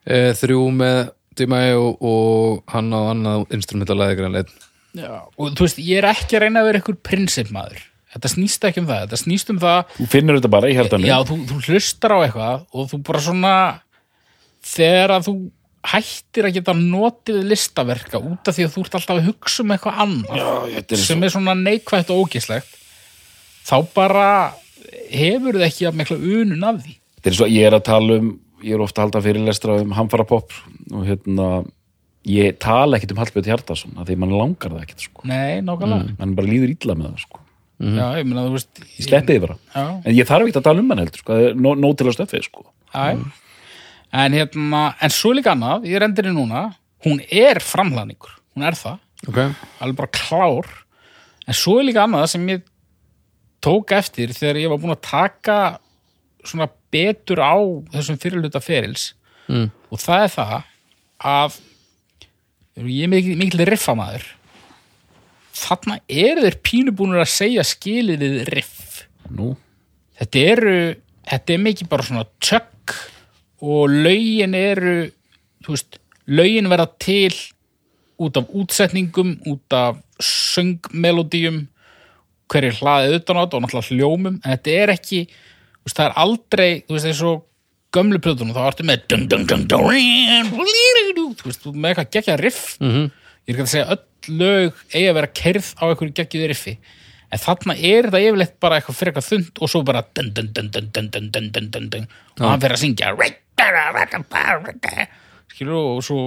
[0.05, 0.99] e, þrjú með
[1.39, 4.51] Dimai og, og hann á annað instrumentalæði grænleit
[4.97, 7.79] já, og þú veist, ég er ekki að reyna að vera ykkur prinsipmaður
[8.11, 11.07] þetta snýst ekki um það, þetta snýst um það Þú finnur þetta bara í hjartanum
[11.07, 13.55] já, þú, þú hlustar á eitthvað og þú bara svona
[14.71, 15.35] þegar að þú
[15.91, 19.71] hættir að geta notið listaverka út af því að þú ert alltaf að hugsa um
[19.73, 22.75] eitthvað annað Já, þetta er sem er svona neikvætt og ógislegt
[23.65, 24.27] þá bara
[25.11, 26.95] hefur þið ekki að mikla unun af því?
[27.17, 28.31] Þetta er svo, ég er að tala um
[28.65, 30.53] ég er ofta að halda fyrirlestra um hamfara pop
[30.93, 31.47] og hérna
[32.27, 35.23] ég tala ekkit um Hallbjörn Hjartarsson af því mann langar það ekkit sko.
[35.29, 36.17] nei, nákvæmlega.
[36.19, 37.41] Mann bara líður illa með það sko.
[37.81, 39.57] já, ég meina, þú veist ég sleppi bara.
[39.73, 41.33] Já, en ég þarf ekkit að tala um hann heldur sko.
[41.33, 42.67] það er nó, nó til að stöfið sko.
[42.93, 43.07] já,
[44.21, 46.67] en hérna en svo líka annað, ég er endurinn núna.
[47.01, 48.99] Hún er framhlaningur, hún er það.
[49.25, 49.39] Ok.
[49.81, 50.67] Alveg bara klár.
[51.49, 52.61] En svo er líka annað sem ég
[53.61, 55.57] tók eftir þegar ég var búin að taka
[56.41, 57.55] svona betur á
[57.93, 59.11] þessum fyrirluta ferils.
[59.51, 59.71] Mm.
[59.91, 60.51] og það er það
[61.27, 61.55] að
[62.87, 64.27] ég er mikil, mikil riffamaður
[65.61, 69.01] þarna eru þeir pínubúnur að segja skilið við riff.
[69.31, 69.53] Nú,
[70.19, 70.75] þetta eru
[71.27, 72.95] þetta er mikið bara svona tjökk
[73.61, 74.95] og lögin eru
[75.65, 77.33] þú veist, lögin verða til
[78.21, 81.65] út af útsetningum út af söngmelodíum
[82.51, 85.23] hverju hlaðið utanátt og náttúrulega hljómum en þetta er ekki,
[85.85, 87.33] veist, það er aldrei þú veist það er svo
[87.95, 89.65] gömlu plötunum þá ertu með dun, dun, dun,
[91.39, 93.11] þú veist, þú með eitthvað gegja riff mm -hmm.
[93.45, 96.77] ég er ekki að segja öll lög eigi að vera kerð á einhverju gegjuði riffi
[97.31, 100.03] en þarna er það yfirleitt bara eitthvað fyrir eitthvað þund og svo bara
[102.39, 103.15] og hann fyrir að syngja
[105.51, 106.19] skilur og svo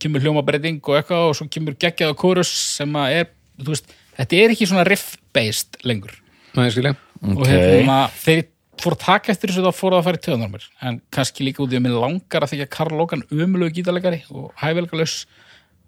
[0.00, 4.42] kemur hljómabreiting og eitthvað og svo kemur gegjaða kórus sem að er, þú veist þetta
[4.42, 6.14] er ekki svona riff-based lengur.
[6.56, 7.48] Nei, skilja og Ok.
[7.48, 8.46] hérna, þeir
[8.80, 10.64] fór að taka eftir þessu þá fór það að fara í töðunar mér.
[10.84, 14.52] En kannski líka út í að mér langar að þykja Karl Logan umulegu gítalegari og
[14.60, 15.26] hæfilegalus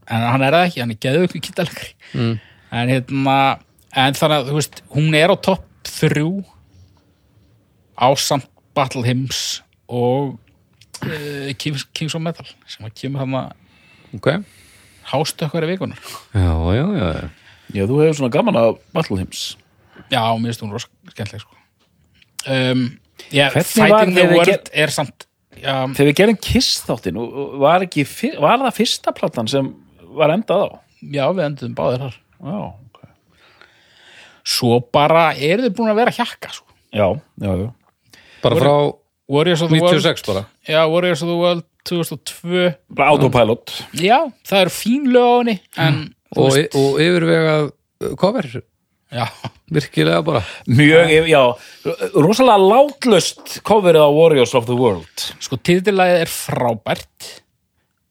[0.09, 2.37] en hann er það ekki, hann er geðvöku gítalegari mm.
[2.81, 3.39] en hérna
[3.99, 6.31] en þannig að, þú veist, hún er á topp þrjú
[8.09, 9.61] ásamt Battle Hymns
[9.91, 10.37] og
[11.03, 14.31] uh, Kings, Kings of Metal sem að kemur hann að Ok
[15.09, 16.01] hástökkari vikunar
[16.33, 17.29] Já, já, já
[17.75, 19.57] já, þú hefur svona gaman að Battle Hymns.
[20.11, 21.55] Já, mér finnst hún rosa skemmtileg sko.
[22.49, 22.85] um,
[23.33, 25.27] var Fighting the World get- er samt
[25.59, 27.19] já, þegar við gerum Kiss þáttinn
[27.61, 29.73] var, ekki, fyr- var það fyrsta platan sem
[30.15, 30.79] var endað á?
[31.03, 32.15] Já, við enduðum báðir þar.
[32.39, 32.59] Já,
[32.89, 33.09] ok.
[34.49, 36.67] Svo bara eru þið búin að vera hjakka sko.
[36.95, 37.07] já,
[37.43, 37.69] já, já.
[38.43, 38.73] Bara frá
[39.29, 40.47] Warriors of the World 96 bara.
[40.67, 43.73] Já, Warriors of the World 2002 bara autopilot.
[43.99, 48.51] Já, það eru fín lög á henni en, þú og, og yfirvegað uh, cover.
[49.09, 49.25] Já,
[49.73, 50.43] Virkilega bara.
[50.69, 51.41] Mjög, já,
[52.13, 55.29] rosalega látlust coverið á Warriors of the World.
[55.41, 57.29] Sko, titilæðið er frábært.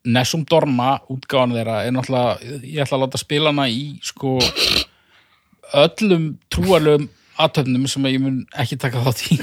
[0.07, 4.37] Nessum Dorma útgáðan þeirra er náttúrulega ég ætla að láta spila hana í sko
[5.75, 9.37] öllum trúarlegum aðtöfnum sem ég mun ekki taka þátt í.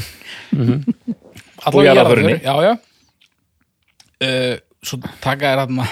[1.71, 2.39] Og jarðarförinni.
[2.43, 2.73] já, já.
[4.25, 5.87] Uh, svo taka þér hérna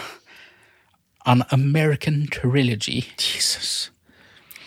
[1.27, 3.05] An American Trilogy.
[3.21, 3.91] Jesus.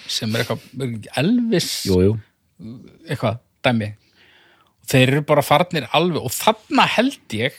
[0.07, 1.69] Sem er eitthvað Elvis?
[1.89, 2.17] Jú, jú.
[3.09, 3.93] eitthvað dæmi.
[4.85, 7.57] Þeir eru bara farnir alveg og þarna held ég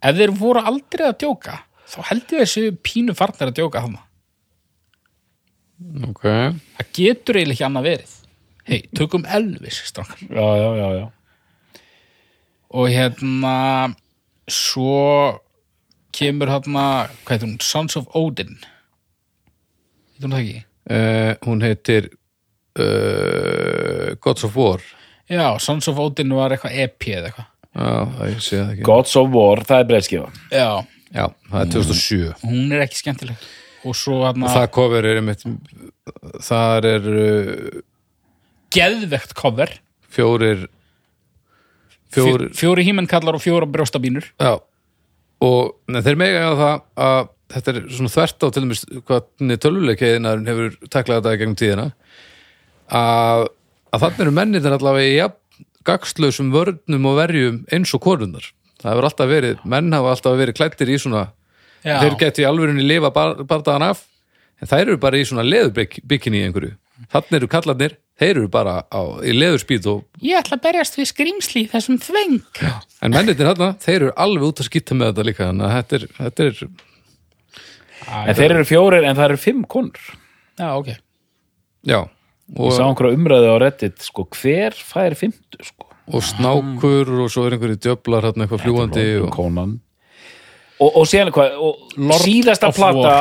[0.00, 1.58] ef þeir voru aldrei að djóka
[1.90, 4.04] þá held ég þessu pínu farnir að djóka þarna.
[6.10, 6.24] Ok.
[6.24, 8.16] Það getur eiginlega ekki annað verið.
[8.70, 10.20] Hei, tökum Elvis strákar.
[10.28, 11.06] Já, já, já, já.
[12.70, 13.54] Og hérna
[14.46, 15.40] svo
[16.16, 16.84] kemur hérna
[17.24, 18.56] hvað heitir hún, Sons of Odin.
[20.12, 20.62] Heitir hún það ekki?
[20.90, 22.10] uh, Hún heitir
[22.80, 24.80] uh, Gods of War.
[25.30, 27.48] Já, Sons of Odin var eitthvað EP eða eitthvað.
[27.70, 28.86] Já, það ég sé það ekki.
[28.88, 30.68] Gods of War, það er breyðskifa já,
[31.14, 33.44] Já, það er 2007 hún er ekki skemmtileg.
[33.86, 35.44] Og svo hérna og það cover er einmitt
[36.44, 37.78] þar er uh,
[38.74, 39.72] geðvegt cover.
[40.10, 40.66] fjórir
[42.10, 44.26] fjórir Fjó- fjóri hímennkallar og fjóra brjóstabínur.
[44.42, 44.58] Já
[45.40, 46.74] og þeir mega á það
[47.06, 51.86] að þetta er svona þvert á til dæmis hvernig tölvuleikeiðinarinn hefur taklað þetta gegnum tíðina
[52.86, 53.46] að,
[53.90, 58.50] að þannig eru mennir allavega í jafn gagslausum vörnum og verjum eins og konundar
[58.80, 61.26] það hefur alltaf verið, menn hafa alltaf verið klættir í svona
[61.80, 61.96] Já.
[62.02, 64.04] þeir geti í alvörunni lifa bar, bardagan af
[64.60, 66.76] en þær eru bara í svona leðurbygginni í einhverju
[67.12, 71.08] þannig eru kallarnir, þeir eru bara á, í leðurspýt og Ég ætla að berjast við
[71.10, 72.38] skrýmsli í þessum þveng.
[73.00, 75.98] en mennirnir þarna, þeir eru alveg út að skýta með þetta líka þannig að þetta
[76.00, 76.62] er, þetta er
[78.10, 80.06] En þeir eru fjórir en það eru fimm konur
[80.60, 80.88] Já, ok.
[81.88, 82.00] já,
[82.60, 85.86] Ég sá einhverja umræðu á Reddit sko, hver fær fimmtu sko?
[86.10, 89.76] og snákur og svo er einhverju djöflar hérna eitthvað fljúandi og,
[90.80, 91.92] Og, og síðan hvað og
[92.24, 93.14] síðasta plata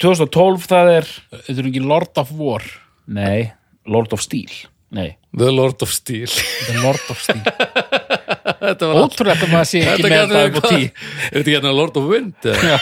[0.00, 1.08] 2012 það er
[1.42, 2.62] Þetta er ekki Lord of War.
[3.12, 3.50] Nei,
[3.86, 4.52] Lord of Steel
[4.92, 7.40] Nei, The Lord of Steel er Lord of Steel.
[8.66, 10.82] þetta var Ótrúlegt að maður sé ekki með það upp á tí.
[10.84, 12.76] er þetta hérna Lord of Wind eða?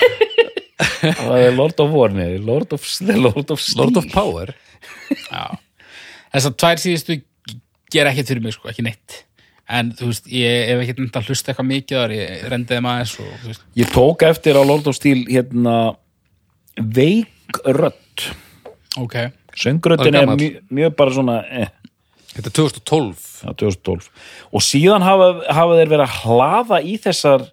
[1.20, 4.50] það er Lord of War Nei, Lord of, Lord of Steel Lord of Power.
[6.34, 7.20] Þessar tvær síðustu
[7.90, 9.22] gera ekkert fyrir mig, sko, ekki neitt.
[9.70, 13.00] En, þú veist, ég hef ekkert myndið að hlusta eitthvað mikið þar, ég rendiði maður
[13.04, 15.76] aðeins og, þú veist, Ég tók eftir á Lord of Steel hérna
[16.74, 18.26] veik rödd
[18.98, 19.16] ok.
[19.60, 21.72] Söngröddin Það er mjög, mjög bara svona eh,
[22.34, 24.08] þetta er 2012 já, 2012
[24.56, 27.48] og síðan hafa, hafa þeir verið að hlaða í þessar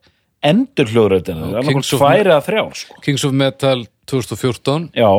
[0.47, 3.01] endur hljóðröddina það er of tvær eða þrjár sko.
[3.03, 5.11] Kings of Metal 2014 Já,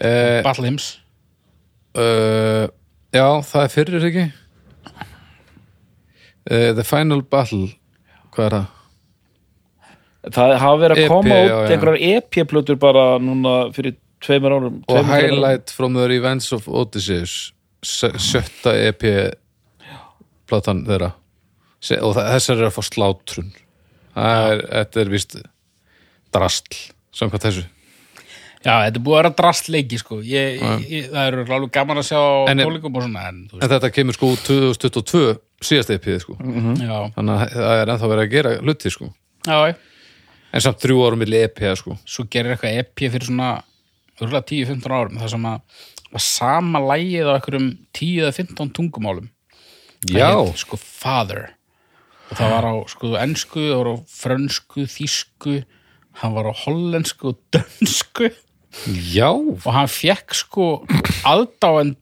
[0.00, 0.90] eh, Battle Hymns.
[1.94, 2.66] uh,
[3.14, 4.26] já, það er fyrir ekki?
[6.50, 7.68] Uh, The Final Battle.
[8.32, 8.68] Hvað er það?
[10.28, 13.94] það hafa verið að EP, koma út einhverjar EP-plötur bara núna fyrir
[14.24, 15.30] tveimur árum og tveimur, árum.
[15.30, 17.52] Highlight from the Revenge of Odysseus
[17.84, 19.04] sjö- sjötta EP
[20.50, 21.12] platan þeirra
[22.04, 23.52] og þessar er að fá slátrun
[24.20, 25.36] er, þetta er víst
[26.34, 26.80] drastl,
[27.16, 27.66] samkvæmt þessu
[28.60, 30.18] Já, þetta er búið að vera drastleiki, sko.
[30.20, 32.18] Ég, ég, það eru alveg gaman að sjá
[32.50, 35.22] En tónleikum og svona, en, en þetta kemur sko út 2022
[35.64, 36.36] síðast EP sko.
[36.36, 39.08] veist, já, þannig að það er ennþá verið að gera hluti sko.
[39.48, 39.56] já,
[40.52, 41.96] en samt þrjú árum milli EP sko.
[42.04, 43.48] svo gerir eitthvað EP fyrir svona
[44.26, 45.80] örgulega 10-15 árum það sem að
[46.10, 49.30] var sama lægið á einhverjum 10 eða 15 tungumálum.
[50.06, 51.42] Það já, hét, sko Father.
[52.30, 55.56] Og það var á sko ensku, það var á frönsku, þýsku
[56.20, 58.30] hann var á hollensku og dönsku.
[59.10, 59.30] Já.
[59.30, 60.66] Og hann fekk sko
[61.26, 61.98] aðdáend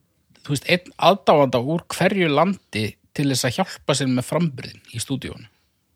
[0.48, 2.86] þú veist, einn aðdáanda úr hverju landi
[3.16, 5.48] til þess að hjálpa sér með frambyrðin í stúdíónu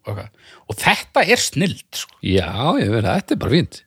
[0.02, 0.28] eitthvað.
[0.68, 2.18] og þetta er snild sko.
[2.20, 2.50] já,
[2.82, 3.82] ég að þetta er bara fínt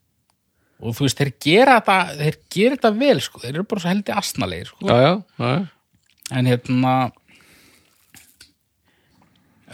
[0.81, 3.91] og þú veist, þeir gera þetta þeir gera þetta vel, sko, þeir eru bara svo
[3.93, 5.53] heldur asnalegir, sko, já, já,
[6.35, 6.95] en hérna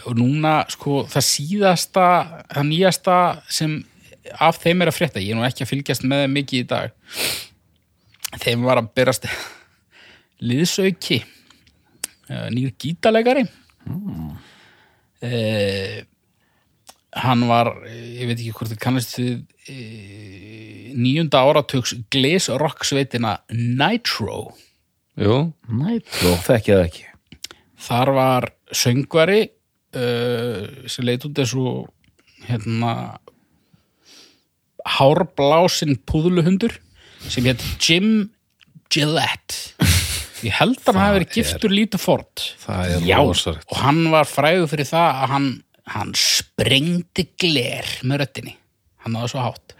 [0.02, 2.06] og núna, sko, það síðasta
[2.50, 3.16] það nýjasta
[3.52, 3.80] sem
[4.42, 6.68] af þeim er að frétta, ég er nú ekki að fylgjast með þeim mikið í
[6.70, 6.94] dag
[8.42, 9.26] þeim var að berast
[10.48, 13.44] liðsauki eh, nýr gítalegari
[13.86, 14.32] mm.
[17.22, 19.34] hann var ég veit ekki hvort þið kannast við
[19.68, 19.76] e,
[20.94, 24.52] nýjunda áratugs glesrock sveitina Nitro.
[25.20, 27.04] Jú, Nitro, þekki það ekki.
[27.82, 31.64] Þar var söngvari uh, sem leit út þessu
[32.46, 32.92] hérna
[34.86, 36.74] hárblásin púðluhundur
[37.30, 38.30] sem hétt Jim
[38.92, 39.76] Gillette.
[40.42, 42.42] Ég held að hann hafi verið giftur lítið fort.
[42.64, 43.68] það er Já, rosalegt.
[43.70, 45.46] og hann var fræður fyrir það að hann,
[45.94, 48.56] hann sprengdi gler með röddinni.
[49.04, 49.76] Hann náði svo hátt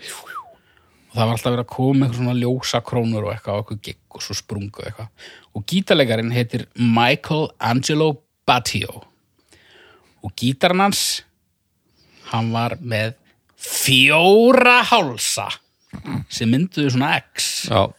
[1.12, 3.80] og það var alltaf verið að koma eitthvað svona ljósa krónur og eitthvað og eitthvað
[3.84, 5.10] gigg og svo sprungu eitthvað.
[5.52, 8.06] Og gítarleikarin heitir Michael Angelo
[8.48, 9.02] Battio
[10.22, 11.02] og gítarinn hans
[12.30, 13.18] hann var með
[13.60, 15.50] fjóra hálsa
[16.32, 17.50] sem mynduðu svona X.
[17.68, 17.92] Já,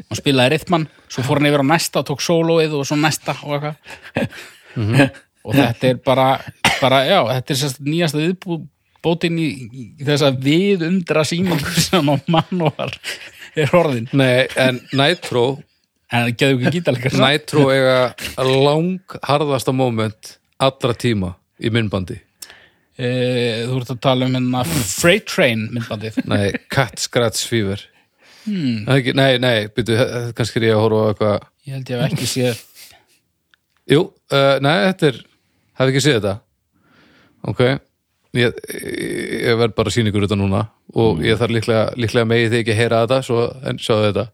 [0.00, 3.36] hann spilaði rithman, svo fór hann yfir á næsta og tók sólóið og svo næsta
[3.44, 5.20] og eitthvað.
[5.44, 6.28] Og þetta er bara,
[6.80, 8.22] bara já, þetta er sérst nýjasta
[9.04, 9.48] viðbótin í,
[10.00, 12.94] í þess að við undra sýningu sem á mann og var
[13.54, 15.60] er orðin, nei, en Nitro
[16.10, 18.14] en það getur ekki gítalega Nitro eiga
[18.48, 22.18] lang harðasta moment allra tíma í myndbandi.
[22.94, 23.08] E,
[23.66, 26.20] þú ert að tala um hérna Freight Train myndbandið.
[26.30, 27.82] Nei, Cat Scratch Fever.
[28.44, 28.84] Hmm.
[28.92, 29.96] ekki, nei, nei, byrju,
[30.36, 32.64] kannski er ég að horfa á eitthvað ég held ég hef ekki séð.
[33.88, 34.02] Jú,
[34.34, 35.20] uh, nei, þetta er
[35.78, 36.34] hef ekki séð þetta?
[37.44, 37.62] Ok
[38.34, 38.56] ég,
[39.44, 42.80] ég verð bara sýningur þetta núna og ég þarf líklega, líklega megi þið ekki að
[42.80, 44.26] heyra þetta svo, en sjáðu þetta.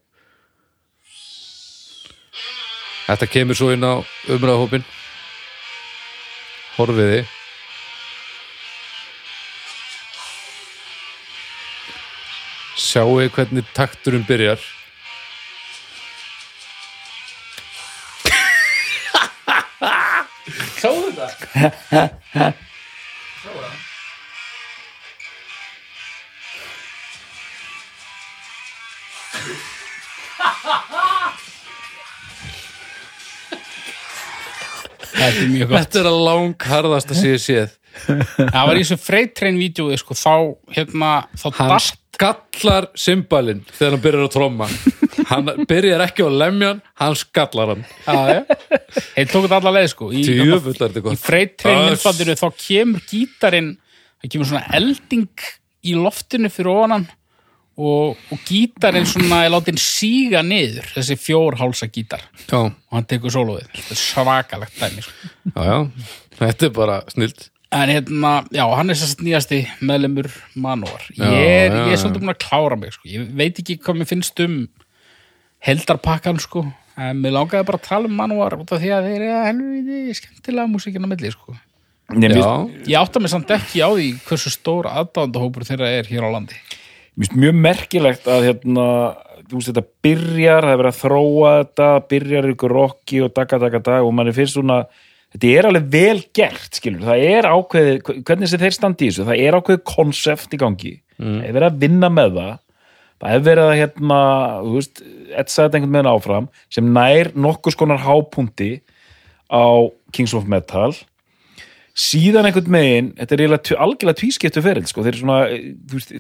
[3.11, 3.95] Þetta kemur svo inn á
[4.31, 4.87] umræðahópin
[6.77, 7.25] horfiði
[12.81, 14.63] sjáu hvernig takturinn byrjar?
[20.81, 22.49] Sáðu þetta?
[35.21, 35.79] þetta er mjög gott.
[35.79, 37.77] Þetta er að lang harðast að séð séð.
[38.55, 40.35] Það var í þessu freitrein-vídeói sko, þá,
[40.77, 44.67] hérna, þá Hann dast skallar symbalinn þegar hann byrjar að tromma.
[45.31, 47.85] Hann byrjar ekki á lemjan, hann skallar hann.
[48.05, 51.89] Heil tók þetta alla leið sko í, Djöfull er þetta í gott freitrein Öss.
[51.95, 53.71] myndbandinu þá kemur gítarinn
[54.21, 55.47] það kemur svona elding
[55.87, 57.07] í loftinu fyrir ofan hann
[57.81, 62.23] og, og gítarinn svona er látin síga niður þessi fjórhálsa gítar.
[62.47, 65.31] Já, og hann tekur er svakalegt dæmi sko.
[65.55, 65.79] já, já,
[66.41, 67.49] þetta er bara snilt.
[67.71, 70.29] En hérna, já, hann er sérst nýjasti meðlemur
[70.59, 71.07] Manowar.
[71.15, 73.09] Ég er, já, ég er svolítið búin að klára mig sko.
[73.09, 74.61] ég veit ekki hvað mér finnst um
[75.65, 76.67] heldarpakkan sko.
[77.01, 80.19] En mér langaði bara að tala um Manowar út af því að þeir eru helviti
[80.19, 81.55] skemmtilega músíkin á milli sko.
[82.11, 82.51] Nei, mér Já,
[82.91, 86.59] ég átta mig samt ekki á því hversu stór aðdándahópur þeirra er hér á landi
[87.19, 88.87] mjög merkilegt að hérna,
[89.49, 93.61] þú veist þetta byrjar það er verið að þróa þetta, byrjar ykkur rocki og daga
[93.63, 94.81] daga dag og manni finnst svona
[95.35, 99.29] þetta er alveg vel gert skilur, það er ákveðið, hvernig sem þeir standi í þessu
[99.29, 100.97] það er ákveðið konsept í gangi.
[101.21, 102.53] Það er verið að vinna með það.
[103.21, 104.21] Það er verið að hérna,
[104.65, 105.03] þú veist
[105.43, 108.71] etsa þetta einhvern veginn áfram sem nær nokkuð skonar hápunti
[109.53, 109.65] á
[110.17, 110.95] Kings of Metal
[111.97, 116.13] síðan einhvern megin þetta er algjörlega tvískiptu feril sko, þeir eru svona eh, veist,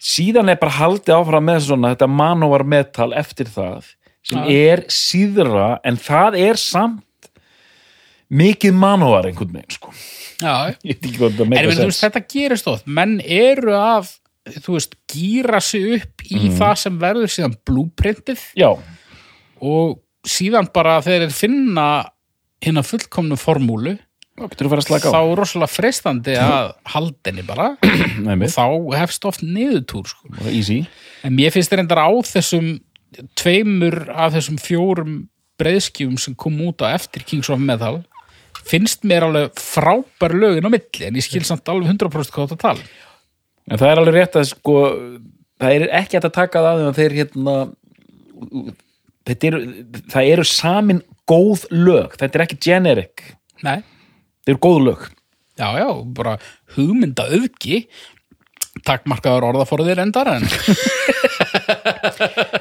[0.00, 3.92] síðan er bara haldið áfram með svona þetta manowar metal eftir það
[4.26, 7.30] sem er síðra en það er samt
[8.30, 9.92] mikið manowar einhvern veginn sko.
[10.40, 12.86] já, en þetta gerist oft.
[12.86, 14.12] Menn eru að
[14.60, 18.44] þú veist, gýra sig upp í það sem verður síðan blúprintið
[19.60, 21.88] og síðan bara þeir finna
[22.60, 23.96] hérna fullkomnu formúlu
[24.40, 27.74] þá er rosalega freistandi að haldinni bara.
[28.30, 28.64] Og þá
[29.00, 30.30] hefst oft niðurtúr sko.
[31.26, 32.70] en mér finnst þeir endar á þessum
[33.38, 35.18] tveimur af þessum fjórum
[35.60, 38.00] breiðskjum sem kom út á eftir Kings of Metal
[38.66, 42.60] finnst mér alveg frábær lögin á milli en ég skil samt alveg 100% hvað þetta
[42.64, 42.88] tala.
[43.70, 44.76] En það er alveg rétt að sko
[45.60, 47.56] það er ekki hægt að taka það að þeir hérna
[49.28, 49.62] þetta eru,
[50.10, 53.24] það eru samin góð lög, þetta er ekki generic.
[53.66, 53.80] Nei,
[54.40, 55.04] þetta eru góð lög
[55.60, 56.38] já, já, bara
[56.76, 57.84] hugmynda auðgi
[58.86, 60.46] takkmarkaður orðaforðir endar en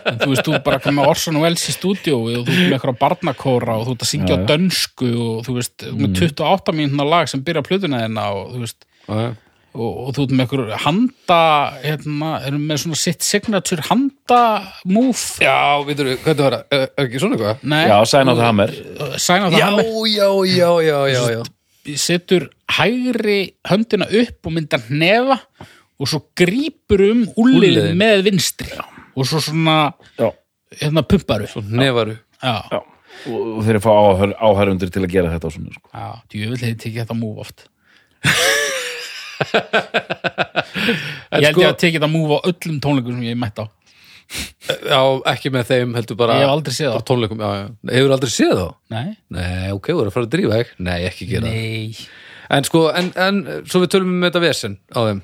[0.10, 2.98] en þú veist, þú bara komið með Orson Welles í stúdíu og þú komið eitthvað
[3.02, 7.06] barnakóra og þú ert að syngja á dönsku og þú veist, þú með 28 mínúna
[7.08, 9.30] lag sem byrja plötuna þina og þú veist já, já.
[9.76, 11.44] og, og þú ert með eitthvað handa
[11.84, 14.42] hérna, erum með svona sitt signature handa
[14.90, 16.60] move Já, veitur við, hvernig var?
[16.66, 17.64] Er, er ekki svona eitthvað?
[17.76, 18.76] Nei, Já, sæn á það hammer
[19.22, 19.80] sæna það hann
[20.10, 21.42] já, já, já, já, já.
[21.98, 25.40] Setur hægri höndina upp og myndar hnefa
[26.00, 27.98] og svo grípur um úlið Úlliðinn.
[28.00, 28.72] með vinstri
[29.16, 30.30] og svo svona Já,
[30.82, 31.48] hérna pumparu.
[31.48, 32.18] Svo nefaru.
[32.44, 32.80] já, já.
[33.28, 35.90] Og þeir eru fá áhör, áhærundur til að gera þetta og svona sko.
[35.94, 37.66] já, djúvill hefði tekið þetta move oft.
[41.40, 43.66] Ég held sko- ég að tekið þetta move á öllum tónleikum sem ég mætt á
[44.70, 45.00] Já,
[45.32, 47.68] ekki með þeim, heldur bara ég hef aldrei séð það tónleikum, já, já.
[47.96, 48.68] Hefur aldrei séð þá?
[48.94, 50.76] nei, Nei, ok, voru að fara að drífa ekki?
[50.86, 51.58] Nei, ekki gera það.
[51.58, 52.08] nei
[52.50, 55.20] En sko, en, en svo við tölum um þetta vesen á þeim.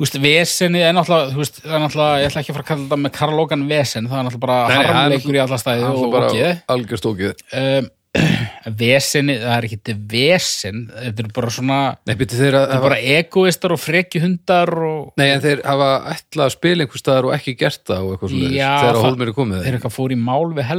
[0.00, 2.64] þú veist, vesenið er náttúrulega, þú veist, það er náttúrulega, ég ætla ekki að fara
[2.64, 5.38] að kalla þetta með Karl Logan vesen, það er náttúrulega bara Nei, nei, það harmleikur
[5.38, 6.62] í alla stæði Það og er bara okkið.
[6.74, 7.44] algjör stókið.
[7.60, 7.90] Um,
[8.80, 11.76] vesenið, það er ekki vesen, þetta er bara svona,
[12.08, 16.84] Nei, þetta er bara egoistar og frekjuhundar og Nei, en þeir hafa ætlað að spila
[16.86, 19.78] einhvers staðar og ekki gert það og eitthvað svona þegar það- hólmir er komið þeir
[19.78, 20.74] eitthvað fór í mál við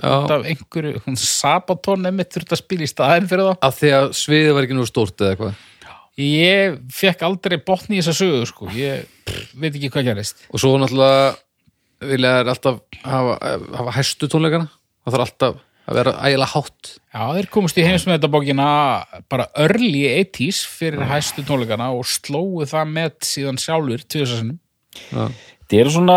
[0.00, 3.58] út af einhverju, hún Sabaton emitt þurft að spila í staðin fyrir þá.
[3.68, 5.54] Af því að sviðið var ekki nú stórt eða eitthvað.
[6.16, 9.04] ég fekk aldrei botni í þessa sögu sko, ég
[9.54, 10.40] veit ekki hvað gerist.
[10.48, 11.36] Og svo náttúrulega
[12.00, 13.38] vilja þær alltaf hafa,
[13.76, 14.70] hafa hæstu tónleikana.
[15.04, 16.92] Það þarf alltaf að vera ægilega hátt.
[17.14, 18.68] já, þeir komust í heimsmeðabókina
[19.30, 24.58] bara early 80s fyrir hæstu tónleikana og slóu það með síðan sjálfur tviðsarsinnum
[24.96, 26.16] Þetta eru svona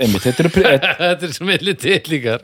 [0.00, 2.42] einmitt, þetta eru, þetta Þetta er sem vilja til líkar.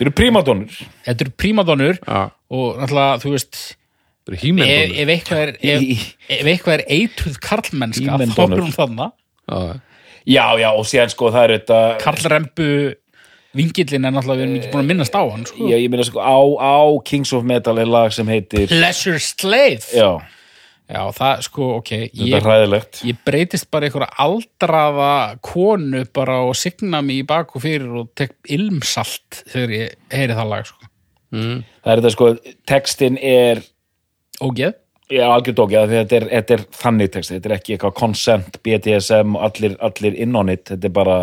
[0.00, 2.20] eru prímadónur þetta eru prímadonnur Já.
[2.50, 3.60] og náttúrulega, þú veist
[4.28, 4.94] eru ef, hímendónur.
[5.00, 6.06] ef, eitthvað er, ef,
[6.38, 9.10] ef eitthvað er eitruð karlmennska þá er hún þarna
[9.48, 9.60] Já,
[10.28, 12.66] Já, já, og síðan sko það eru þetta Karlrembu
[13.56, 15.68] vingillin er náttúrulega við erum ekki búin að minnast á hann sko.
[15.70, 16.76] Já, ég meina sko á, á
[17.08, 19.86] Kings of Metal er lag sem heitir Pleasure Slave.
[19.94, 20.10] Já,
[20.88, 23.00] Já, það sko, ok þetta er ég, hræðilegt.
[23.04, 25.08] ég breytist bara einhverja aldraða
[25.44, 30.36] konu bara og signa mig í bak og fyrir og tek ilmsalt þegar ég heyri
[30.38, 30.88] það lag sko.
[31.28, 32.30] Það er þetta sko,
[32.72, 33.60] textin er
[34.40, 34.78] Ógeð.
[35.08, 37.94] Já, algjör dókja, því að þetta er, þetta er þannig text, þetta er ekki eitthvað
[37.96, 41.14] consent, BDSM og allir, allir inn on it, þetta er bara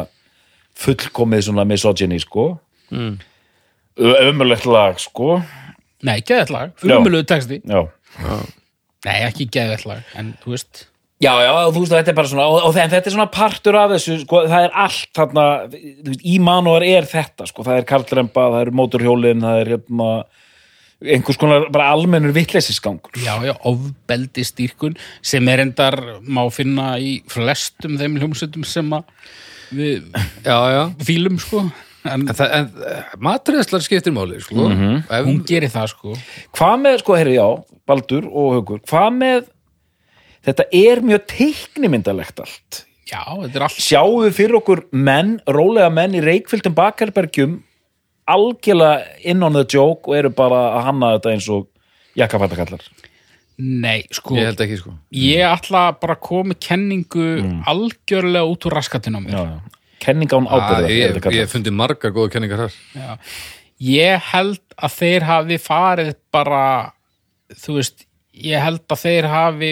[0.79, 2.49] fullkomið svona misogyny, sko.
[3.95, 5.39] ömulegt lag, sko.
[6.05, 7.61] Nei, geðvægt lag, frumuluðu texti.
[7.65, 7.87] Já,
[9.05, 10.87] Nei, ekki geðvægt lag, en þú veist.
[11.23, 14.17] Já, já þú veist, þetta er bara svona og, þetta er svona partur af þessu
[14.25, 18.47] sko, það er allt þarna þú veist, í manúar er þetta, sko, það er karlremba
[18.51, 20.09] það er mótorhjólin, það er hérna
[21.05, 27.17] einhvers konar bara almennur vitleysisgangur Já, já, ofbeldi stýrkun sem er endar, má finna í
[27.31, 29.07] flestum þeim hljómsveitum sem að
[29.71, 30.05] við
[30.45, 30.83] Já, já.
[31.07, 31.65] fílum, sko.
[32.05, 32.67] En En, en
[33.17, 34.67] matræðslar skiptir máli, sko.
[34.69, 36.17] Ef, hún gerir það, sko.
[36.53, 37.47] Hvað með, sko, herri, já,
[37.89, 39.47] Baldur og Haukur, hvað með
[40.45, 42.83] þetta er mjög teiknimyndalegt allt?
[43.09, 43.81] Já, þetta er allt.
[43.81, 47.59] Sjáum við fyrir okkur menn, rólega menn í reikfylltum bakherbergjum
[48.29, 51.67] algjörlega in on the joke og eru bara að hanna þetta eins og
[52.17, 52.85] jakkafættakallar
[53.57, 54.93] Nei, sko, ég held ekki, sko.
[55.15, 57.27] ég ætla bara að koma kenningu
[57.71, 59.59] algjörlega út úr raskatinn á mér já, já.
[60.03, 62.75] kenninga án Ah, ábyrða ég, ég fundi margar góða kenningar þar.
[62.95, 63.17] Já.
[63.79, 66.91] Ég held að þeir hafi farið bara
[67.55, 68.05] þú veist,
[68.35, 69.71] ég held að þeir hafi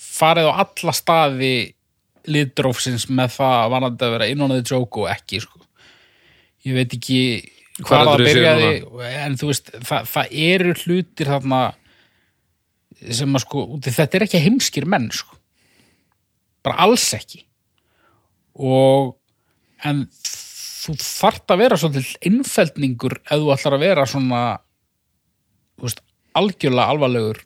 [0.00, 1.54] farið á alla staði
[2.30, 5.58] liðdrófsins með það varandi að vera innónaði joke og ekki sko.
[6.66, 7.20] ég veit ekki
[7.80, 8.72] hvað það byrjaði
[9.24, 11.60] en þú veist, það, það eru hlutir þarna
[13.08, 15.36] sem að sko, þetta er ekki heimskir menn sko.
[16.60, 17.46] bara alls ekki.
[18.60, 19.14] Og
[19.88, 24.42] en þú þarft að vera svolítið innfeldningur ef þú ætlar að vera svona
[25.80, 26.02] veist,
[26.36, 27.40] algjörlega alvarlegur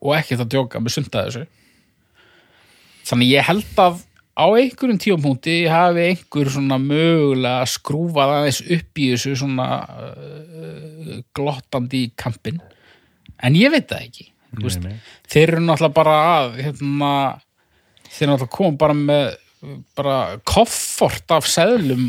[0.00, 1.44] og ekki það djóka með sunda þessu.
[3.06, 4.02] Þannig ég held að
[4.40, 12.06] á einhverjum tíumpunkti hafi einhver svona mögulega skrúfað aðeins upp í þessu svona uh, glottandi
[12.18, 12.60] kampin
[13.40, 14.86] en ég veit það ekki Þú veist,
[15.30, 17.10] þeir eru náttúrulega bara að hérna,
[18.10, 19.30] þeir eru náttúrulega koma bara með
[19.94, 20.14] bara
[20.48, 22.06] koffort af seðlum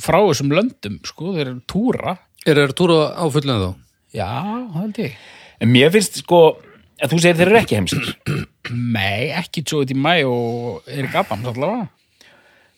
[0.00, 2.16] frá þessum löndum sko, þeir eru túra
[2.48, 3.72] Er það túra á fullinu þá?
[4.16, 4.28] já,
[4.72, 5.16] það held ég
[5.62, 6.38] en mér finnst sko
[7.02, 8.12] að þú segir þeir eru ekki heimskir
[8.72, 9.96] Nei, ekki Joey D.
[9.98, 11.88] May og Erik Adams allavega.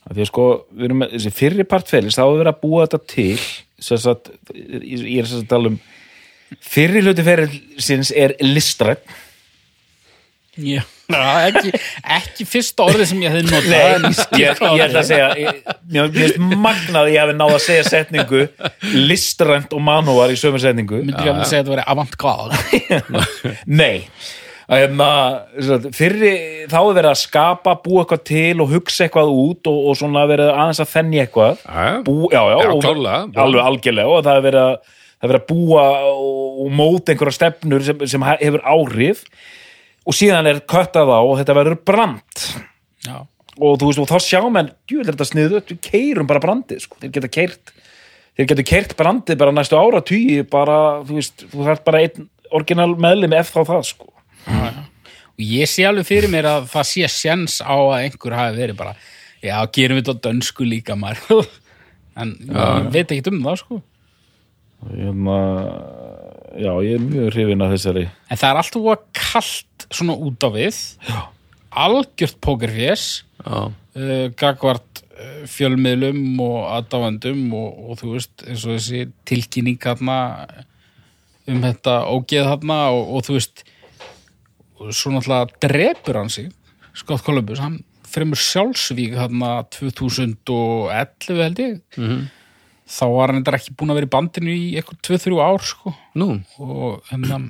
[0.08, 2.62] Af því að sko, við erum með þessi fyrri part félix, þá hefur verið að
[2.64, 3.44] búa þetta til
[3.84, 5.76] sem sagt, ég er sem sagt að tala um
[6.60, 9.04] fyrri hluti ferilsins er listrætt
[10.54, 10.84] Já.
[11.10, 11.72] ekki,
[12.14, 14.04] ekki fyrsta orðið sem ég hefði notað.
[14.04, 15.58] Nei, ég, ég ætla að segja ég,
[15.90, 18.44] mér finnst magnað að ég hefði náð að segja setningu
[19.10, 23.58] listrænt og manúar í sömu setningu Myndi ég að segja að þetta veri avant-garde.
[23.82, 24.06] Nei
[24.64, 25.00] sem
[25.66, 26.30] sagt, fyrri,
[26.72, 30.22] þá er verið að skapa, búa eitthvað til og hugsa eitthvað út og, og svona
[30.30, 34.38] verið aðeins að þenni eitthvað Já, Bú, já, já, Já, og- alveg algjörlega og það
[34.38, 34.94] er verið að,
[35.24, 39.24] það er verið að búa og, móta einhverja stefnur sem, sem he- hefur áhrif
[40.04, 42.44] og síðan er köttað á og þetta verður brand
[43.06, 43.16] Já.
[43.56, 47.00] og þú veist, og þá sjá menn jú, þetta sniðu, við keirum bara brandið sko.
[47.00, 47.72] þeir geta keirt
[48.36, 50.78] þeir geta keirt brandið bara næstu ára tugi bara,
[51.08, 54.10] þú veist, þú þarf bara einn orginal meðlimi ef þá það sko
[55.34, 58.76] Og ég sé alveg fyrir mér að það sé sjens á að einhver hafi verið
[58.78, 58.92] bara,
[59.42, 61.48] já, gerum við þetta á dönsku líka maður.
[62.22, 63.78] en ég veit ekki um það, sko.
[64.90, 65.36] Hérna,
[66.60, 70.44] já, ég er mjög hrifin af þessari En það er alltaf að kalt svona út
[70.44, 70.78] á við.
[71.08, 71.20] Já.
[71.84, 73.06] Algjört pókerfjess.
[73.44, 73.58] Já.
[73.70, 80.18] uh, gagvart uh, fjölmiðlum og aðdáfandum og, og þú veist eins og þessi tilkynning þarna
[81.50, 83.64] um þetta ógeð þarna og, og þú veist
[84.80, 86.48] og svo náttúrulega drepur hann sig
[86.94, 92.24] Scott Columbus, hann fremur sjálfsvík þarna 2011 held ég Mhm.
[92.84, 95.92] Þá var hann þetta ekki búin að vera í bandinu í eitthvað 2-3 ár sko.
[96.20, 96.28] Nú,
[96.60, 97.48] og hennan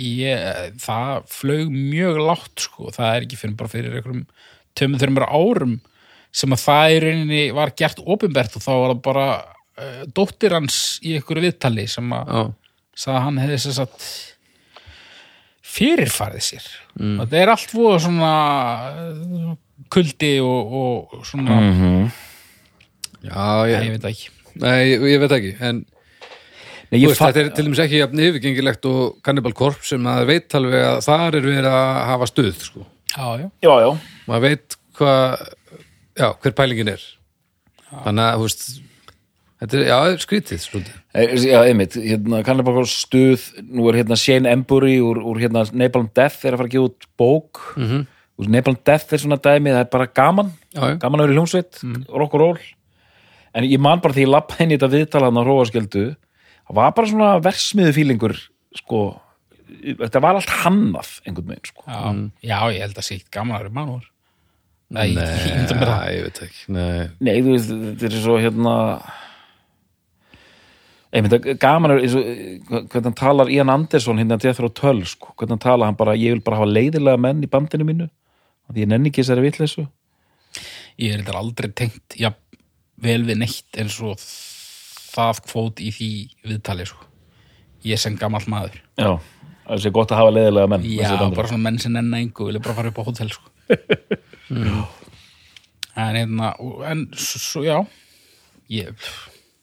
[0.00, 4.24] ég, það flög mjög látt sko, það er ekki fyrir bara fyrir einhverjum
[4.78, 5.78] tömum þreymur árum
[6.30, 10.56] sem að það í rauninni var gert opinbert og þá var það bara uh, dóttir
[10.56, 12.42] hans í einhverju viðtali sem að já.
[13.04, 14.10] sagði að hann hefði sem sagt
[15.70, 16.70] fyrirfarið sér.
[16.98, 18.32] Og þetta er allt voða svona
[19.04, 19.54] uh,
[19.92, 21.60] kuldi og, og svona
[23.20, 25.84] Já, Nei, ég, ég veit það ekki nei, ég, ég veit ekki, en
[26.90, 30.54] Nei, veist, þetta er til dæmis ekki jafn yfirgengilegt og Cannibal Corpse sem maður veit
[30.58, 32.86] alveg að þar er verið að hafa stuð sko.
[33.14, 33.46] já, já.
[33.62, 33.90] já, já,
[34.26, 35.44] maður veit hvað
[36.18, 37.04] já, hver pælingin er
[37.90, 38.64] þannig að, þú veist
[39.60, 40.96] þetta er, já, skrítið svolítið.
[41.10, 46.10] Eh, Já, einmitt, hérna kannabakar stuð, nú er hérna Shane Embury úr, úr hérna Napalm
[46.14, 48.04] Death er að fara að gefa út bók mm -hmm.
[48.50, 50.98] Napalm Death er svona dæmi, það er bara gaman Já, já.
[50.98, 51.72] gaman að vera í hljómsveit,
[52.08, 52.58] rock og roll
[53.54, 56.94] en ég man bara því ég lappa inn í þetta viðtalaðan á Róaskjöldu það var
[56.96, 58.36] bara svona versmiðu fílingur
[58.78, 59.00] sko,
[60.04, 61.86] þetta var allt hannað einhvern veginn, sko.
[61.86, 64.06] Já, já, ég held að sé eitt gaman að vera mannur
[64.90, 67.08] Nei, ég myndi mér það Nei, ég veit ekki Nei.
[67.26, 68.76] Nei, þú veist, þetta er svo hérna
[71.10, 75.34] einmitt, er gaman er eh, hvernig hann talar Ian Anderson hérna að Jethro Tull, sko,
[75.34, 78.76] hvernig hann talar hann bara, ég vil bara hafa leiðilega menn í bandinu mínu af
[78.76, 79.86] því ég nenni ekki þessari vitleysu.
[81.00, 82.30] Ég er þetta aldrei tengt ja,
[83.04, 84.20] vel við neitt eins og
[85.10, 86.10] það kvót í því
[86.46, 87.06] viðtali sko.
[87.86, 88.76] ég sem gamall maður.
[89.00, 89.16] Já,
[89.64, 92.62] það sé gott að hafa leiðilega menn já, bara svona menn sem nenna engu vilja
[92.64, 93.48] bara fara upp á hótel sko.
[95.96, 96.52] en hérna
[96.90, 97.78] en svo, já.
[98.70, 98.92] Ég,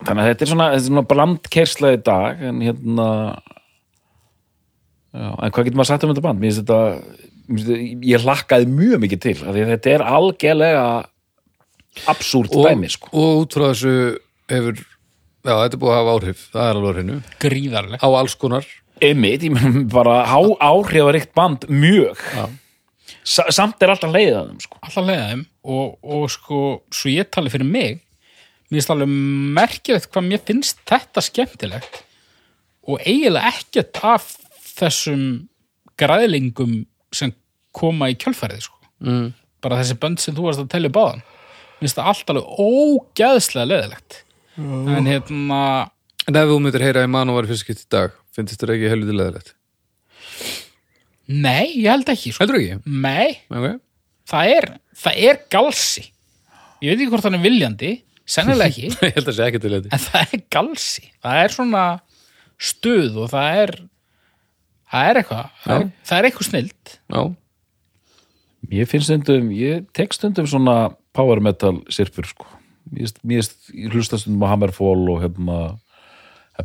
[0.03, 3.07] þannig að þetta er svona, þetta er svona blandkersla í dag en hérna
[5.13, 6.41] já, en hvað getur maður sagt um þetta band?
[6.41, 6.81] Mér finnst þetta,
[8.09, 10.87] ég hlakkaði mjög mikið til, þetta er algjörlega
[12.11, 13.11] absúrt dæmi, sko.
[13.13, 13.95] og út frá þessu
[14.51, 17.17] hefur já, þetta er búið að hafa áhrif, það er alveg á hreinu.
[17.43, 18.71] Gríðarleg á alls konar.
[18.97, 22.23] Einmitt, ég menn bara há áhrifaríkt band mjög.
[23.27, 24.81] Sa samt er alltaf leiðið að þeim, sko.
[24.81, 26.61] Alltaf leiða þeim og, og sko,
[26.95, 28.03] svo ég tali fyrir mig
[28.67, 29.11] mér finnst alveg
[29.57, 32.01] merkilegt hvað mér finnst þetta skemmtilegt
[32.87, 34.29] og eiginlega ekkert af
[34.77, 35.23] þessum
[35.99, 36.81] græðlingum
[37.15, 37.33] sem
[37.75, 38.79] koma í kjölfærið sko.
[39.05, 39.27] mm.
[39.63, 41.23] bara þessi bönd sem þú varst að telja báðan
[41.81, 44.21] finnst það allt alveg ógæðslega leðilegt
[44.57, 45.61] en hérna
[46.27, 48.75] en ef þú myndir heyra í mann og var fyrst skipt í dag finnst þetta
[48.75, 49.53] ekki helviti leðilegt
[51.27, 52.43] nei, ég held ekki sko.
[52.43, 52.79] heldur ekki?
[52.87, 53.77] nei, Okay.
[54.27, 54.67] það er,
[54.97, 56.05] það er galsi.
[56.83, 57.91] Ég veit ekki hvort hann er viljandi
[58.27, 58.89] sennilega ekki.
[59.07, 61.05] Ég held að sé ekki en það er galsi.
[61.23, 61.83] Það er svona
[62.57, 63.73] stuð og það er
[64.91, 66.95] það er eitthvað það er, það er eitthvað snilt.
[67.13, 67.21] Já,
[68.73, 72.45] Ég finn stundum, ég tek stundum svona power metal sirpur sko.
[72.93, 75.57] Mér finnst- mér finnst- ég hlusta stundum á Hammerfall og hérna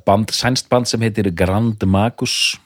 [0.06, 2.56] band, sænst band sem heitir Grand Magus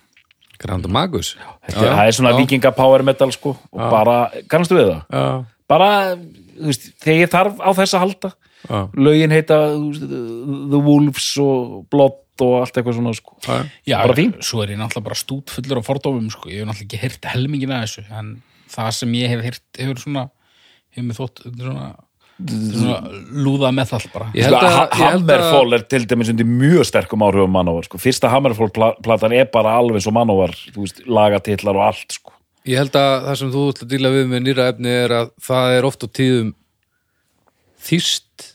[0.58, 1.34] Grand Magus
[1.66, 5.02] Þetta, það er svona vikinga power metal sko og bara, kannastu við það?
[5.12, 8.30] já, Bara, þú veist, þegar ég þarf á þess að halda
[8.68, 10.06] já, lögin heita veist,
[10.70, 13.58] The Wolves og Blood og allt eitthvað svona sko já.
[13.88, 14.32] Já, Bara fín.
[14.44, 16.48] svo er ég náttúrulega bara stút fullur af fordómum sko.
[16.52, 18.30] ég hef náttúrulega ekki heyrt helmingin að þessu en
[18.70, 20.28] það sem ég hef heyrt hefur svona
[20.96, 21.88] hefur mig þótt þetta er svona,
[22.76, 22.98] svona
[23.46, 27.88] lúða með það bara Ég Sko, Hammerfall er til dæmis undir mjög sterkum áhrifum Manowar
[27.88, 28.00] sko.
[28.02, 32.34] fyrsta Hammerfall pla- platan er bara alveg svo Manowar, þú veist, lagatitlar og allt sko.
[32.66, 35.34] Ég held að það sem þú ætla að díla við með nýra efni er að
[35.46, 36.54] það er oft á tíðum
[37.86, 38.46] þýst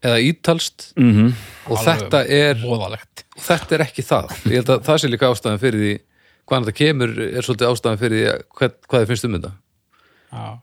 [0.00, 1.32] eða ítalst mm -hmm.
[1.68, 4.32] og Alveg þetta er voðalegt og þetta er ekki það.
[4.46, 5.94] Ég held að það sé líka ástæðan fyrir því
[6.48, 9.52] hvaðan þetta kemur er svolítið ástæðan fyrir því að hvað, hvað þið finnst um þetta.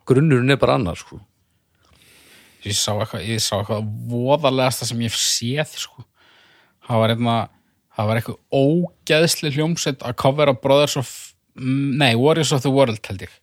[0.07, 1.19] Grunnurinn er bara annar sko.
[2.67, 6.05] ég sá eitthvað, ég sá eitthvað voðalegasta sem ég séð sko.
[6.87, 7.49] það var eitthvað
[7.97, 11.11] það var eitthvað ógeðsli hljómsveit að covera Brothers of
[11.57, 13.33] nei, Warriors of the World held ég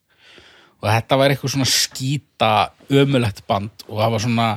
[0.84, 2.52] og þetta var eitthvað svona skýta
[2.92, 4.48] ömulegt band og það var svona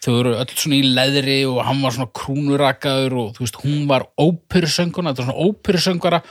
[0.00, 3.82] þau eru öll svona í leðri og hann var svona krúnurakaður og þú veist, hún
[3.90, 6.22] var óperusönguna, þetta var svona óperusöngara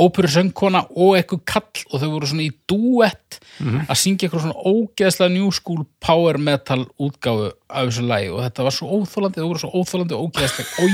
[0.00, 5.34] óperusöngkona og eitthvað kall og þau voru svona í duett að syngja eitthvað svona ógeðslega
[5.36, 9.62] new school power metal útgáfu af þessu lagi og þetta var svo óþólandi þau voru
[9.62, 10.88] svo óþólandi og ógeðslega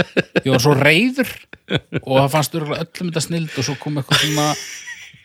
[0.44, 1.32] ég var svo reyður
[2.04, 4.46] og það fannst öllum þetta snild og svo kom eitthvað svona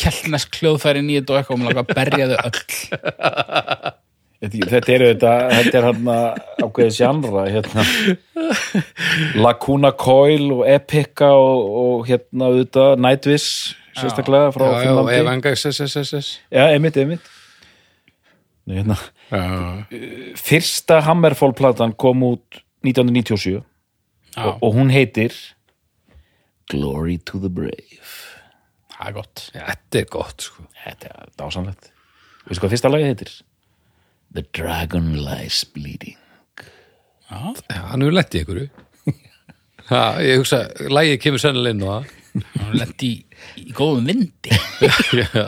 [0.01, 3.95] kellnesk kljóðfæri nýtt og eitthvað og mér langa að berja þau öll
[4.51, 6.17] þetta, er þetta, þetta er hérna
[6.61, 7.85] ákveðið sjánra hérna.
[9.39, 15.65] Lacuna Coil og Epica og, og hérna auðvitað Nightwish sérstaklega frá Já, já, Finnlandi Evangelis
[15.71, 16.29] SSSS.
[16.51, 16.99] Já, einmitt
[18.65, 18.97] Nei, hérna.
[20.41, 23.61] Fyrsta Hammerfall-platan kom út 1997 Já,
[24.43, 25.33] og, og hún heitir
[26.69, 28.01] Glory to the Brave
[28.95, 30.65] það er gott þetta er gott sko.
[30.83, 31.91] Þetta er dásanlegt
[32.45, 33.35] Veistu hvað fyrsta lagi heitir?
[34.35, 36.17] The Dragon Lies Bleeding
[37.25, 37.53] Já,
[37.89, 38.67] hann hefur lett í einhverju.
[39.85, 42.05] Ha, ég hugsa, lægið kemur sennilega inn á það.
[42.57, 43.17] hann lendi í,
[43.61, 44.49] í góðum vindi
[45.21, 45.43] Já,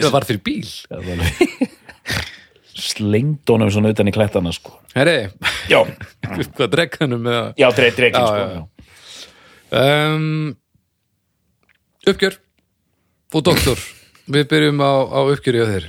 [0.00, 0.70] það var fyrir bíl.
[2.78, 5.16] Slengd honum svona utan í klettana sko Herri,
[5.70, 5.80] Já,
[6.56, 6.72] hvað
[7.36, 7.52] það?
[7.60, 7.68] já,
[8.16, 8.62] Já, sko já.
[9.78, 10.54] Um,
[12.08, 12.38] uppgjör
[13.36, 13.82] og doktor.
[14.32, 15.86] Við byrjum á, á uppgjöri á þeir.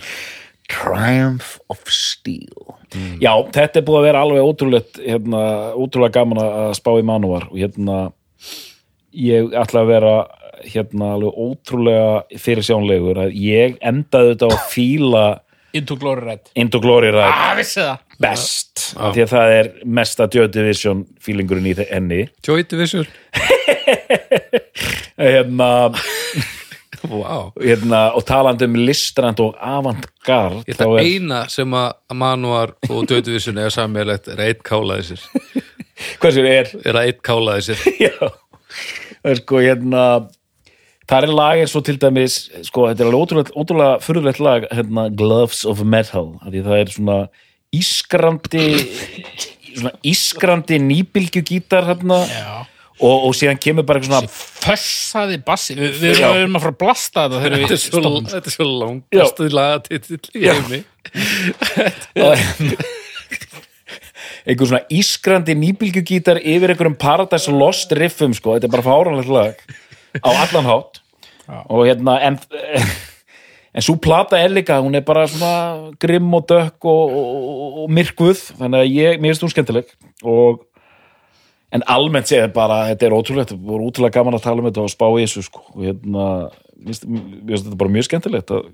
[0.70, 2.76] Triumph of Steel.
[3.22, 5.42] Já, þetta er búið að vera alveg ótrúlegt hérna,
[5.78, 7.98] ótrúlega gaman að spá í manúar og hérna
[9.18, 10.14] ég ætla að vera
[10.70, 15.26] hérna alveg ótrúlega fyrir sjónlegur að ég endaði þetta að fíla
[15.78, 16.48] Into Glory Red.
[16.58, 18.88] Into Glory Ride Ah, best.
[18.98, 23.06] Af því að það er mesta Joy Division feelingurinn í þe- henni Joy Division.
[25.20, 25.70] hérna,
[27.08, 27.52] Wow.
[27.56, 33.58] hérna, og talandi um listrand og avantgard Ég ætla eina sem að Manuar og Division
[33.62, 35.24] er sammeðlegt er einn kálaði sér.
[36.22, 38.32] hversu er er að eitt kálaði sér Já,
[39.22, 40.04] það er sko hérna
[41.10, 44.68] það er lag eins og til dæmis sko, þetta er alveg ótrúlega, ótrúlega fyrirlegt lag
[44.74, 47.20] hérna, Gloves of Metal það er svona
[47.76, 48.66] ískrandi
[49.70, 52.66] svona ískrandi nýbylgju gítar hérna Já.
[53.00, 55.76] Og, og síðan kemur bara eitthvað svona Fössaði bassi.
[55.80, 56.30] Við, við Já.
[56.36, 58.66] erum að fara að blasta þetta þegar þetta við er svo, stoppum þetta er svo
[58.70, 60.80] langastu lagatitill í heimi.
[64.50, 69.32] Einhver svona ískrandi nýbylgju gítar yfir einhverjum Paradise Lost riffum sko, þetta er bara fáranlegt
[69.34, 69.56] lag.
[70.26, 71.02] Á allan hátt.
[71.70, 72.38] Og hérna en,
[73.76, 77.94] en svo plata er líka hún er bara svona grimm og dökk og, og, og
[77.96, 78.44] myrkvuð.
[78.62, 79.94] Þannig að ég, mér finnst hún skemmtileg.
[80.26, 80.66] Og
[81.76, 84.86] en almennt séð bara, þetta er ótrúlegt það voru útrúlega gaman að tala um þetta
[84.86, 86.28] og spá í þessu sko, og hérna,
[86.80, 88.70] mér finnst þetta bara mjög skemmtilegt að,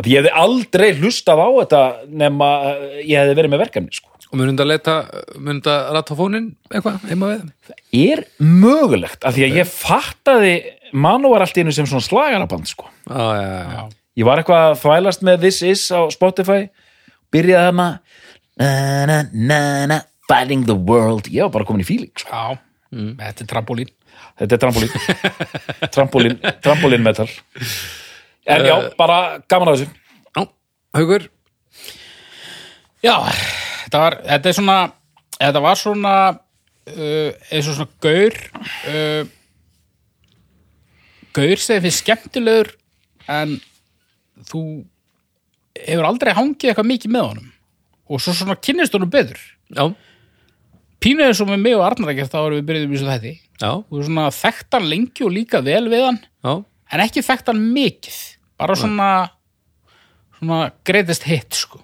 [0.00, 1.82] að ég hefði aldrei hlustað á þetta
[2.24, 4.12] nema eh, ég hefði verið með verkefni sko.
[4.28, 4.96] og mun þetta leta
[5.38, 10.56] mun þetta rata fónin eitthvað heima við er mögulegt, af því að ég fattaði
[10.94, 12.90] Manowar allt í einu sem svona slagaraband sko.
[13.08, 13.84] já, já, já, já.
[14.20, 16.66] ég var eitthvað að þvælast með This Is á Spotify
[17.34, 17.88] byrjaði hana
[18.60, 21.28] na na na na fighting the world.
[21.32, 22.30] Ég var bara komin í feeling sko.
[22.30, 22.58] Já,
[22.92, 23.92] þetta er trampolín.
[24.40, 24.96] Þetta er trampolín.
[25.94, 27.28] Trampolín, trampolín metal.
[28.44, 29.20] En já, bara
[29.50, 30.02] gaman að þessu.
[30.34, 30.44] Já.
[30.98, 31.28] Haukur,
[33.04, 33.18] Já,
[33.84, 34.78] þetta var, þetta er svona
[35.34, 38.38] þetta var svona uh, eins og svona gaur
[38.88, 39.32] uh,
[41.36, 42.70] gaur sem finnst skemmtilegur
[43.34, 43.58] en
[44.48, 44.62] þú
[45.76, 47.52] hefur aldrei hangið eitthvað mikið með honum.
[48.08, 49.40] Og svo svona kynnist honum betur.
[49.74, 49.88] Já,
[51.04, 53.32] pínuð eins og með mig og Arnar ekkert þá erum við byrjuðum í svo þetta
[53.60, 56.52] já, og svona þekkt hann lengi og líka vel við hann já.
[56.64, 58.20] en ekki þekkt hann mikið.
[58.60, 59.08] Bara svona
[60.38, 61.80] svona greatest hit sko.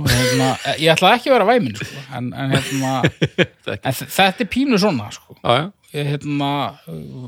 [0.00, 2.92] Og hérna, ég ætla ekki að vera væminn sko, en, en hérna
[3.76, 5.36] en þetta er pínu svona sko.
[5.42, 6.52] Já, ég hérna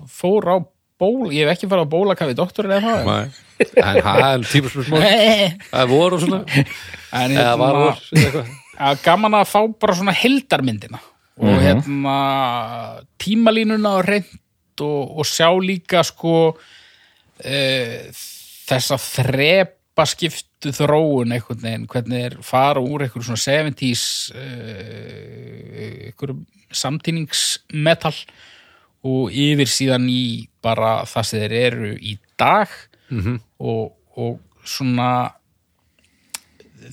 [0.08, 0.56] fór á
[1.02, 3.40] ból, ég hef ekki farið á bólakafi doktorinn eða það
[3.82, 6.42] en það er típursmál en það er vor og svona.
[6.52, 8.58] Eða hérna vor eða eitthvað.
[8.82, 11.00] Að gaman að fá bara svona heldarmyndina
[11.42, 12.16] og hérna
[13.20, 16.36] tímalínuna og reynd og, og sjá líka sko
[17.38, 18.12] e,
[18.68, 24.04] þessa þrepa skiptu þróun einhvern veginn, hvernig er fara úr einhverjum svona 70s
[24.36, 24.46] e,
[26.08, 28.14] einhverjum samtíningsmetal
[29.08, 32.70] og yfir síðan í bara það sem þeir eru í dag.
[33.12, 33.38] -hmm.
[33.58, 35.32] og, og svona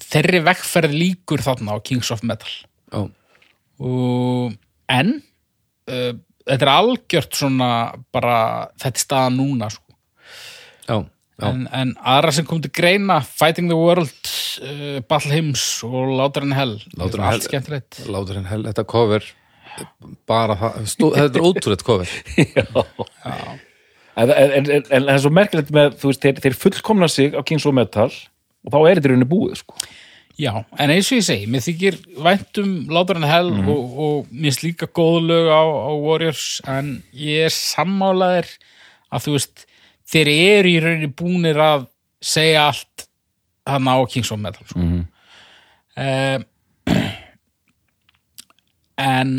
[0.10, 2.52] þeirri vekkferð líkur þarna á Kings of Metal.
[2.90, 3.06] Já,
[3.80, 4.57] og,
[4.91, 5.14] en
[5.90, 6.11] uh,
[6.45, 7.70] þetta er algjört svona
[8.14, 8.40] bara
[8.82, 9.86] þetta staðan núna sko.
[10.88, 14.34] já, já, en, en aðra sem kom til greina Fighting the World,
[14.66, 16.78] uh, Battle Hymns og Látur en Hell.
[16.98, 18.66] Louder er than Hell.
[18.72, 19.26] þetta cover
[20.28, 22.14] bara það, stó, þetta er ótrúleitt cover.
[24.20, 27.07] En, en, en, en, en það er svo merkilegt með þú veist, þeir, þeir fullkomna
[27.07, 28.18] sig á Kings of Metal og
[28.68, 29.76] þá er þetta í rauninni búið sko.
[30.40, 33.69] Já, en eins og ég segi, mér þykir væntum Látur en Hell Mhm.
[33.69, 38.48] og, og mér finnst líka góð lög á, á Warriors en ég er sammálaðir
[39.11, 39.65] að þú veist,
[40.07, 41.88] þeir eru í rauninni búnir að
[42.23, 43.07] segja allt
[43.68, 44.80] hann á Kings of Metal sko.
[44.80, 45.06] Mm
[48.99, 49.34] en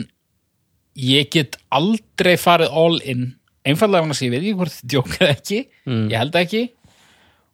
[1.00, 3.30] ég get aldrei farið all in
[3.68, 5.58] einfallega vegna sem ég veit ekki hvort þið djókað ekki
[6.10, 6.62] ég held ekki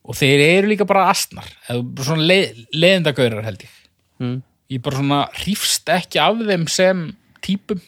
[0.07, 1.49] og þeir eru líka bara astnar.
[1.69, 3.79] Eða svona leið, leiðindagaurar held ég.
[4.23, 4.37] Mm.
[4.73, 7.03] ég bara svona hrífst ekki af þeim sem
[7.45, 7.83] típum.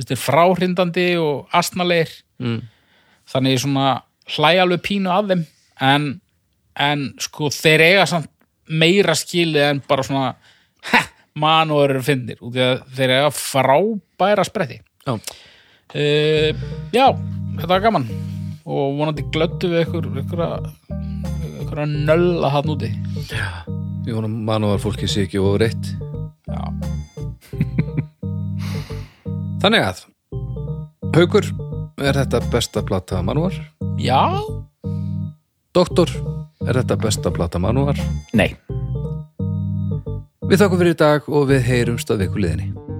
[0.00, 2.12] Þeir fráhrindandi og astnalegir.
[2.42, 2.62] Mm.
[3.30, 3.88] þannig ég svona
[4.34, 5.44] hlæja alveg pínu af þeim.
[5.82, 6.08] En,
[6.78, 8.30] en sko þeir eiga samt
[8.68, 10.28] meira skilið en bara svona
[10.90, 11.02] ha,
[11.40, 14.80] mann og eru finnir að þeir eiga frábæra spretti.
[15.04, 16.62] Já, uh,
[16.94, 17.08] já,
[17.58, 18.08] þetta var gaman
[18.64, 20.68] og vonandi glöttu við ykkur ykkur að
[21.64, 22.90] ykkur nölla hann úti.
[24.04, 25.92] Ég vonum manúar fólki sé ekki og reitt
[26.48, 26.60] já,
[29.64, 30.04] þannig að
[31.14, 31.46] Haukur,
[32.02, 33.54] er þetta besta plata manúar?
[33.98, 34.20] já.
[35.74, 36.10] Doktor,
[36.66, 37.98] er þetta besta plata manúar?
[38.32, 38.54] nei.
[40.44, 42.93] Við þakkum fyrir í dag og við heyrumst að viku liðinni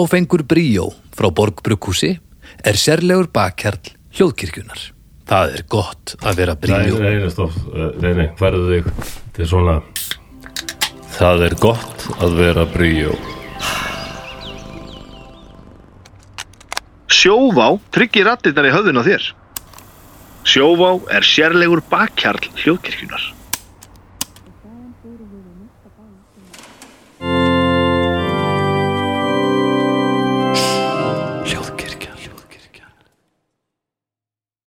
[0.00, 2.14] Óáfengur bríó frá Borgbrukkúsi
[2.64, 4.80] er sérlegur bakkjarl hljóðkirkjunar.
[5.28, 6.94] Það er gott að vera bríó.
[7.02, 7.58] nei, nei, stopp,
[8.00, 9.74] nei, nei, færðu þig Þetta er svona
[11.18, 13.12] Það er gott að vera bríó
[17.20, 19.28] Sjóvá tryggir rattirnar í höfðun á þér.
[20.48, 23.26] Sjóvá er sérlegur bakkjarl hljóðkirkjunar.